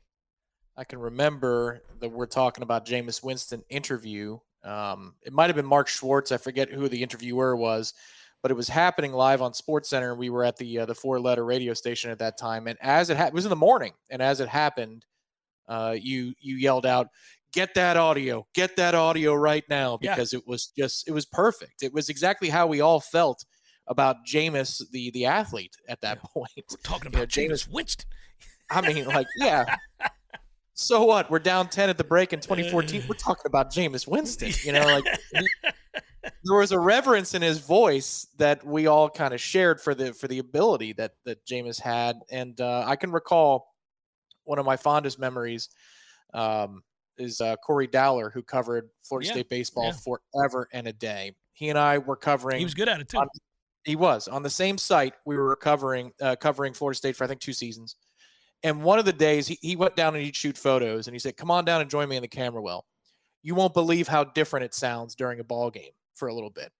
I 0.75 0.83
can 0.83 0.99
remember 0.99 1.83
that 1.99 2.09
we're 2.09 2.25
talking 2.25 2.63
about 2.63 2.85
Jameis 2.85 3.23
Winston 3.23 3.63
interview. 3.69 4.39
Um, 4.63 5.15
it 5.21 5.31
might 5.31 5.47
have 5.47 5.55
been 5.55 5.65
Mark 5.65 5.87
Schwartz. 5.87 6.31
I 6.31 6.37
forget 6.37 6.69
who 6.71 6.89
the 6.89 7.03
interviewer 7.03 7.55
was, 7.55 7.93
but 8.43 8.51
it 8.51 8.55
was 8.55 8.67
happening 8.67 9.13
live 9.13 9.41
on 9.41 9.53
Sports 9.53 9.89
Center. 9.89 10.13
We 10.13 10.29
were 10.29 10.43
at 10.43 10.57
the 10.57 10.79
uh, 10.79 10.85
the 10.85 10.93
four 10.93 11.19
letter 11.19 11.45
radio 11.45 11.73
station 11.73 12.11
at 12.11 12.19
that 12.19 12.37
time, 12.37 12.67
and 12.67 12.77
as 12.81 13.09
it, 13.09 13.17
ha- 13.17 13.27
it 13.27 13.33
was 13.33 13.45
in 13.45 13.49
the 13.49 13.55
morning, 13.55 13.93
and 14.11 14.21
as 14.21 14.41
it 14.41 14.49
happened, 14.49 15.05
uh, 15.67 15.95
you 15.99 16.33
you 16.39 16.57
yelled 16.57 16.85
out, 16.85 17.07
"Get 17.53 17.73
that 17.75 17.95
audio! 17.95 18.45
Get 18.53 18.75
that 18.75 18.93
audio 18.93 19.33
right 19.33 19.63
now!" 19.69 19.97
Because 19.97 20.33
yeah. 20.33 20.39
it 20.39 20.47
was 20.47 20.67
just 20.77 21.07
it 21.07 21.13
was 21.13 21.25
perfect. 21.25 21.81
It 21.81 21.93
was 21.93 22.09
exactly 22.09 22.49
how 22.49 22.67
we 22.67 22.81
all 22.81 22.99
felt 22.99 23.45
about 23.87 24.17
Jameis, 24.27 24.81
the 24.91 25.09
the 25.11 25.25
athlete, 25.25 25.75
at 25.87 26.01
that 26.01 26.19
yeah. 26.21 26.29
point. 26.33 26.51
We're 26.69 26.77
talking 26.83 27.07
about 27.07 27.35
you 27.35 27.47
know, 27.47 27.53
Jameis 27.53 27.71
Winston. 27.71 28.09
I 28.69 28.81
mean, 28.81 29.05
like, 29.05 29.27
yeah. 29.37 29.77
so 30.73 31.03
what? 31.05 31.29
We're 31.29 31.39
down 31.39 31.69
10 31.69 31.89
at 31.89 31.97
the 31.97 32.03
break 32.03 32.33
in 32.33 32.39
2014. 32.39 33.03
We're 33.07 33.15
talking 33.15 33.45
about 33.45 33.71
Jameis 33.71 34.07
Winston. 34.07 34.51
You 34.63 34.71
know, 34.71 34.85
like 34.85 35.05
there 36.43 36.57
was 36.57 36.71
a 36.71 36.79
reverence 36.79 37.33
in 37.33 37.41
his 37.41 37.59
voice 37.59 38.27
that 38.37 38.65
we 38.65 38.87
all 38.87 39.09
kind 39.09 39.33
of 39.33 39.39
shared 39.39 39.79
for 39.79 39.95
the 39.95 40.13
for 40.13 40.27
the 40.27 40.39
ability 40.39 40.93
that 40.93 41.13
that 41.25 41.45
Jameis 41.45 41.79
had. 41.79 42.17
And 42.29 42.59
uh, 42.59 42.83
I 42.85 42.95
can 42.95 43.11
recall 43.11 43.73
one 44.43 44.59
of 44.59 44.65
my 44.65 44.75
fondest 44.75 45.19
memories 45.19 45.69
um, 46.33 46.83
is 47.17 47.39
uh, 47.39 47.55
Corey 47.57 47.87
Dowler, 47.87 48.29
who 48.29 48.43
covered 48.43 48.89
Florida 49.03 49.27
yeah, 49.27 49.33
State 49.33 49.49
baseball 49.49 49.85
yeah. 49.85 50.15
forever 50.33 50.67
and 50.73 50.87
a 50.87 50.93
day. 50.93 51.33
He 51.53 51.69
and 51.69 51.79
I 51.79 51.97
were 51.99 52.17
covering. 52.17 52.57
He 52.57 52.65
was 52.65 52.73
good 52.73 52.89
at 52.89 52.99
it 52.99 53.07
too. 53.07 53.19
On, 53.19 53.27
he 53.85 53.95
was 53.95 54.27
on 54.27 54.43
the 54.43 54.49
same 54.49 54.77
site. 54.77 55.13
We 55.25 55.37
were 55.37 55.55
covering 55.55 56.11
uh, 56.21 56.35
covering 56.35 56.73
Florida 56.73 56.97
State 56.97 57.15
for 57.15 57.23
I 57.23 57.27
think 57.27 57.39
two 57.39 57.53
seasons. 57.53 57.95
And 58.65 58.81
one 58.81 58.97
of 58.97 59.03
the 59.03 59.13
days 59.13 59.45
he, 59.47 59.57
he 59.61 59.75
went 59.75 59.97
down 59.97 60.15
and 60.15 60.23
he'd 60.23 60.35
shoot 60.35 60.57
photos 60.57 61.07
and 61.07 61.13
he 61.13 61.19
said, 61.19 61.37
Come 61.37 61.51
on 61.51 61.65
down 61.65 61.81
and 61.81 61.89
join 61.89 62.09
me 62.09 62.15
in 62.15 62.21
the 62.21 62.27
camera 62.27 62.61
well. 62.61 62.85
You 63.41 63.55
won't 63.55 63.73
believe 63.73 64.07
how 64.07 64.23
different 64.23 64.65
it 64.65 64.73
sounds 64.73 65.15
during 65.15 65.41
a 65.41 65.43
ball 65.43 65.69
game 65.69 65.91
for 66.15 66.27
a 66.27 66.33
little 66.33 66.49
bit. 66.49 66.71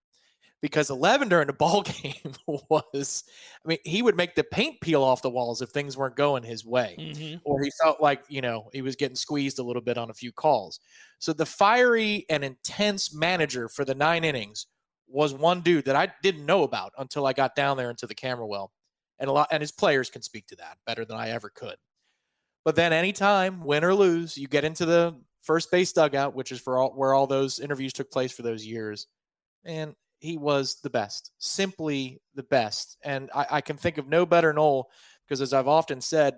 Because 0.62 0.90
11 0.90 1.28
during 1.28 1.48
the 1.48 1.54
ball 1.54 1.82
game 2.02 2.34
was, 2.48 3.24
I 3.66 3.68
mean, 3.68 3.80
he 3.84 4.02
would 4.02 4.16
make 4.16 4.36
the 4.36 4.46
paint 4.46 4.80
peel 4.80 5.04
off 5.04 5.22
the 5.22 5.30
walls 5.30 5.62
if 5.62 5.70
things 5.70 5.98
weren't 5.98 6.16
going 6.16 6.44
his 6.44 6.66
way, 6.66 6.96
mm-hmm. 6.98 7.36
or 7.44 7.62
he 7.62 7.72
felt 7.82 8.02
like, 8.02 8.24
you 8.30 8.42
know, 8.42 8.70
he 8.72 8.82
was 8.82 8.96
getting 8.96 9.16
squeezed 9.18 9.60
a 9.60 9.64
little 9.64 9.82
bit 9.82 9.98
on 9.98 10.10
a 10.10 10.14
few 10.14 10.32
calls. 10.32 10.80
So 11.20 11.34
the 11.34 11.46
fiery 11.46 12.26
and 12.30 12.46
intense 12.46 13.14
manager 13.14 13.68
for 13.68 13.84
the 13.84 13.96
nine 13.96 14.24
innings 14.24 14.68
was 15.08 15.34
one 15.34 15.62
dude 15.62 15.86
that 15.86 15.98
I 15.98 16.14
didn't 16.24 16.46
know 16.46 16.64
about 16.64 16.94
until 16.98 17.26
I 17.26 17.34
got 17.34 17.56
down 17.56 17.76
there 17.76 17.90
into 17.90 18.08
the 18.08 18.16
camera 18.16 18.48
well 18.48 18.72
and 19.20 19.30
a 19.30 19.34
lot 19.34 19.48
and 19.52 19.62
his 19.62 19.72
players 19.72 20.10
can 20.10 20.22
speak 20.22 20.48
to 20.48 20.56
that 20.58 20.78
better 20.86 21.06
than 21.06 21.18
I 21.18 21.30
ever 21.30 21.50
could. 21.50 21.76
But 22.66 22.76
then 22.76 22.94
anytime, 22.94 23.64
win 23.64 23.84
or 23.84 23.94
lose, 23.94 24.38
you 24.38 24.48
get 24.48 24.66
into 24.66 24.86
the 24.86 25.16
first 25.42 25.72
base 25.72 25.92
dugout, 25.92 26.34
which 26.36 26.52
is 26.52 26.60
for 26.60 26.78
all 26.78 26.92
where 26.92 27.14
all 27.14 27.28
those 27.28 27.60
interviews 27.60 27.94
took 27.94 28.12
place 28.12 28.32
for 28.32 28.42
those 28.42 28.66
years. 28.66 29.08
And 29.66 29.96
he 30.20 30.38
was 30.38 30.76
the 30.82 30.90
best, 30.90 31.32
simply 31.38 32.22
the 32.36 32.44
best. 32.44 32.98
And 33.04 33.30
I, 33.34 33.46
I 33.52 33.62
can 33.62 33.78
think 33.78 33.98
of 33.98 34.08
no 34.08 34.26
better 34.26 34.54
Nole 34.54 34.90
because 35.26 35.42
as 35.42 35.54
I've 35.54 35.68
often 35.68 36.02
said, 36.02 36.36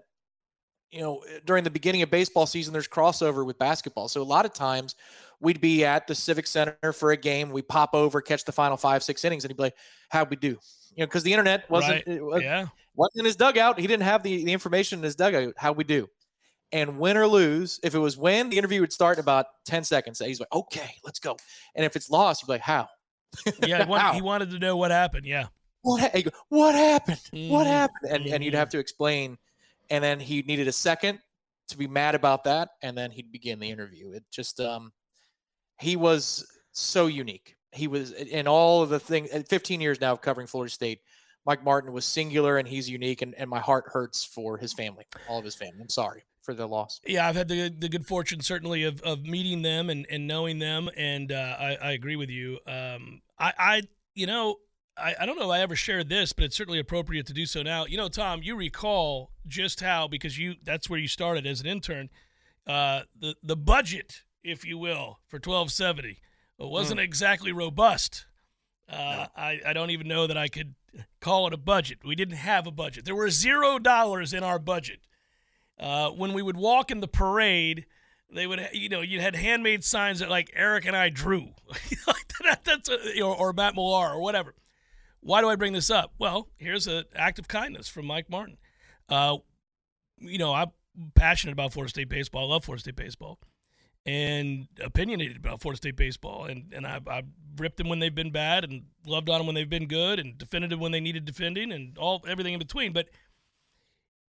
you 0.91 1.01
know, 1.01 1.23
eh, 1.29 1.39
during 1.45 1.63
the 1.63 1.69
beginning 1.69 2.01
of 2.01 2.09
baseball 2.09 2.45
season, 2.45 2.73
there's 2.73 2.87
crossover 2.87 3.45
with 3.45 3.59
basketball. 3.59 4.07
So 4.07 4.21
a 4.21 4.23
lot 4.23 4.45
of 4.45 4.53
times 4.53 4.95
we'd 5.39 5.61
be 5.61 5.83
at 5.85 6.07
the 6.07 6.15
Civic 6.15 6.47
Center 6.47 6.93
for 6.93 7.11
a 7.11 7.17
game. 7.17 7.51
We 7.51 7.61
pop 7.61 7.93
over, 7.93 8.21
catch 8.21 8.45
the 8.45 8.51
final 8.51 8.77
five, 8.77 9.03
six 9.03 9.23
innings, 9.25 9.43
and 9.43 9.51
he'd 9.51 9.57
be 9.57 9.63
like, 9.63 9.75
How'd 10.09 10.29
we 10.29 10.35
do? 10.35 10.57
you 10.95 11.01
know, 11.01 11.07
because 11.07 11.23
the 11.23 11.33
internet 11.33 11.69
wasn't 11.69 12.03
right. 12.07 12.23
was, 12.23 12.41
yeah. 12.41 12.67
wasn't 12.95 13.19
in 13.19 13.25
his 13.25 13.35
dugout. 13.35 13.79
He 13.79 13.87
didn't 13.87 14.03
have 14.03 14.23
the, 14.23 14.45
the 14.45 14.53
information 14.53 14.99
in 14.99 15.03
his 15.03 15.15
dugout. 15.15 15.53
How 15.57 15.73
we 15.73 15.83
do, 15.83 16.07
and 16.71 16.97
win 16.97 17.17
or 17.17 17.27
lose. 17.27 17.79
If 17.83 17.95
it 17.95 17.99
was 17.99 18.17
win, 18.17 18.49
the 18.49 18.57
interview 18.57 18.81
would 18.81 18.93
start 18.93 19.17
in 19.17 19.21
about 19.21 19.47
ten 19.65 19.83
seconds. 19.83 20.19
He's 20.19 20.39
like, 20.39 20.53
okay, 20.53 20.95
let's 21.03 21.19
go. 21.19 21.37
And 21.75 21.85
if 21.85 21.95
it's 21.95 22.09
lost, 22.09 22.41
he'd 22.41 22.47
be 22.47 22.53
like, 22.53 22.61
how? 22.61 22.87
Yeah, 23.65 23.83
he, 23.83 23.89
wanted, 23.89 24.15
he 24.15 24.21
wanted 24.21 24.51
to 24.51 24.59
know 24.59 24.77
what 24.77 24.91
happened. 24.91 25.25
Yeah. 25.25 25.47
What 25.81 26.13
what 26.49 26.75
happened? 26.75 27.21
Mm-hmm. 27.33 27.53
What 27.53 27.67
happened? 27.67 28.11
And 28.11 28.25
and 28.27 28.43
you'd 28.43 28.55
have 28.55 28.69
to 28.69 28.79
explain. 28.79 29.37
And 29.91 30.03
then 30.03 30.19
he 30.19 30.41
needed 30.41 30.67
a 30.67 30.71
second 30.71 31.19
to 31.67 31.77
be 31.77 31.87
mad 31.87 32.15
about 32.15 32.43
that, 32.45 32.69
and 32.81 32.97
then 32.97 33.11
he'd 33.11 33.31
begin 33.31 33.59
the 33.59 33.69
interview. 33.69 34.11
It 34.13 34.23
just 34.31 34.59
um, 34.59 34.91
he 35.79 35.95
was 35.95 36.45
so 36.71 37.05
unique 37.05 37.55
he 37.75 37.87
was 37.87 38.11
in 38.11 38.47
all 38.47 38.81
of 38.81 38.89
the 38.89 38.99
things 38.99 39.29
15 39.49 39.81
years 39.81 39.99
now 39.99 40.13
of 40.13 40.21
covering 40.21 40.47
Florida 40.47 40.71
State, 40.71 41.01
Mike 41.45 41.63
Martin 41.63 41.91
was 41.91 42.05
singular 42.05 42.57
and 42.57 42.67
he's 42.67 42.89
unique, 42.89 43.21
and, 43.21 43.35
and 43.35 43.49
my 43.49 43.59
heart 43.59 43.85
hurts 43.87 44.23
for 44.23 44.57
his 44.57 44.73
family, 44.73 45.05
all 45.27 45.37
of 45.39 45.45
his 45.45 45.55
family. 45.55 45.77
I'm 45.81 45.89
sorry 45.89 46.23
for 46.45 46.53
the 46.53 46.67
loss. 46.67 47.01
Yeah, 47.05 47.27
I've 47.27 47.35
had 47.35 47.47
the 47.47 47.69
the 47.69 47.89
good 47.89 48.05
fortune 48.05 48.41
certainly 48.41 48.83
of, 48.83 49.01
of 49.01 49.23
meeting 49.23 49.63
them 49.63 49.89
and, 49.89 50.05
and 50.09 50.27
knowing 50.27 50.59
them, 50.59 50.89
and 50.95 51.31
uh, 51.31 51.55
I, 51.59 51.77
I 51.81 51.91
agree 51.91 52.15
with 52.15 52.29
you. 52.29 52.59
Um, 52.67 53.21
I, 53.37 53.53
I 53.57 53.81
you 54.13 54.27
know 54.27 54.57
I, 54.97 55.15
I 55.19 55.25
don't 55.25 55.37
know 55.37 55.45
if 55.45 55.51
I 55.51 55.61
ever 55.61 55.75
shared 55.75 56.07
this, 56.07 56.31
but 56.31 56.45
it's 56.45 56.55
certainly 56.55 56.79
appropriate 56.79 57.25
to 57.27 57.33
do 57.33 57.45
so 57.45 57.63
now. 57.63 57.85
You 57.85 57.97
know, 57.97 58.07
Tom, 58.07 58.41
you 58.43 58.55
recall 58.55 59.31
just 59.47 59.81
how 59.81 60.07
because 60.07 60.37
you 60.37 60.55
that's 60.63 60.89
where 60.89 60.99
you 60.99 61.07
started 61.07 61.45
as 61.45 61.61
an 61.61 61.67
intern. 61.67 62.09
Uh, 62.65 63.01
the 63.19 63.35
the 63.43 63.57
budget, 63.57 64.23
if 64.43 64.63
you 64.63 64.77
will, 64.77 65.19
for 65.27 65.39
twelve 65.39 65.71
seventy 65.71 66.19
wasn't 66.57 66.99
mm. 66.99 67.03
exactly 67.03 67.51
robust. 67.51 68.25
Uh, 68.87 68.95
no. 68.95 69.27
I, 69.35 69.61
I 69.65 69.73
don't 69.73 69.89
even 69.89 70.07
know 70.07 70.27
that 70.27 70.37
I 70.37 70.47
could 70.47 70.75
call 71.19 71.47
it 71.47 71.53
a 71.53 71.57
budget. 71.57 71.99
We 72.05 72.15
didn't 72.15 72.37
have 72.37 72.67
a 72.67 72.71
budget. 72.71 73.03
There 73.05 73.15
were 73.15 73.29
zero 73.29 73.79
dollars 73.79 74.33
in 74.33 74.43
our 74.43 74.59
budget. 74.59 74.99
Uh, 75.79 76.09
when 76.09 76.33
we 76.33 76.41
would 76.41 76.57
walk 76.57 76.91
in 76.91 77.01
the 77.01 77.07
parade, 77.07 77.85
they 78.31 78.47
would, 78.47 78.69
you 78.73 78.89
know, 78.89 79.01
you 79.01 79.19
had 79.19 79.35
handmade 79.35 79.83
signs 79.83 80.19
that 80.19 80.29
like 80.29 80.51
Eric 80.55 80.85
and 80.85 80.95
I 80.95 81.09
drew, 81.09 81.49
that, 82.43 82.63
that's 82.63 82.89
a, 82.89 83.21
or, 83.21 83.35
or 83.35 83.53
Matt 83.53 83.75
Millar 83.75 84.13
or 84.13 84.21
whatever. 84.21 84.55
Why 85.19 85.41
do 85.41 85.49
I 85.49 85.55
bring 85.55 85.73
this 85.73 85.89
up? 85.89 86.13
Well, 86.19 86.49
here's 86.57 86.87
an 86.87 87.05
act 87.15 87.39
of 87.39 87.47
kindness 87.47 87.87
from 87.87 88.05
Mike 88.05 88.29
Martin. 88.29 88.57
Uh, 89.09 89.37
you 90.19 90.37
know, 90.37 90.53
I'm 90.53 90.71
passionate 91.15 91.53
about 91.53 91.73
Florida 91.73 91.89
State 91.89 92.09
baseball. 92.09 92.49
I 92.49 92.53
love 92.53 92.65
Florida 92.65 92.81
State 92.81 92.95
baseball 92.95 93.39
and 94.05 94.67
opinionated 94.83 95.37
about 95.37 95.61
Florida 95.61 95.77
State 95.77 95.95
baseball. 95.95 96.45
And, 96.45 96.71
and 96.73 96.85
I've, 96.85 97.07
I've 97.07 97.25
ripped 97.57 97.77
them 97.77 97.89
when 97.89 97.99
they've 97.99 98.13
been 98.13 98.31
bad 98.31 98.63
and 98.63 98.83
loved 99.05 99.29
on 99.29 99.39
them 99.39 99.47
when 99.47 99.55
they've 99.55 99.69
been 99.69 99.87
good 99.87 100.19
and 100.19 100.37
defended 100.37 100.69
them 100.69 100.79
when 100.79 100.91
they 100.91 100.99
needed 100.99 101.25
defending 101.25 101.71
and 101.71 101.97
all 101.97 102.23
everything 102.27 102.53
in 102.53 102.59
between. 102.59 102.93
But 102.93 103.07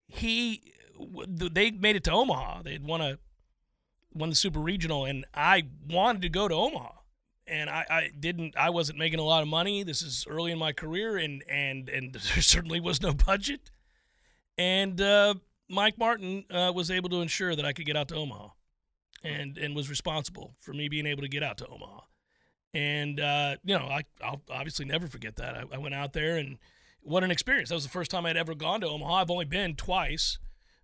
he, 0.08 0.74
they 1.28 1.72
made 1.72 1.96
it 1.96 2.04
to 2.06 2.12
Omaha. 2.12 2.64
They'd 2.64 2.86
won 2.86 3.02
a, 3.02 3.18
won 4.14 4.30
the 4.30 4.36
super 4.36 4.60
regional 4.60 5.06
and 5.06 5.26
I 5.34 5.64
wanted 5.90 6.22
to 6.24 6.30
go 6.30 6.48
to 6.48 6.54
Omaha 6.54 6.92
and 7.48 7.70
I, 7.70 7.86
I 7.90 8.12
didn't 8.18 8.56
I 8.58 8.70
wasn't 8.70 9.00
making 9.00 9.20
a 9.20 9.24
lot 9.24 9.42
of 9.42 9.48
money. 9.48 9.84
This 9.84 10.02
is 10.02 10.26
early 10.30 10.52
in 10.52 10.60
my 10.60 10.72
career 10.72 11.18
and 11.18 11.44
and 11.50 11.90
and 11.90 12.14
there 12.14 12.42
certainly 12.42 12.80
was 12.80 13.02
no 13.02 13.14
budget. 13.14 13.72
And 14.58 15.02
uh, 15.02 15.36
Mike 15.70 15.98
Martin 15.98 16.46
uh, 16.52 16.72
was 16.74 16.92
able 16.92 17.10
to 17.10 17.22
ensure 17.22 17.56
that 17.56 17.66
I 17.66 17.74
could 17.74 17.86
get 17.86 17.98
out 17.98 18.08
to 18.10 18.16
Omaha, 18.16 18.50
and 19.24 19.58
and 19.58 19.76
was 19.76 19.90
responsible 19.90 20.54
for 20.60 20.74
me 20.74 20.88
being 20.90 21.06
able 21.06 21.22
to 21.22 21.28
get 21.28 21.44
out 21.44 21.58
to 21.60 21.68
Omaha. 21.68 22.02
And 22.74 23.20
uh, 23.20 23.58
you 23.64 23.78
know 23.78 23.86
I 23.86 24.04
I'll 24.24 24.42
obviously 24.50 24.86
never 24.86 25.08
forget 25.08 25.36
that. 25.38 25.56
I, 25.56 25.64
I, 25.74 25.78
went 25.78 25.96
out 25.96 26.14
there 26.14 26.38
and 26.38 26.58
what 27.02 27.24
an 27.24 27.32
experience. 27.32 27.70
That 27.70 27.76
was 27.76 27.84
the 27.84 27.90
first 27.90 28.12
time 28.12 28.26
I'd 28.26 28.38
ever 28.38 28.56
gone 28.56 28.82
to 28.82 28.88
Omaha. 28.88 29.14
I've 29.14 29.32
only 29.32 29.46
been 29.46 29.76
twice, 29.76 30.38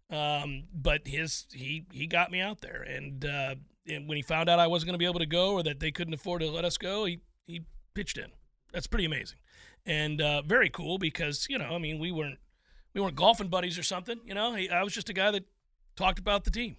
um, 0.09 0.63
but 0.73 1.07
his 1.07 1.45
he 1.53 1.85
he 1.91 2.07
got 2.07 2.31
me 2.31 2.41
out 2.41 2.61
there 2.61 2.81
and 2.81 3.25
uh, 3.25 3.55
and 3.87 4.07
when 4.07 4.17
he 4.17 4.21
found 4.21 4.49
out 4.49 4.59
I 4.59 4.67
wasn't 4.67 4.87
going 4.87 4.95
to 4.95 4.99
be 4.99 5.05
able 5.05 5.19
to 5.19 5.25
go 5.25 5.53
or 5.53 5.63
that 5.63 5.79
they 5.79 5.91
couldn't 5.91 6.13
afford 6.13 6.41
to 6.41 6.49
let 6.49 6.65
us 6.65 6.77
go, 6.77 7.05
he 7.05 7.21
he 7.45 7.61
pitched 7.93 8.17
in. 8.17 8.31
That's 8.73 8.87
pretty 8.87 9.05
amazing, 9.05 9.39
and 9.85 10.21
uh, 10.21 10.41
very 10.43 10.69
cool 10.69 10.97
because 10.97 11.47
you 11.49 11.57
know 11.57 11.75
I 11.75 11.77
mean 11.77 11.99
we 11.99 12.11
weren't 12.11 12.39
we 12.93 13.01
weren't 13.01 13.15
golfing 13.15 13.47
buddies 13.47 13.77
or 13.77 13.83
something. 13.83 14.19
You 14.25 14.33
know, 14.33 14.53
he, 14.53 14.69
I 14.69 14.83
was 14.83 14.93
just 14.93 15.09
a 15.09 15.13
guy 15.13 15.31
that 15.31 15.45
talked 15.95 16.19
about 16.19 16.43
the 16.43 16.51
team. 16.51 16.77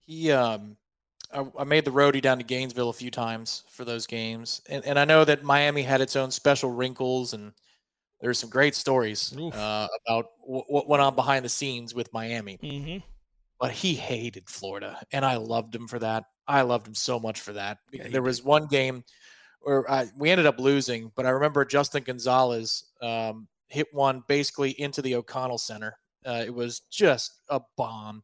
He 0.00 0.30
um. 0.32 0.76
I, 1.32 1.44
I 1.58 1.64
made 1.64 1.84
the 1.84 1.90
roadie 1.90 2.22
down 2.22 2.38
to 2.38 2.44
Gainesville 2.44 2.90
a 2.90 2.92
few 2.92 3.10
times 3.10 3.64
for 3.68 3.84
those 3.84 4.06
games, 4.06 4.60
and, 4.68 4.84
and 4.84 4.98
I 4.98 5.04
know 5.04 5.24
that 5.24 5.42
Miami 5.42 5.82
had 5.82 6.00
its 6.00 6.14
own 6.14 6.30
special 6.30 6.70
wrinkles, 6.70 7.32
and 7.32 7.52
there's 8.24 8.38
some 8.38 8.50
great 8.50 8.74
stories 8.74 9.36
uh, 9.36 9.86
about 10.04 10.30
what 10.40 10.88
went 10.88 11.02
on 11.02 11.14
behind 11.14 11.44
the 11.44 11.48
scenes 11.48 11.94
with 11.94 12.12
Miami. 12.12 12.58
Mm-hmm 12.62 12.98
but 13.64 13.72
he 13.72 13.94
hated 13.94 14.48
Florida, 14.48 15.00
and 15.12 15.24
I 15.24 15.36
loved 15.36 15.74
him 15.74 15.86
for 15.86 15.98
that. 16.00 16.24
I 16.46 16.62
loved 16.62 16.86
him 16.86 16.94
so 16.94 17.18
much 17.18 17.40
for 17.40 17.52
that. 17.54 17.78
Yeah, 17.92 18.08
there 18.08 18.20
was 18.22 18.42
one 18.42 18.66
game 18.66 19.04
where 19.62 19.90
I, 19.90 20.06
we 20.18 20.30
ended 20.30 20.46
up 20.46 20.58
losing, 20.58 21.10
but 21.14 21.24
I 21.24 21.30
remember 21.30 21.64
Justin 21.64 22.02
Gonzalez 22.02 22.84
um, 23.00 23.48
hit 23.68 23.86
one 23.92 24.22
basically 24.28 24.78
into 24.78 25.00
the 25.00 25.14
O'Connell 25.14 25.56
Center. 25.56 25.96
Uh, 26.26 26.42
it 26.44 26.52
was 26.54 26.80
just 26.90 27.40
a 27.48 27.60
bomb, 27.76 28.22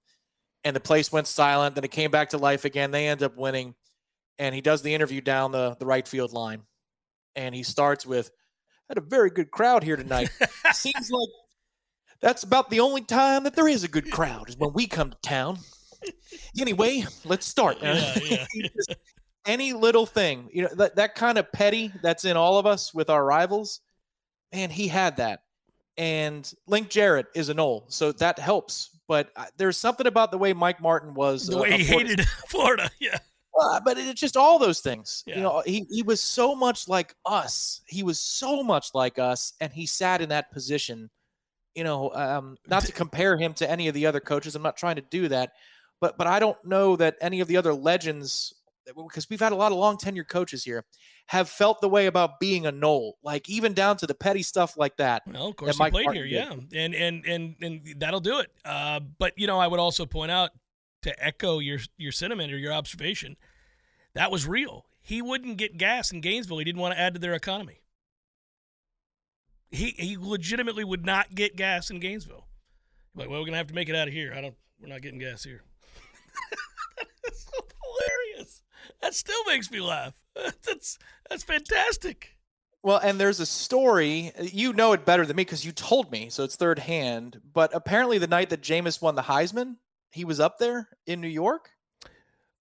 and 0.64 0.74
the 0.74 0.80
place 0.80 1.11
went 1.12 1.26
silent. 1.26 1.74
Then 1.74 1.84
it 1.84 1.90
came 1.90 2.11
back 2.11 2.28
to 2.30 2.38
life 2.38 2.64
again. 2.64 2.90
They 2.90 3.09
end 3.09 3.22
up 3.22 3.36
winning, 3.36 3.74
and 4.38 4.55
he 4.55 4.61
does 4.61 4.82
the 4.82 4.94
interview 4.94 5.20
down 5.20 5.53
the 5.53 5.76
the 5.78 5.86
right 5.86 6.07
field 6.07 6.32
line, 6.32 6.62
and 7.36 7.55
he 7.55 7.62
starts 7.62 8.05
with, 8.05 8.30
"Had 8.91 8.99
a 8.99 9.03
very 9.03 9.30
good 9.30 9.53
crowd 9.53 9.84
here 9.84 9.97
tonight. 9.97 10.30
Seems 10.72 11.12
like 11.12 11.28
that's 12.20 12.43
about 12.43 12.70
the 12.70 12.80
only 12.80 13.03
time 13.03 13.45
that 13.45 13.55
there 13.55 13.68
is 13.68 13.84
a 13.84 13.88
good 13.88 14.11
crowd 14.11 14.49
is 14.49 14.57
when 14.57 14.72
we 14.72 14.88
come 14.88 15.11
to 15.11 15.16
town. 15.22 15.59
Anyway, 16.59 17.05
let's 17.24 17.47
start. 17.47 17.78
Yeah, 17.80 18.18
yeah. 18.24 18.47
Any 19.47 19.72
little 19.72 20.07
thing, 20.07 20.49
you 20.53 20.62
know, 20.62 20.74
that, 20.74 20.97
that 20.97 21.14
kind 21.14 21.38
of 21.38 21.53
petty 21.53 21.93
that's 22.03 22.24
in 22.24 22.36
all 22.36 22.59
of 22.59 22.66
us 22.66 22.93
with 22.93 23.09
our 23.09 23.24
rivals, 23.24 23.80
man, 24.53 24.70
he 24.70 24.88
had 24.88 25.18
that. 25.18 25.45
And 25.97 26.53
Link 26.66 26.91
Jarrett 26.91 27.26
is 27.34 27.49
a 27.49 27.55
Nole, 27.55 27.86
so 27.88 28.11
that 28.12 28.41
helps. 28.41 28.91
But 29.07 29.30
uh, 29.36 29.45
there's 29.57 29.76
something 29.76 30.07
about 30.07 30.30
the 30.30 30.38
way 30.38 30.53
Mike 30.53 30.80
Martin 30.80 31.14
was. 31.14 31.47
The 31.47 31.59
way 31.59 31.78
he 31.78 31.84
hated 31.84 32.26
Florida, 32.49 32.91
yeah. 33.01 33.18
Uh, 33.59 33.80
but 33.84 33.98
it's 33.98 34.20
just 34.20 34.36
all 34.36 34.59
those 34.59 34.80
things. 34.80 35.24
Yeah. 35.26 35.36
You 35.36 35.42
know, 35.42 35.62
he, 35.66 35.86
he 35.90 36.03
was 36.03 36.20
so 36.20 36.55
much 36.55 36.88
like 36.88 37.14
us. 37.26 37.80
He 37.86 38.03
was 38.03 38.20
so 38.20 38.62
much 38.62 38.90
like 38.94 39.18
us, 39.18 39.55
and 39.61 39.72
he 39.72 39.86
sat 39.86 40.20
in 40.20 40.28
that 40.28 40.53
position 40.53 41.11
you 41.74 41.84
know, 41.84 42.11
um, 42.14 42.57
not 42.66 42.84
to 42.84 42.92
compare 42.92 43.36
him 43.36 43.55
to 43.55 43.70
any 43.70 43.88
of 43.88 43.94
the 43.94 44.07
other 44.07 44.20
coaches. 44.20 44.55
I'm 44.55 44.62
not 44.62 44.76
trying 44.76 44.96
to 44.96 45.03
do 45.03 45.28
that, 45.28 45.53
but 46.01 46.18
but 46.18 46.26
I 46.26 46.38
don't 46.38 46.62
know 46.64 46.96
that 46.96 47.16
any 47.20 47.40
of 47.40 47.48
the 47.48 47.57
other 47.57 47.72
legends, 47.72 48.55
because 48.86 49.28
we've 49.30 49.40
had 49.40 49.53
a 49.53 49.57
lot 49.57 49.72
of 49.72 49.78
long 49.78 49.96
tenured 49.96 50.28
coaches 50.28 50.64
here, 50.64 50.84
have 51.26 51.48
felt 51.48 51.80
the 51.80 51.88
way 51.88 52.07
about 52.07 52.40
being 52.40 52.66
a 52.66 52.72
Nole, 52.72 53.18
like 53.22 53.48
even 53.48 53.72
down 53.72 53.96
to 53.98 54.07
the 54.07 54.14
petty 54.14 54.42
stuff 54.42 54.76
like 54.76 54.96
that. 54.96 55.22
Well, 55.26 55.48
of 55.48 55.57
course, 55.57 55.78
he 55.78 55.90
played 55.90 56.07
Martin 56.07 56.14
here, 56.14 56.24
did. 56.24 56.66
yeah, 56.72 56.80
and 56.80 56.94
and 56.94 57.24
and 57.24 57.55
and 57.62 57.94
that'll 57.98 58.20
do 58.20 58.40
it. 58.40 58.51
Uh, 58.64 59.01
but 59.18 59.32
you 59.36 59.46
know, 59.46 59.59
I 59.59 59.66
would 59.66 59.80
also 59.80 60.07
point 60.07 60.30
out 60.30 60.51
to 61.03 61.24
echo 61.24 61.59
your 61.59 61.78
your 61.96 62.12
sentiment 62.12 62.53
or 62.53 62.59
your 62.59 62.72
observation, 62.72 63.36
that 64.14 64.30
was 64.30 64.46
real. 64.46 64.86
He 65.01 65.22
wouldn't 65.22 65.57
get 65.57 65.78
gas 65.78 66.12
in 66.12 66.20
Gainesville. 66.20 66.59
He 66.59 66.64
didn't 66.64 66.80
want 66.80 66.94
to 66.94 67.01
add 67.01 67.14
to 67.14 67.20
their 67.20 67.34
economy. 67.34 67.80
He 69.70 69.94
he 69.96 70.16
legitimately 70.18 70.84
would 70.84 71.05
not 71.05 71.34
get 71.34 71.57
gas 71.57 71.90
in 71.90 72.01
Gainesville. 72.01 72.46
Like, 73.14 73.28
well, 73.28 73.40
we're 73.40 73.46
gonna 73.46 73.57
have 73.57 73.68
to 73.68 73.74
make 73.74 73.88
it 73.88 73.96
out 73.96 74.09
of 74.09 74.14
here. 74.14 74.32
I 74.36 74.40
don't. 74.40 74.55
We're 74.80 74.88
not 74.88 75.03
getting 75.03 75.18
gas 75.18 75.44
here. 75.44 75.62
that's 77.24 77.44
so 77.44 77.66
hilarious. 77.82 78.62
That 79.03 79.14
still 79.14 79.44
makes 79.46 79.70
me 79.70 79.80
laugh. 79.80 80.14
That's 80.64 80.98
that's 81.28 81.42
fantastic. 81.42 82.36
Well, 82.82 82.98
and 82.98 83.20
there's 83.20 83.40
a 83.40 83.46
story. 83.46 84.32
You 84.40 84.72
know 84.72 84.92
it 84.92 85.05
better 85.05 85.26
than 85.26 85.36
me 85.36 85.42
because 85.42 85.66
you 85.66 85.72
told 85.72 86.11
me, 86.11 86.30
so 86.30 86.44
it's 86.44 86.57
third 86.57 86.78
hand. 86.78 87.40
But 87.53 87.74
apparently, 87.74 88.18
the 88.18 88.26
night 88.26 88.51
that 88.51 88.62
Jameis 88.62 89.03
won 89.03 89.16
the 89.16 89.22
Heisman, 89.22 89.76
he 90.13 90.25
was 90.25 90.41
up 90.41 90.59
there 90.59 90.89
in 91.07 91.21
New 91.21 91.29
York. 91.29 91.71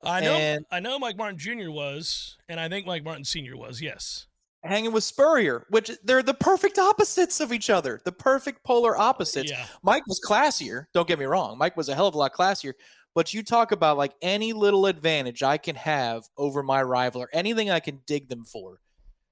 I 0.03 0.21
know. 0.21 0.33
And, 0.33 0.65
I 0.71 0.79
know. 0.79 0.97
Mike 0.97 1.17
Martin 1.17 1.37
Jr. 1.37 1.71
was, 1.71 2.37
and 2.47 2.59
I 2.59 2.69
think 2.69 2.85
Mike 2.85 3.03
Martin 3.03 3.25
Sr. 3.25 3.57
was. 3.57 3.81
Yes 3.81 4.27
hanging 4.63 4.91
with 4.91 5.03
Spurrier, 5.03 5.65
which 5.69 5.91
they're 6.03 6.23
the 6.23 6.33
perfect 6.33 6.77
opposites 6.77 7.39
of 7.39 7.53
each 7.53 7.69
other, 7.69 8.01
the 8.03 8.11
perfect 8.11 8.63
polar 8.63 8.97
opposites. 8.97 9.51
Yeah. 9.51 9.65
Mike 9.83 10.05
was 10.07 10.19
classier. 10.19 10.85
Don't 10.93 11.07
get 11.07 11.19
me 11.19 11.25
wrong. 11.25 11.57
Mike 11.57 11.77
was 11.77 11.89
a 11.89 11.95
hell 11.95 12.07
of 12.07 12.15
a 12.15 12.17
lot 12.17 12.33
classier. 12.33 12.73
But 13.15 13.33
you 13.33 13.41
talk 13.41 13.71
about 13.71 13.97
like 13.97 14.13
any 14.21 14.53
little 14.53 14.85
advantage 14.85 15.43
I 15.43 15.57
can 15.57 15.75
have 15.75 16.25
over 16.37 16.61
my 16.61 16.83
rival 16.83 17.21
or 17.21 17.29
anything 17.33 17.71
I 17.71 17.79
can 17.79 17.99
dig 18.05 18.29
them 18.29 18.45
for. 18.45 18.79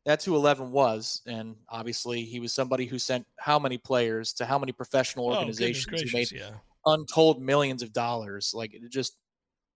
That's 0.06 0.26
who 0.26 0.36
11 0.36 0.72
was. 0.72 1.22
And 1.28 1.56
obviously, 1.70 2.24
he 2.24 2.40
was 2.40 2.54
somebody 2.54 2.86
who 2.86 2.98
sent 2.98 3.26
how 3.38 3.60
many 3.60 3.78
players 3.78 4.34
to 4.34 4.46
how 4.46 4.58
many 4.58 4.72
professional 4.72 5.28
oh, 5.28 5.36
organizations 5.36 5.86
oh, 5.88 5.92
gracious, 5.92 6.14
made 6.14 6.32
yeah. 6.32 6.52
Untold 6.88 7.42
millions 7.42 7.84
of 7.84 7.94
dollars. 7.94 8.52
Like, 8.54 8.76
just 8.90 9.16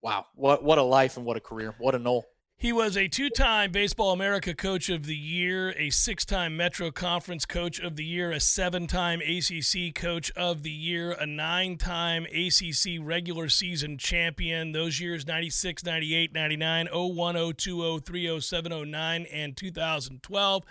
wow. 0.02 0.26
What, 0.36 0.64
what 0.64 0.78
a 0.78 0.84
life 0.84 1.18
and 1.18 1.26
what 1.26 1.38
a 1.38 1.42
career. 1.42 1.76
What 1.78 1.96
a 1.96 2.00
Nole. 2.00 2.26
He 2.62 2.72
was 2.72 2.96
a 2.96 3.08
two 3.08 3.32
time 3.32 3.72
Baseball 3.72 4.12
America 4.12 4.54
Coach 4.54 4.88
of 4.90 5.08
the 5.08 5.16
Year, 5.16 5.72
a 5.80 5.90
six 5.90 6.26
time 6.26 6.56
Metro 6.56 6.92
Conference 6.92 7.44
Coach 7.44 7.80
of 7.80 7.96
the 7.96 8.06
Year, 8.06 8.32
a 8.32 8.40
seven 8.40 8.86
time 8.86 9.20
ACC 9.20 9.96
Coach 9.96 10.30
of 10.36 10.62
the 10.62 10.70
Year, 10.70 11.12
a 11.12 11.26
nine 11.26 11.80
time 11.80 12.26
ACC 12.26 13.00
regular 13.02 13.50
season 13.50 13.98
champion. 13.98 14.74
Those 14.74 15.00
years 15.00 15.26
96, 15.26 15.84
98, 15.84 16.34
99, 16.34 16.88
01, 16.94 17.54
02, 17.56 18.00
03, 18.02 18.40
07, 18.40 18.92
09, 18.92 19.26
and 19.34 19.58
2012 19.58 20.64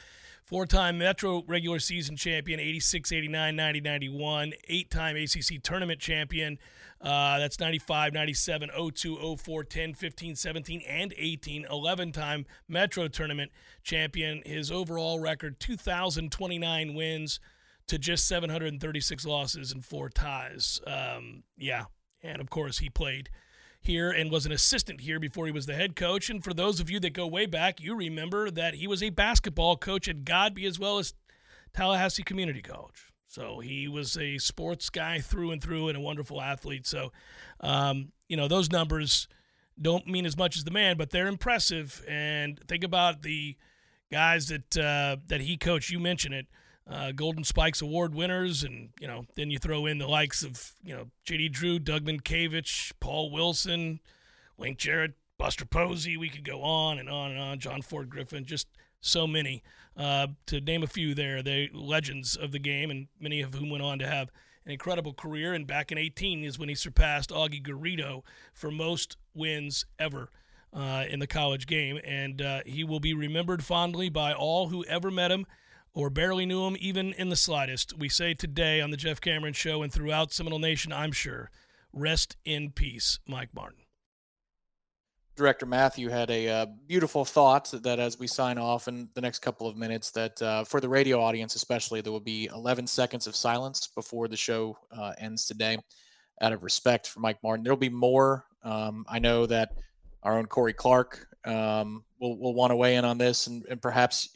Four 0.51 0.67
time 0.67 0.99
Metro 0.99 1.45
regular 1.47 1.79
season 1.79 2.17
champion, 2.17 2.59
86, 2.59 3.13
89, 3.13 3.55
90, 3.55 3.81
91. 3.83 4.53
Eight 4.67 4.91
time 4.91 5.15
ACC 5.15 5.63
tournament 5.63 6.01
champion. 6.01 6.59
Uh, 7.01 7.39
that's 7.39 7.61
95, 7.61 8.13
97, 8.13 8.69
02, 8.93 9.37
04, 9.37 9.63
10, 9.63 9.95
15, 9.95 10.35
17, 10.35 10.83
and 10.89 11.15
18. 11.17 11.67
11 11.71 12.11
time 12.11 12.47
Metro 12.67 13.07
tournament 13.07 13.53
champion. 13.85 14.43
His 14.45 14.73
overall 14.73 15.21
record 15.21 15.61
2,029 15.61 16.95
wins 16.95 17.39
to 17.87 17.97
just 17.97 18.27
736 18.27 19.25
losses 19.25 19.71
and 19.71 19.85
four 19.85 20.09
ties. 20.09 20.81
Um, 20.85 21.45
yeah. 21.57 21.85
And 22.25 22.41
of 22.41 22.51
course, 22.51 22.79
he 22.79 22.91
played 22.91 23.31
here 23.81 24.11
and 24.11 24.31
was 24.31 24.47
an 24.47 24.53
assistant 24.53 25.01
here 25.01 25.19
before 25.19 25.47
he 25.47 25.53
was 25.53 25.67
the 25.67 25.75
head 25.75 25.97
coach. 25.97 26.29
And 26.29 26.45
for 26.45 26.53
those 26.53 26.81
of 26.81 26.91
you 26.91 27.01
that 27.01 27.13
go 27.15 27.27
way 27.27 27.47
back, 27.47 27.81
you 27.81 27.95
remember 27.95 28.51
that 28.51 28.75
he 28.75 28.87
was 28.87 29.03
a 29.03 29.11
basketball 29.11 29.77
coach 29.77 30.09
at 30.09 30.25
Godby 30.25 30.67
as 30.67 30.79
well 30.79 30.99
as 30.99 31.15
Tallahassee 31.73 32.23
Community 32.23 32.63
College. 32.63 33.13
So 33.27 33.61
he 33.61 33.87
was 33.89 34.19
a 34.19 34.39
sports 34.39 34.91
guy 34.91 35.21
through 35.21 35.53
and 35.53 35.63
through 35.63 35.89
and 35.89 35.97
a 35.97 36.01
wonderful 36.01 36.41
athlete. 36.41 36.87
So, 36.87 37.13
um, 37.61 38.13
you 38.29 38.37
know, 38.37 38.49
those 38.49 38.71
numbers 38.71 39.29
don't 39.81 40.07
mean 40.07 40.27
as 40.27 40.37
much 40.37 40.57
as 40.57 40.65
the 40.65 40.71
man, 40.71 40.97
but 40.97 41.11
they're 41.11 41.29
impressive. 41.29 42.05
And 42.09 42.61
think 42.67 42.85
about 42.85 43.23
the 43.23 43.57
guys 44.11 44.49
that 44.49 44.77
uh, 44.77 45.17
that 45.29 45.41
he 45.41 45.57
coached. 45.57 45.91
You 45.91 46.01
mentioned 46.01 46.35
it 46.35 46.47
uh, 46.89 47.13
Golden 47.13 47.45
Spikes 47.45 47.81
Award 47.81 48.15
winners, 48.15 48.63
and 48.63 48.91
you 49.01 49.07
know, 49.07 49.27
then 49.37 49.51
you 49.51 49.59
throw 49.59 49.87
in 49.87 49.99
the 49.99 50.09
likes 50.09 50.43
of 50.43 50.73
you 50.83 50.95
know 50.95 51.07
J.D. 51.25 51.51
Drew, 51.51 51.79
Doug 51.79 52.05
Mientkiewicz, 52.05 52.93
Paul 53.01 53.31
Wilson, 53.31 54.01
Link 54.59 54.79
Jarrett, 54.79 55.15
Buster 55.39 55.65
Posey. 55.65 56.17
We 56.17 56.29
could 56.29 56.45
go 56.45 56.63
on 56.63 56.99
and 56.99 57.09
on 57.09 57.31
and 57.31 57.41
on. 57.41 57.59
John 57.61 57.83
Ford 57.83 58.11
Griffin, 58.11 58.45
just 58.45 58.69
so 59.01 59.27
many. 59.27 59.63
Uh, 59.97 60.29
to 60.47 60.61
name 60.61 60.83
a 60.83 60.87
few, 60.87 61.15
there, 61.15 61.43
they 61.43 61.71
legends 61.73 62.37
of 62.37 62.53
the 62.53 62.59
game, 62.59 62.91
and 62.91 63.09
many 63.19 63.41
of 63.41 63.55
whom 63.55 63.71
went 63.71 63.83
on 63.83 63.99
to 63.99 64.07
have 64.07 64.31
an 64.65 64.73
incredible 64.73 65.13
career. 65.13 65.53
And 65.53 65.67
back 65.67 65.93
in 65.93 65.99
18 65.99 66.45
is 66.45 66.59
when 66.59 66.69
he 66.69 66.75
surpassed 66.75 67.31
Augie 67.31 67.63
Garrido 67.65 68.23
for 68.53 68.71
most 68.71 69.17
wins 69.35 69.87
ever. 69.99 70.31
Uh, 70.73 71.05
in 71.11 71.19
the 71.19 71.27
college 71.27 71.67
game, 71.67 71.99
and 72.05 72.41
uh, 72.41 72.61
he 72.65 72.85
will 72.85 73.01
be 73.01 73.13
remembered 73.13 73.65
fondly 73.65 74.09
by 74.09 74.33
all 74.33 74.69
who 74.69 74.85
ever 74.85 75.11
met 75.11 75.33
him 75.33 75.45
or 75.95 76.11
barely 76.11 76.47
knew 76.47 76.67
him 76.67 76.77
even 76.81 77.13
in 77.15 77.29
the 77.29 77.37
slightest. 77.37 77.97
We 77.97 78.09
say 78.09 78.35
today 78.35 78.81
on 78.81 78.91
the 78.91 78.97
Jeff 78.97 79.21
Cameron 79.21 79.55
Show 79.55 79.83
and 79.83 79.93
throughout 79.93 80.33
Seminole 80.33 80.59
Nation, 80.59 80.93
I'm 80.93 81.13
sure, 81.13 81.51
rest 81.93 82.37
in 82.45 82.71
peace, 82.71 83.19
Mike 83.27 83.51
Martin. 83.55 83.81
Director 85.37 85.65
Matthew 85.65 86.09
had 86.09 86.31
a 86.31 86.49
uh, 86.49 86.67
beautiful 86.87 87.25
thought 87.25 87.73
that 87.83 87.99
as 87.99 88.19
we 88.19 88.27
sign 88.27 88.59
off 88.59 88.89
in 88.89 89.09
the 89.15 89.21
next 89.23 89.39
couple 89.39 89.67
of 89.67 89.77
minutes, 89.77 90.11
that 90.11 90.41
uh, 90.43 90.65
for 90.65 90.81
the 90.81 90.89
radio 90.89 91.21
audience 91.21 91.55
especially, 91.55 92.01
there 92.01 92.13
will 92.13 92.21
be 92.21 92.51
11 92.53 92.87
seconds 92.87 93.27
of 93.27 93.35
silence 93.35 93.89
before 93.95 94.29
the 94.29 94.37
show 94.37 94.77
uh, 94.93 95.13
ends 95.19 95.47
today, 95.47 95.79
out 96.43 96.53
of 96.53 96.63
respect 96.63 97.09
for 97.09 97.21
Mike 97.21 97.39
Martin. 97.43 97.65
There'll 97.65 97.79
be 97.79 97.89
more. 97.89 98.45
Um, 98.63 99.07
I 99.09 99.19
know 99.19 99.47
that 99.47 99.71
our 100.23 100.37
own 100.37 100.45
Corey 100.47 100.75
Clark 100.75 101.27
um, 101.47 102.05
will 102.21 102.39
will 102.39 102.53
want 102.53 102.71
to 102.71 102.77
weigh 102.77 102.97
in 102.97 103.05
on 103.05 103.17
this, 103.17 103.47
and, 103.47 103.65
and 103.71 103.81
perhaps 103.81 104.29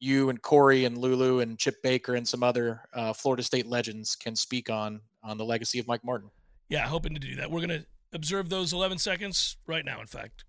you 0.00 0.30
and 0.30 0.40
Corey 0.40 0.86
and 0.86 0.98
Lulu 0.98 1.40
and 1.40 1.58
Chip 1.58 1.82
Baker 1.82 2.14
and 2.14 2.26
some 2.26 2.42
other 2.42 2.82
uh, 2.94 3.12
Florida 3.12 3.42
State 3.42 3.66
legends 3.66 4.16
can 4.16 4.34
speak 4.34 4.70
on 4.70 5.00
on 5.22 5.36
the 5.36 5.44
legacy 5.44 5.78
of 5.78 5.86
Mike 5.86 6.04
Martin. 6.04 6.30
Yeah, 6.68 6.86
hoping 6.86 7.14
to 7.14 7.20
do 7.20 7.36
that. 7.36 7.50
We're 7.50 7.66
going 7.66 7.80
to 7.80 7.86
observe 8.12 8.48
those 8.48 8.72
11 8.72 8.98
seconds 8.98 9.56
right 9.66 9.84
now, 9.84 10.00
in 10.00 10.06
fact. 10.06 10.44